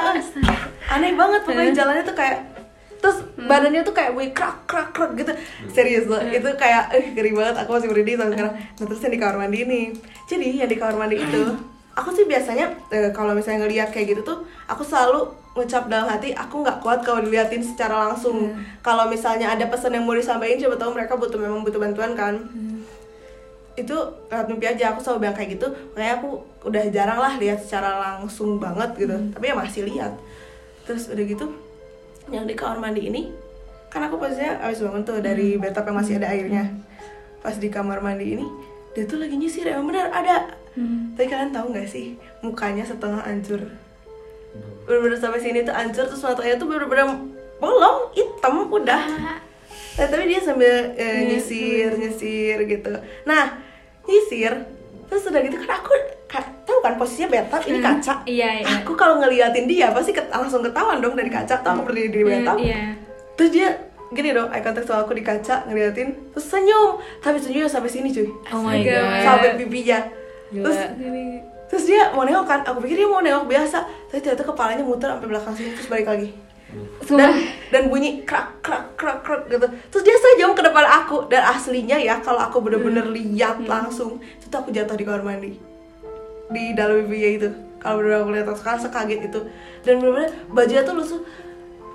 aneh 0.89 1.13
banget 1.13 1.41
pokoknya 1.45 1.73
jalannya 1.75 2.01
tuh 2.03 2.17
kayak 2.17 2.37
terus 2.99 3.19
badannya 3.39 3.81
tuh 3.81 3.93
kayak 3.93 4.11
bunyi 4.11 4.33
krak 4.33 4.57
krak 4.65 4.89
krak 4.91 5.11
gitu. 5.15 5.33
Serius 5.69 6.05
loh 6.05 6.19
itu 6.19 6.49
kayak 6.55 6.91
eh 6.91 7.13
ngeri 7.13 7.31
banget. 7.31 7.55
Aku 7.61 7.71
masih 7.73 7.89
merinding 7.89 8.17
sampai 8.17 8.35
sekarang. 8.35 8.55
Nah 8.57 8.85
terus 8.85 9.01
yang 9.01 9.13
di 9.13 9.19
kamar 9.19 9.37
mandi 9.39 9.59
ini. 9.61 9.81
Jadi 10.25 10.49
yang 10.57 10.67
di 10.67 10.77
kamar 10.77 10.97
mandi 10.99 11.17
itu 11.17 11.43
aku 11.99 12.15
sih 12.15 12.25
biasanya 12.31 12.71
eh, 12.95 13.11
kalau 13.11 13.35
misalnya 13.35 13.67
ngelihat 13.67 13.91
kayak 13.91 14.15
gitu 14.15 14.23
tuh 14.23 14.39
aku 14.71 14.87
selalu 14.87 15.35
ngucap 15.59 15.91
dalam 15.91 16.07
hati 16.07 16.31
aku 16.31 16.63
nggak 16.63 16.79
kuat 16.79 17.03
kalau 17.03 17.19
diliatin 17.19 17.59
secara 17.59 18.07
langsung. 18.07 18.55
Kalau 18.79 19.11
misalnya 19.11 19.51
ada 19.51 19.67
pesan 19.67 19.99
yang 19.99 20.07
mau 20.07 20.15
disampaikan 20.15 20.63
coba 20.63 20.77
tahu 20.79 20.91
mereka 20.95 21.19
butuh 21.19 21.39
memang 21.43 21.67
butuh 21.67 21.83
bantuan 21.83 22.15
kan. 22.15 22.39
Itu 23.75 23.95
lewat 24.31 24.47
mimpi 24.47 24.71
aja 24.71 24.95
aku 24.95 25.03
selalu 25.03 25.27
bilang 25.27 25.37
kayak 25.37 25.51
gitu. 25.59 25.67
Makanya 25.99 26.15
aku 26.23 26.29
udah 26.63 26.83
jarang 26.95 27.19
lah 27.19 27.35
lihat 27.43 27.59
secara 27.59 27.99
langsung 27.99 28.63
banget 28.63 28.95
gitu. 28.95 29.19
Tapi 29.35 29.45
ya 29.51 29.55
masih 29.59 29.83
lihat. 29.91 30.15
Terus 30.87 31.11
udah 31.11 31.25
gitu 31.27 31.47
yang 32.31 32.47
di 32.47 32.55
kamar 32.55 32.79
mandi 32.79 33.09
ini 33.09 33.33
kan 33.89 34.05
aku 34.05 34.21
posisinya 34.21 34.61
abis 34.69 34.85
bangun 34.85 35.01
tuh 35.01 35.17
dari 35.25 35.57
bathtub 35.57 35.91
yang 35.91 35.99
masih 35.99 36.15
ada 36.23 36.31
airnya. 36.31 36.71
Pas 37.43 37.59
di 37.59 37.67
kamar 37.67 37.99
mandi 37.99 38.39
ini 38.39 38.47
dia 38.95 39.05
tuh 39.07 39.19
lagi 39.21 39.35
nyisir 39.39 39.67
emang 39.69 39.95
benar 39.95 40.11
ada 40.11 40.51
tapi 41.13 41.27
kalian 41.27 41.51
tahu 41.51 41.71
nggak 41.71 41.87
sih 41.87 42.15
mukanya 42.41 42.83
setengah 42.83 43.21
hancur. 43.21 43.61
Bener-bener 44.85 45.19
sampai 45.19 45.39
sini 45.39 45.61
tuh 45.61 45.73
hancur 45.73 46.05
terus 46.05 46.23
matanya 46.23 46.57
tuh 46.57 46.67
bener-bener 46.67 47.07
bolong 47.59 48.09
hitam 48.13 48.65
udah. 48.65 49.03
Nah, 49.99 50.07
tapi 50.07 50.25
dia 50.27 50.39
sambil 50.39 50.95
eh, 50.95 51.27
nyisir 51.27 51.91
nyisir 51.93 52.59
gitu. 52.65 52.93
Nah 53.25 53.59
nyisir 54.05 54.55
terus 55.09 55.25
udah 55.25 55.41
gitu 55.41 55.57
kan 55.59 55.77
aku 55.77 55.93
tahu 56.63 56.79
kan 56.79 56.95
posisinya 56.95 57.29
bathtub 57.29 57.63
ini 57.67 57.81
kaca. 57.81 58.15
Iya 58.23 58.49
iya. 58.61 58.65
Aku 58.81 58.93
kalau 58.95 59.19
ngeliatin 59.19 59.67
dia 59.67 59.91
pasti 59.91 60.13
ket- 60.13 60.29
langsung 60.29 60.63
ketahuan 60.63 61.01
dong 61.01 61.17
dari 61.17 61.29
kaca 61.29 61.59
tau 61.59 61.77
aku 61.77 61.91
berdiri 61.91 62.13
di 62.13 62.23
bathtub 62.23 62.59
iya 62.61 62.95
terus 63.35 63.51
dia 63.51 63.69
gini 64.09 64.33
dong 64.33 64.49
eye 64.49 64.61
contact 64.61 64.85
sama 64.85 65.03
aku 65.03 65.13
di 65.13 65.23
kaca 65.23 65.67
ngeliatin 65.67 66.15
terus 66.31 66.47
senyum. 66.47 67.03
Tapi 67.19 67.37
senyumnya 67.37 67.67
sampai 67.67 67.91
sini 67.91 68.09
cuy. 68.09 68.29
Oh 68.55 68.63
my 68.63 68.79
god. 68.81 69.21
sampai 69.21 69.59
pipinya 69.59 69.99
Gila. 70.49 70.65
terus 70.65 70.79
terus 71.69 71.85
dia 71.85 72.09
mau 72.17 72.25
nengok 72.25 72.49
kan 72.49 72.61
aku 72.65 72.81
pikir 72.85 73.05
dia 73.05 73.09
mau 73.09 73.21
nengok 73.21 73.45
biasa. 73.45 73.79
Tapi 74.09 74.19
ternyata 74.25 74.45
kepalanya 74.49 74.85
muter 74.85 75.09
sampai 75.13 75.29
belakang 75.29 75.55
sini 75.55 75.71
terus 75.77 75.89
balik 75.93 76.09
lagi. 76.09 76.29
Dan 77.09 77.33
dan 77.73 77.83
bunyi 77.89 78.25
krak 78.29 78.61
krak 78.65 78.97
krak 78.97 79.25
krak 79.25 79.49
gitu. 79.49 79.67
Terus 79.93 80.03
dia 80.05 80.17
senyum 80.17 80.53
ke 80.53 80.61
depan 80.65 80.85
aku 80.85 81.29
dan 81.33 81.45
aslinya 81.53 81.97
ya 81.97 82.21
kalau 82.21 82.41
aku 82.45 82.61
bener-bener 82.61 83.09
lihat 83.09 83.61
langsung 83.65 84.21
itu 84.21 84.49
tuh 84.49 84.59
aku 84.61 84.73
jatuh 84.73 84.97
di 84.97 85.05
kamar 85.05 85.25
mandi. 85.25 85.57
Di 86.49 86.73
dalam 86.73 87.05
mimpinya 87.05 87.31
itu. 87.45 87.49
Kalau 87.79 88.01
bener 88.01 88.25
aku 88.25 88.31
lihat 88.33 88.49
sekarang 88.57 88.81
sekaget 88.85 89.21
itu. 89.29 89.41
Dan 89.85 90.01
bener-bener 90.01 90.33
bajunya 90.53 90.83
tuh 90.85 90.95
lusuh 90.97 91.21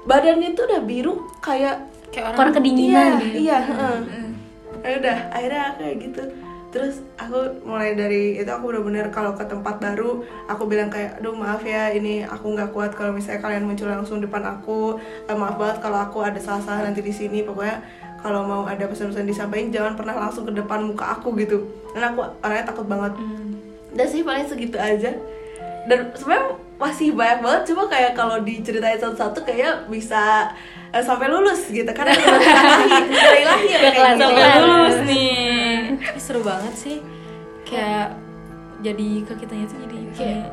badannya 0.04 0.54
tuh 0.54 0.66
udah 0.70 0.82
biru 0.86 1.14
kayak 1.42 1.90
Kayak 2.14 2.38
orang 2.38 2.54
kedinginan 2.54 2.94
iya 2.94 3.26
gitu. 3.26 3.38
iya 3.42 3.58
heeh. 3.66 3.98
Ya 4.86 4.94
udah 5.02 5.18
akhirnya 5.34 5.66
kayak 5.82 5.96
gitu 5.98 6.24
terus 6.74 7.06
aku 7.22 7.62
mulai 7.70 7.94
dari 7.94 8.42
itu 8.42 8.50
aku 8.50 8.74
bener-bener 8.74 9.14
kalau 9.14 9.38
ke 9.38 9.46
tempat 9.46 9.78
baru 9.78 10.26
aku 10.50 10.66
bilang 10.66 10.90
kayak 10.90 11.22
aduh 11.22 11.38
maaf 11.38 11.62
ya 11.62 11.94
ini 11.94 12.26
aku 12.26 12.58
nggak 12.58 12.74
kuat 12.74 12.98
kalau 12.98 13.14
misalnya 13.14 13.46
kalian 13.46 13.70
muncul 13.70 13.86
langsung 13.86 14.18
depan 14.18 14.42
aku. 14.42 14.98
Eh, 15.30 15.38
maaf 15.38 15.62
banget 15.62 15.78
kalau 15.86 16.02
aku 16.02 16.26
ada 16.26 16.42
salah-salah 16.42 16.90
nanti 16.90 17.06
di 17.06 17.14
sini. 17.14 17.46
Pokoknya 17.46 17.78
kalau 18.20 18.42
mau 18.48 18.64
ada 18.66 18.90
pesan-pesan 18.90 19.30
disampaikan 19.30 19.70
jangan 19.70 19.94
pernah 19.94 20.16
langsung 20.18 20.50
ke 20.50 20.54
depan 20.58 20.82
muka 20.82 21.14
aku 21.14 21.38
gitu. 21.38 21.62
Karena 21.94 22.10
aku 22.10 22.26
orangnya 22.42 22.66
takut 22.66 22.86
banget. 22.90 23.14
Dan 23.94 24.06
sih 24.10 24.26
paling 24.26 24.50
segitu 24.50 24.78
aja. 24.82 25.14
Dan 25.86 26.00
sebenarnya 26.18 26.58
masih 26.82 27.14
banyak 27.14 27.40
banget 27.46 27.62
cuma 27.70 27.84
kayak 27.86 28.12
kalau 28.18 28.42
diceritain 28.42 28.98
satu-satu 28.98 29.46
kayak 29.46 29.86
bisa 29.88 30.50
eh, 30.90 31.04
sampai 31.06 31.30
lulus 31.30 31.70
gitu. 31.70 31.88
Karena 31.94 32.18
dia 32.18 32.34
lahir 32.34 33.06
dari 33.14 33.44
lahir 33.46 33.78
Gak 33.78 33.94
kayak 33.94 34.10
gitu. 34.18 34.26
Sampai 34.26 34.62
lulus 34.66 34.98
nih. 35.06 35.63
Seru 36.20 36.42
banget 36.44 36.74
sih. 36.76 36.98
Kayak 37.64 38.18
jadi 38.84 39.10
ke 39.24 39.34
kitanya 39.40 39.66
tuh 39.72 39.80
jadi 39.88 39.98
kayak 40.12 40.46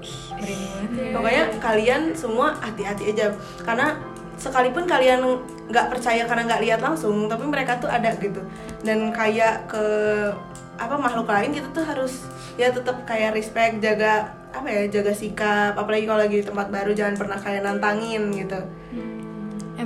ih, 0.00 0.20
ya. 0.42 1.12
pokoknya 1.12 1.44
kalian 1.62 2.02
semua 2.16 2.56
hati-hati 2.58 3.14
aja. 3.14 3.30
Karena 3.62 3.96
sekalipun 4.40 4.88
kalian 4.88 5.20
nggak 5.70 5.86
percaya 5.92 6.24
karena 6.26 6.48
nggak 6.48 6.62
lihat 6.64 6.80
langsung 6.80 7.28
tapi 7.30 7.44
mereka 7.46 7.78
tuh 7.78 7.86
ada 7.86 8.10
gitu. 8.18 8.42
Dan 8.82 9.14
kayak 9.14 9.70
ke 9.70 9.84
apa 10.80 10.96
makhluk 10.96 11.28
lain 11.28 11.52
kita 11.52 11.68
tuh 11.76 11.84
harus 11.84 12.24
ya 12.56 12.72
tetap 12.72 13.04
kayak 13.04 13.36
respect 13.36 13.84
jaga 13.84 14.32
apa 14.50 14.66
ya 14.66 14.82
jaga 14.90 15.12
sikap. 15.14 15.78
Apalagi 15.78 16.08
kalau 16.08 16.20
lagi 16.24 16.42
di 16.42 16.46
tempat 16.46 16.66
baru 16.72 16.90
jangan 16.96 17.14
pernah 17.14 17.38
kayak 17.38 17.62
nantangin 17.62 18.32
gitu 18.34 18.60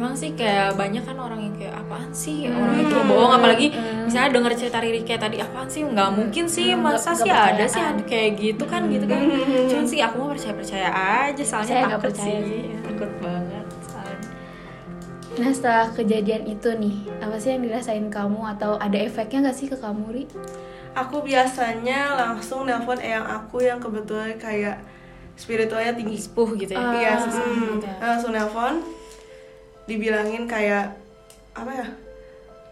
Emang 0.04 0.20
sih 0.20 0.36
kayak 0.36 0.76
banyak 0.76 1.00
kan 1.00 1.16
orang 1.16 1.40
yang 1.40 1.54
kayak 1.56 1.80
apaan 1.80 2.12
sih? 2.12 2.44
Orang 2.52 2.76
itu 2.76 2.92
bohong 2.92 3.32
apalagi 3.32 3.72
misalnya 4.04 4.36
denger 4.36 4.52
cerita 4.52 4.76
Riri 4.76 5.00
kayak 5.00 5.16
tadi 5.24 5.40
apaan 5.40 5.64
sih? 5.64 5.80
Nggak 5.80 6.10
mungkin 6.12 6.44
sih 6.44 6.76
masa 6.76 7.16
nggak 7.16 7.24
sih 7.24 7.30
ada 7.32 7.40
percayaan. 7.56 7.72
sih 7.72 7.80
ada 7.80 8.02
kayak 8.04 8.30
gitu 8.36 8.64
kan 8.68 8.82
gitu 8.92 9.08
kan. 9.08 9.20
Cuman 9.64 9.86
sih 9.88 10.00
aku 10.04 10.14
mau 10.20 10.28
percaya 10.28 10.52
percaya 10.52 10.88
aja 10.92 11.40
soalnya 11.40 11.68
Saya 11.72 11.80
nggak 11.80 11.92
takut 11.96 12.12
percaya 12.12 12.36
sih. 12.36 12.44
sih. 12.44 12.64
takut 12.84 13.10
banget 13.24 13.66
soalnya. 13.80 14.28
Nah 15.40 15.50
setelah 15.56 15.86
kejadian 15.90 16.42
itu 16.46 16.68
nih, 16.76 16.96
apa 17.24 17.36
sih 17.40 17.48
yang 17.56 17.62
dirasain 17.64 18.06
kamu 18.12 18.40
atau 18.54 18.76
ada 18.76 18.98
efeknya 19.00 19.48
gak 19.48 19.56
sih 19.56 19.66
ke 19.66 19.80
kamu 19.80 20.04
Ri? 20.12 20.24
aku 20.94 21.26
biasanya 21.26 22.14
langsung 22.14 22.68
nelpon 22.68 23.00
eyang 23.00 23.26
aku 23.26 23.58
yang 23.58 23.80
kebetulan 23.80 24.36
kayak 24.36 24.78
spiritualnya 25.34 25.90
tinggi. 25.90 26.14
Sepuh 26.14 26.54
gitu 26.54 26.70
ya? 26.70 26.78
Ah, 26.78 26.92
Iya, 26.94 27.12
oke. 27.18 27.34
mm, 27.34 27.98
langsung 27.98 28.30
nelpon, 28.30 28.74
dibilangin 29.84 30.44
kayak 30.48 30.96
apa 31.54 31.70
ya? 31.70 31.86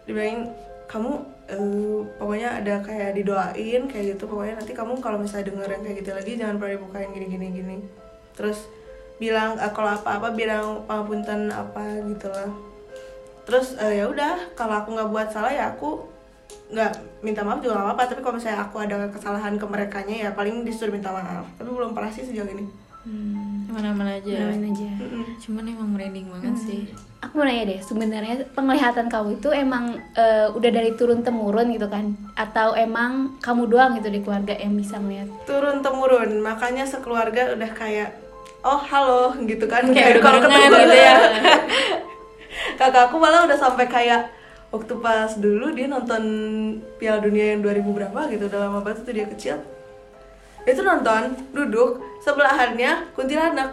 Dibilangin 0.09 0.48
kamu 0.90 1.12
eh, 1.48 1.98
pokoknya 2.20 2.48
ada 2.61 2.75
kayak 2.85 3.16
didoain 3.16 3.83
kayak 3.88 4.05
gitu 4.16 4.25
pokoknya 4.29 4.61
nanti 4.61 4.72
kamu 4.77 5.01
kalau 5.01 5.16
misalnya 5.20 5.48
denger 5.48 5.68
yang 5.72 5.83
kayak 5.83 5.96
gitu 6.05 6.11
lagi 6.12 6.33
jangan 6.37 6.57
pernah 6.61 6.75
dibukain 6.77 7.11
gini 7.12 7.27
gini 7.29 7.46
gini. 7.53 7.77
Terus 8.37 8.68
bilang 9.16 9.57
eh, 9.57 9.72
kalau 9.72 9.90
apa-apa 9.96 10.35
bilang 10.37 10.84
pangapunten 10.84 11.49
apa 11.49 11.82
gitu 12.09 12.28
lah. 12.28 12.51
Terus 13.49 13.74
eh, 13.80 14.03
ya 14.03 14.09
udah 14.09 14.55
kalau 14.59 14.84
aku 14.84 14.95
nggak 14.95 15.11
buat 15.11 15.28
salah 15.32 15.53
ya 15.53 15.72
aku 15.72 16.12
nggak 16.72 16.93
minta 17.20 17.45
maaf 17.45 17.61
juga 17.61 17.76
nggak 17.76 17.87
apa-apa 17.93 18.03
tapi 18.09 18.20
kalau 18.24 18.37
misalnya 18.41 18.61
aku 18.64 18.76
ada 18.80 18.97
kesalahan 19.12 19.55
ke 19.61 19.66
mereka 19.68 20.01
ya 20.09 20.32
paling 20.32 20.64
disuruh 20.64 20.93
minta 20.93 21.12
maaf 21.12 21.45
tapi 21.61 21.68
belum 21.68 21.93
pernah 21.93 22.09
sih 22.09 22.24
sejauh 22.24 22.49
ini 22.49 22.64
mana-mana 23.73 24.14
aja 24.14 24.37
Main 24.47 24.68
aja. 24.68 24.91
Mm-mm. 24.95 25.25
cuman 25.39 25.64
emang 25.66 25.89
merinding 25.91 26.27
banget 26.29 26.57
sih 26.61 26.83
Aku 27.23 27.39
mau 27.39 27.47
nanya 27.47 27.64
deh, 27.68 27.79
sebenarnya 27.79 28.51
penglihatan 28.51 29.07
kamu 29.07 29.39
itu 29.39 29.49
emang 29.49 29.85
eh, 30.12 30.51
udah 30.51 30.70
dari 30.70 30.91
turun 30.93 31.23
temurun 31.23 31.70
gitu 31.70 31.87
kan? 31.87 32.11
Atau 32.35 32.75
emang 32.75 33.39
kamu 33.39 33.70
doang 33.70 33.95
gitu 33.95 34.11
di 34.11 34.20
keluarga 34.20 34.51
yang 34.53 34.75
bisa 34.75 34.99
melihat? 34.99 35.31
turun 35.43 35.79
temurun 35.81 36.43
makanya 36.43 36.83
sekeluarga 36.83 37.55
udah 37.55 37.70
kayak 37.73 38.18
oh 38.61 38.83
halo 38.83 39.39
gitu 39.41 39.64
kan 39.64 39.87
Kayak 39.89 40.18
udah 40.18 40.23
kalau 40.25 40.39
ketemu 40.41 40.66
gitu 40.77 40.97
ya. 40.99 41.14
kakakku 42.79 43.16
malah 43.16 43.47
udah 43.47 43.55
sampai 43.57 43.87
kayak 43.87 44.29
waktu 44.68 44.95
pas 44.99 45.31
dulu 45.35 45.70
dia 45.70 45.87
nonton 45.87 46.23
Piala 46.97 47.20
Dunia 47.20 47.55
yang 47.55 47.61
2000 47.61 47.87
berapa 47.87 48.20
gitu 48.29 48.45
udah 48.47 48.61
lama 48.61 48.81
banget 48.81 49.05
tuh 49.05 49.14
dia 49.14 49.27
kecil 49.29 49.57
itu 50.62 50.81
nonton 50.81 51.23
duduk 51.51 52.03
sebelahannya 52.23 53.11
kuntilanak 53.12 53.73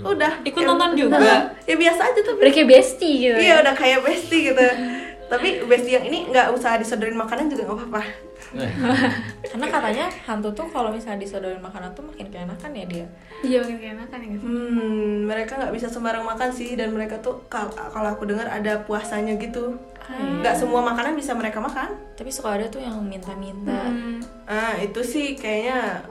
udah 0.00 0.32
Ikut 0.42 0.62
Ya, 0.62 0.66
nonton 0.66 0.90
juga? 1.00 1.18
ya 1.60 1.74
biasa 1.74 2.00
aja 2.06 2.20
tuh 2.22 2.34
Udah 2.34 2.48
kayak 2.48 2.68
bestie 2.70 3.14
gitu. 3.22 3.36
iya 3.36 3.60
udah 3.60 3.74
kayak 3.74 4.00
bestie 4.00 4.48
gitu 4.48 4.66
tapi 5.30 5.62
bestie 5.62 5.94
yang 5.94 6.04
ini 6.04 6.26
nggak 6.26 6.50
usah 6.50 6.74
disodorin 6.74 7.14
makanan 7.14 7.46
juga 7.46 7.64
nggak 7.64 7.78
apa-apa 7.78 8.02
Eh, 8.50 8.66
Karena 9.46 9.66
katanya 9.68 10.04
hantu 10.24 10.50
tuh 10.50 10.66
kalau 10.66 10.90
misalnya 10.90 11.22
disodorin 11.22 11.60
makanan 11.60 11.92
tuh 11.92 12.02
makin 12.02 12.26
keenakan 12.26 12.70
ya 12.72 12.82
dia. 12.84 13.06
Iya 13.40 13.62
makin 13.62 13.78
keenakan 13.78 14.18
ya. 14.18 14.28
hmm 14.34 15.14
mereka 15.24 15.52
nggak 15.54 15.70
bisa 15.70 15.86
sembarang 15.86 16.24
makan 16.24 16.50
sih 16.50 16.74
dan 16.74 16.90
mereka 16.90 17.14
tuh 17.20 17.38
kal- 17.46 17.70
kalau 17.70 18.10
aku 18.10 18.26
dengar 18.26 18.48
ada 18.48 18.82
puasanya 18.82 19.36
gitu 19.36 19.78
nggak 20.10 20.56
semua 20.56 20.82
makanan 20.82 21.14
bisa 21.14 21.30
mereka 21.30 21.60
makan 21.60 21.94
Tapi 22.12 22.26
suka 22.28 22.50
ada 22.52 22.66
tuh 22.66 22.80
yang 22.80 22.98
minta-minta. 22.98 23.86
Hmm. 23.86 24.18
ah 24.44 24.74
itu 24.76 24.98
sih 24.98 25.36
kayaknya 25.36 26.02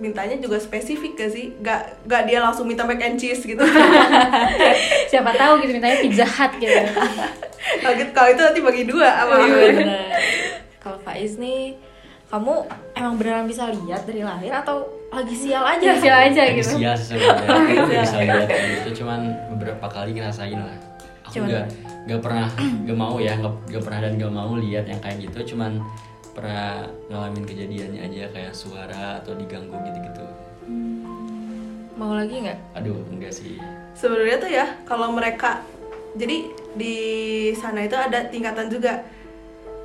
mintanya 0.00 0.36
juga 0.36 0.56
spesifik 0.56 1.12
gak 1.14 1.30
sih? 1.30 1.52
Nggak 1.54 2.08
nggak 2.08 2.22
dia 2.24 2.38
langsung 2.40 2.64
minta 2.64 2.82
mac 2.82 2.98
and 2.98 3.14
cheese 3.14 3.44
gitu. 3.44 3.60
Siapa 5.10 5.30
tahu 5.32 5.60
gitu 5.60 5.72
mintanya 5.72 6.00
pizza 6.00 6.24
hut 6.24 6.52
gitu. 6.56 6.72
kalau 7.84 7.94
gitu 7.94 8.10
kalau 8.10 8.28
itu 8.30 8.40
nanti 8.40 8.60
bagi 8.60 8.82
dua 8.84 9.08
sama 9.14 9.34
Iya, 9.36 9.44
aku. 9.44 9.58
Kalau 10.80 10.96
Faiz 10.98 11.36
nih, 11.36 11.76
kamu 12.26 12.54
emang 12.96 13.14
beneran 13.14 13.44
bisa 13.44 13.68
lihat 13.68 14.08
dari 14.08 14.24
lahir 14.24 14.48
atau 14.50 14.88
lagi 15.12 15.36
sial 15.36 15.60
aja? 15.60 15.92
Jadi 15.92 16.08
aja 16.08 16.40
lagi 16.40 16.56
gitu. 16.56 16.80
sia 16.80 16.92
sih 16.96 17.06
sebenarnya. 17.12 17.52
Aku 17.52 17.68
nggak 17.68 18.00
bisa 18.00 18.16
lihat 18.18 18.48
gitu 18.48 19.04
cuman 19.04 19.20
beberapa 19.52 19.86
kali 19.86 20.16
ngerasain 20.16 20.56
lah. 20.56 20.76
Aku 21.28 21.36
Cuman- 21.36 21.48
nggak 21.52 21.64
nggak 22.08 22.20
pernah 22.24 22.48
nggak 22.56 22.96
mau 22.96 23.20
ya 23.20 23.36
nggak 23.36 23.54
nggak 23.68 23.82
pernah 23.84 24.00
dan 24.00 24.12
nggak 24.16 24.32
mau 24.32 24.52
lihat 24.56 24.84
yang 24.88 25.00
kayak 25.04 25.16
gitu. 25.20 25.52
Cuman 25.52 25.84
pernah 26.30 26.86
ngalamin 27.10 27.44
kejadiannya 27.44 28.00
aja 28.06 28.30
kayak 28.30 28.54
suara 28.54 29.18
atau 29.22 29.34
diganggu 29.34 29.74
gitu-gitu. 29.82 30.24
Mau 31.98 32.16
lagi 32.16 32.46
nggak? 32.46 32.58
aduh 32.78 32.96
enggak 33.12 33.34
sih. 33.34 33.60
Sebenarnya 33.92 34.36
tuh 34.40 34.50
ya 34.50 34.66
kalau 34.88 35.12
mereka 35.12 35.60
jadi 36.16 36.48
di 36.74 36.96
sana 37.58 37.84
itu 37.84 37.98
ada 37.98 38.30
tingkatan 38.30 38.70
juga. 38.70 39.04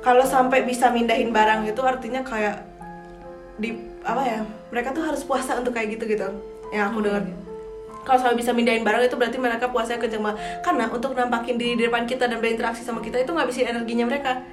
Kalau 0.00 0.22
sampai 0.22 0.62
bisa 0.62 0.86
mindahin 0.94 1.34
barang 1.34 1.66
itu 1.66 1.82
artinya 1.82 2.22
kayak 2.22 2.62
di 3.58 3.74
apa 4.06 4.22
ya 4.22 4.40
mereka 4.70 4.94
tuh 4.94 5.02
harus 5.02 5.26
puasa 5.26 5.58
untuk 5.58 5.74
kayak 5.74 5.98
gitu 5.98 6.06
gitu 6.06 6.30
yang 6.70 6.94
aku 6.94 7.02
dengar. 7.02 7.26
Kalau 8.06 8.22
sampai 8.22 8.38
bisa 8.38 8.54
mindahin 8.54 8.86
barang 8.86 9.02
itu 9.02 9.18
berarti 9.18 9.34
mereka 9.34 9.66
puasanya 9.66 9.98
kenceng 9.98 10.22
banget 10.22 10.38
karena 10.62 10.86
untuk 10.86 11.10
nampakin 11.18 11.58
diri 11.58 11.74
di 11.74 11.84
depan 11.90 12.06
kita 12.06 12.30
dan 12.30 12.38
berinteraksi 12.38 12.86
sama 12.86 13.02
kita 13.02 13.18
itu 13.18 13.34
ngabisin 13.34 13.66
energinya 13.66 14.06
mereka 14.06 14.46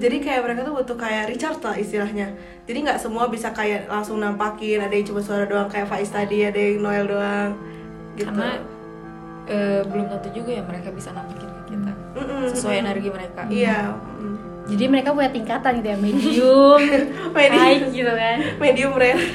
jadi 0.00 0.16
kayak 0.16 0.40
mereka 0.42 0.60
tuh 0.64 0.74
butuh 0.74 0.96
kayak 0.96 1.28
Richard 1.28 1.60
lah 1.60 1.76
istilahnya 1.76 2.32
jadi 2.64 2.78
nggak 2.88 2.98
semua 2.98 3.28
bisa 3.28 3.52
kayak 3.52 3.84
langsung 3.86 4.16
nampakin 4.16 4.80
ada 4.80 4.94
yang 4.96 5.04
cuma 5.04 5.20
suara 5.20 5.44
doang 5.44 5.68
kayak 5.68 5.86
Faiz 5.86 6.08
tadi 6.08 6.40
ada 6.40 6.56
yang 6.56 6.80
Noel 6.80 7.04
doang 7.04 7.52
gitu 8.16 8.32
Karena 8.32 8.58
eh, 9.44 9.80
belum 9.84 10.06
tentu 10.08 10.28
juga 10.32 10.50
ya 10.56 10.62
mereka 10.64 10.88
bisa 10.90 11.12
nampakin 11.12 11.46
ke 11.46 11.62
kita 11.68 11.92
Mm-mm. 12.16 12.42
sesuai 12.50 12.76
energi 12.80 13.08
mereka. 13.12 13.40
Iya, 13.46 13.94
mm. 13.94 14.36
Jadi 14.70 14.84
mereka 14.86 15.10
punya 15.10 15.30
tingkatan 15.30 15.82
gitu 15.82 15.88
ya, 15.90 15.98
medium, 15.98 16.78
Medium. 17.34 17.58
high 17.58 17.78
gitu 17.90 18.12
kan. 18.12 18.36
medium 18.62 18.92
rare. 18.94 19.18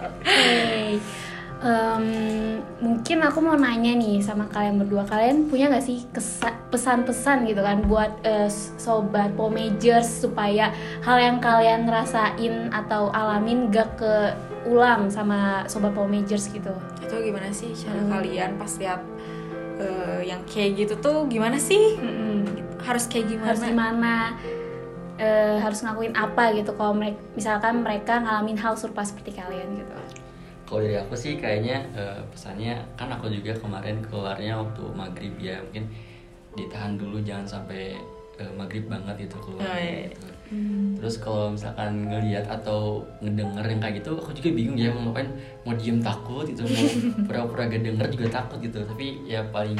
Oke. 0.00 1.21
Em, 1.62 2.58
mungkin 2.82 3.22
aku 3.22 3.38
mau 3.38 3.54
nanya 3.54 3.94
nih 3.94 4.18
sama 4.18 4.50
kalian 4.50 4.82
berdua. 4.82 5.06
Kalian 5.06 5.46
punya 5.46 5.70
nggak 5.70 5.86
sih 5.86 6.02
pesan-pesan 6.74 7.46
gitu 7.46 7.62
kan 7.62 7.86
buat 7.86 8.10
eh, 8.26 8.50
sobat 8.82 9.30
pomagers 9.38 10.26
supaya 10.26 10.74
hal 11.06 11.18
yang 11.22 11.38
kalian 11.38 11.86
rasain 11.86 12.66
atau 12.74 13.14
alamin 13.14 13.70
gak 13.70 13.94
keulang 13.94 15.06
sama 15.06 15.62
sobat 15.70 15.94
pomagers 15.94 16.50
gitu? 16.50 16.74
Itu 16.98 17.14
gimana 17.22 17.54
sih 17.54 17.70
cara 17.78 18.10
kalian 18.10 18.58
pas 18.58 18.72
lihat 18.82 19.00
eh, 19.78 20.20
yang 20.26 20.42
kayak 20.50 20.82
gitu 20.82 20.94
tuh 20.98 21.30
gimana 21.30 21.62
sih? 21.62 21.94
Harus 22.82 23.06
kayak 23.06 23.30
gimana? 23.30 23.54
harus 23.54 23.62
gimana? 23.62 24.14
Eh, 25.22 25.62
harus 25.62 25.78
ngakuin 25.86 26.18
apa 26.18 26.50
gitu 26.58 26.74
kalau 26.74 26.98
mereka 26.98 27.22
misalkan 27.38 27.86
mereka 27.86 28.18
ngalamin 28.18 28.58
hal 28.58 28.74
serupa 28.74 29.06
seperti 29.06 29.38
kalian 29.38 29.78
gitu 29.78 29.94
kalau 30.72 30.80
dari 30.80 30.96
aku 30.96 31.12
sih 31.12 31.36
kayaknya 31.36 31.84
eh, 31.92 32.16
pesannya 32.32 32.80
kan 32.96 33.12
aku 33.12 33.28
juga 33.28 33.52
kemarin 33.52 34.00
keluarnya 34.00 34.56
waktu 34.56 34.82
maghrib 34.90 35.36
ya 35.36 35.60
mungkin 35.60 35.84
ditahan 36.52 36.96
dulu 36.96 37.20
jangan 37.20 37.44
sampai 37.44 37.92
eh, 38.40 38.52
maghrib 38.56 38.88
banget 38.88 39.28
itu 39.28 39.36
keluar 39.36 39.60
Oh, 39.62 39.76
iya, 39.76 39.84
iya. 39.84 40.08
gitu. 40.08 40.26
terus 40.96 41.16
kalau 41.16 41.52
misalkan 41.52 42.08
ngelihat 42.08 42.44
atau 42.44 43.04
ngedenger 43.20 43.64
yang 43.66 43.80
kayak 43.80 43.94
gitu 44.00 44.16
aku 44.16 44.32
juga 44.32 44.48
bingung 44.52 44.76
ya 44.76 44.88
mau 44.88 45.08
ngapain 45.08 45.28
mau 45.64 45.72
diem 45.72 46.00
takut 46.00 46.44
gitu 46.44 46.64
mau 46.64 46.84
pura-pura 47.28 47.68
gak 47.68 47.80
denger 47.80 48.06
juga 48.08 48.40
takut 48.40 48.56
gitu 48.60 48.80
tapi 48.82 49.20
ya 49.24 49.44
paling 49.48 49.76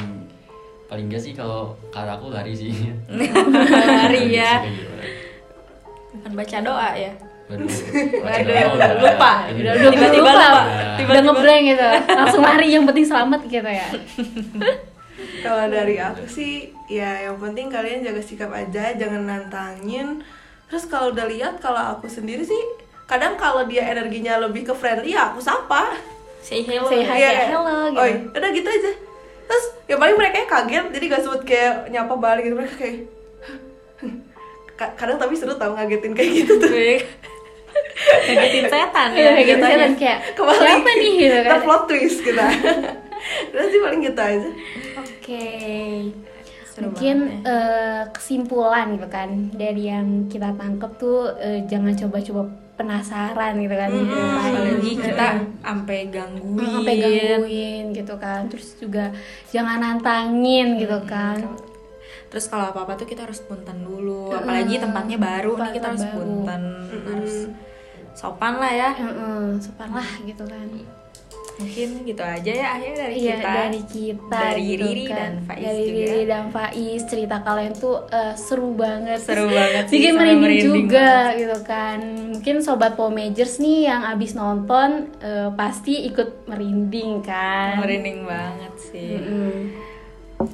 paling 0.85 1.09
gak 1.09 1.21
sih 1.21 1.33
kalau 1.33 1.73
kata 1.89 2.17
aku 2.17 2.29
lari 2.29 2.53
sih 2.53 2.69
Lari 3.09 4.29
ya. 4.29 4.61
Gitu. 4.61 4.93
Bukan 6.13 6.31
baca 6.33 6.57
doa 6.61 6.89
ya. 6.93 7.13
Waduh, 7.43 7.67
Waduh, 8.21 8.43
doa 8.45 8.71
udah- 8.71 8.91
lupa. 8.97 9.31
ini 9.47 9.59
udah 9.61 9.73
udah- 9.73 9.83
udah 9.83 9.91
Tiba-tiba 9.91 10.23
lupa 10.25 10.45
lupa. 10.45 10.61
udah 11.03 11.21
ngeblank 11.23 11.63
gitu 11.65 11.87
langsung 12.19 12.41
lari 12.41 12.67
yang 12.69 12.85
penting 12.85 13.05
selamat 13.05 13.41
gitu 13.45 13.69
ya 13.69 13.87
Kalau 15.39 15.67
dari 15.67 15.95
aku 15.97 16.23
sih, 16.25 16.53
ya 16.87 17.19
yang 17.21 17.35
penting 17.37 17.67
kalian 17.67 17.99
jaga 18.01 18.19
sikap 18.19 18.47
aja, 18.49 18.91
jangan 18.93 19.23
nantangin. 19.23 20.23
Terus 20.65 20.87
kalau 20.87 21.11
udah 21.11 21.27
lihat, 21.27 21.59
kalau 21.59 21.77
aku 21.77 22.07
sendiri 22.07 22.39
sih, 22.41 22.57
kadang 23.05 23.35
kalau 23.35 23.63
dia 23.63 23.83
energinya 23.85 24.39
lebih 24.39 24.63
ke 24.63 24.73
friendly, 24.73 25.11
ya 25.11 25.27
aku 25.27 25.37
sapa. 25.37 25.99
Say 26.39 26.59
hello. 26.61 26.87
Say 26.87 27.03
hi. 27.03 27.19
Iya, 27.19 27.27
kayak, 27.29 27.33
kayak, 27.37 27.49
"Hello," 27.51 27.75
gitu. 27.89 27.99
"Oi," 27.99 28.11
udah 28.31 28.49
gitu 28.51 28.69
aja. 28.69 28.91
Terus 29.43 29.65
yang 29.85 29.99
paling 30.01 30.15
mereka 30.17 30.37
kaget, 30.45 30.85
jadi 30.89 31.05
gak 31.09 31.21
sebut 31.21 31.41
kayak 31.43 31.73
nyapa 31.89 32.13
balik 32.15 32.43
gitu 32.43 32.55
mereka 32.55 32.75
kayak. 32.77 32.97
Ka- 34.79 34.93
kadang 34.95 35.17
tapi 35.17 35.33
seru 35.33 35.53
tau 35.53 35.71
ngagetin 35.73 36.13
kayak 36.13 36.31
gitu 36.37 36.53
tuh. 36.57 36.71
Ngagetin 38.23 38.65
setan 38.65 39.09
Iya, 39.09 39.19
ya. 39.19 39.31
kayak 39.31 39.45
gitu 39.45 39.57
jatuhnya. 39.59 39.77
dan 39.79 39.93
kayak 39.95 40.19
Kebalik. 40.33 40.61
siapa 40.61 40.91
nih 40.93 41.11
gitu 41.15 41.37
Kita 41.37 41.49
kan 41.49 41.59
plot 41.61 41.83
twist 41.85 42.19
kita. 42.21 42.45
Udah 43.49 43.65
sih 43.65 43.79
paling 43.79 44.01
gitu 44.01 44.21
aja. 44.21 44.49
Oke. 44.97 45.45
Seru 46.65 46.89
Mungkin 46.89 47.17
banget 47.19 47.45
ya. 47.45 47.53
eh, 47.53 48.01
kesimpulan 48.09 48.87
gitu 48.91 49.07
kan 49.07 49.29
dari 49.53 49.83
yang 49.85 50.07
kita 50.25 50.49
tangkep 50.51 50.91
tuh 50.95 51.19
eh, 51.37 51.61
jangan 51.63 51.93
coba-coba 51.95 52.41
penasaran 52.73 53.53
gitu 53.55 53.75
kan. 53.77 53.89
Mm-mm. 53.89 54.09
Ngapain. 54.09 54.51
Apalagi 54.51 54.91
kita 54.97 55.27
sampai 55.61 55.99
gangguin. 56.09 56.67
sampai 56.67 56.95
gangguin 56.97 57.83
gitu 57.93 58.13
kan. 58.17 58.41
Terus 58.49 58.67
juga 58.75 59.05
jangan 59.47 59.77
nantangin 59.79 60.67
gitu 60.75 60.97
kan. 61.05 61.37
Terus 62.33 62.49
kalau 62.49 62.65
apa-apa 62.67 62.97
tuh 62.97 63.05
kita 63.05 63.23
harus 63.23 63.37
punten 63.39 63.77
dulu. 63.79 64.33
Apalagi 64.33 64.81
tempatnya 64.81 65.21
baru 65.21 65.53
nih 65.53 65.69
kita 65.71 65.85
Tempat 65.85 65.89
harus 65.93 66.03
baru. 66.03 66.17
punten. 66.17 66.61
Mm-mm. 66.89 67.05
Harus 67.07 67.35
sopan 68.11 68.53
lah 68.57 68.73
ya. 68.73 68.89
Heeh, 68.91 69.43
sopan 69.61 69.89
lah 69.93 70.09
gitu 70.25 70.43
kan. 70.43 70.67
Mungkin 71.53 72.01
gitu 72.01 72.17
aja 72.19 72.49
ya 72.51 72.67
akhirnya 72.73 72.97
dari 72.99 73.13
Iya 73.15 73.35
kita. 73.37 73.51
dari 73.53 73.81
kita 73.85 74.39
Dari 74.41 74.61
gitu 74.65 74.85
Riri 74.89 75.05
kan. 75.05 75.13
dan 75.13 75.33
Faiz 75.45 75.61
dari 75.61 75.83
juga. 75.85 75.93
Riri 75.93 76.23
dan 76.25 76.45
Faiz 76.49 77.01
cerita 77.05 77.35
kalian 77.39 77.73
tuh 77.77 77.95
eh, 78.09 78.33
seru 78.33 78.69
banget 78.73 79.19
Seru 79.21 79.45
banget 79.47 79.83
sih, 79.85 79.93
bikin 79.93 80.13
merinding 80.17 80.41
merinding 80.41 80.73
juga 80.89 81.09
gitu 81.37 81.57
kan 81.61 81.99
mungkin 82.33 82.55
sobat 82.57 82.97
pomagers 82.97 83.61
nih 83.61 83.85
yang 83.85 84.01
abis 84.01 84.33
nonton 84.33 84.89
eh, 85.21 85.53
pasti 85.53 86.09
ikut 86.09 86.49
merinding 86.49 87.21
kan 87.21 87.77
Merinding 87.77 88.25
banget 88.25 88.73
sih. 88.81 89.13
Mm-mm. 89.13 89.92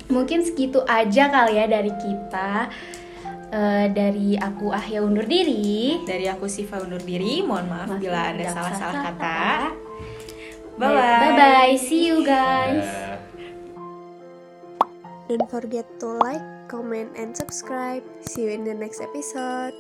Mungkin 0.08 0.42
segitu 0.42 0.82
aja 0.84 1.30
kali 1.30 1.58
ya 1.58 1.66
dari 1.66 1.92
kita 1.96 2.70
Eh, 3.50 3.90
dari 3.98 4.38
aku 4.38 4.70
Ahya 4.70 5.02
undur 5.02 5.26
diri 5.26 5.98
Dari 6.06 6.30
aku 6.30 6.46
Siva 6.46 6.78
undur 6.86 7.02
diri. 7.02 7.42
Mohon 7.42 7.66
maaf 7.66 7.90
Maaf 7.90 7.98
bila 7.98 8.20
ada 8.30 8.46
salah-salah 8.46 8.78
salah 8.78 8.94
kata. 9.10 9.18
kata. 9.18 10.78
Bye 10.78 10.86
bye. 10.94 11.18
bye 11.18 11.34
bye 11.34 11.74
see 11.74 12.14
you 12.14 12.22
guys 12.22 12.86
Eh, 15.30 15.34
Don't 15.34 15.50
forget 15.50 15.86
to 15.98 16.14
like, 16.22 16.46
comment, 16.70 17.10
and 17.18 17.34
subscribe. 17.34 18.06
See 18.22 18.46
you 18.46 18.54
in 18.54 18.66
the 18.66 18.78
next 18.78 19.02
episode. 19.02 19.74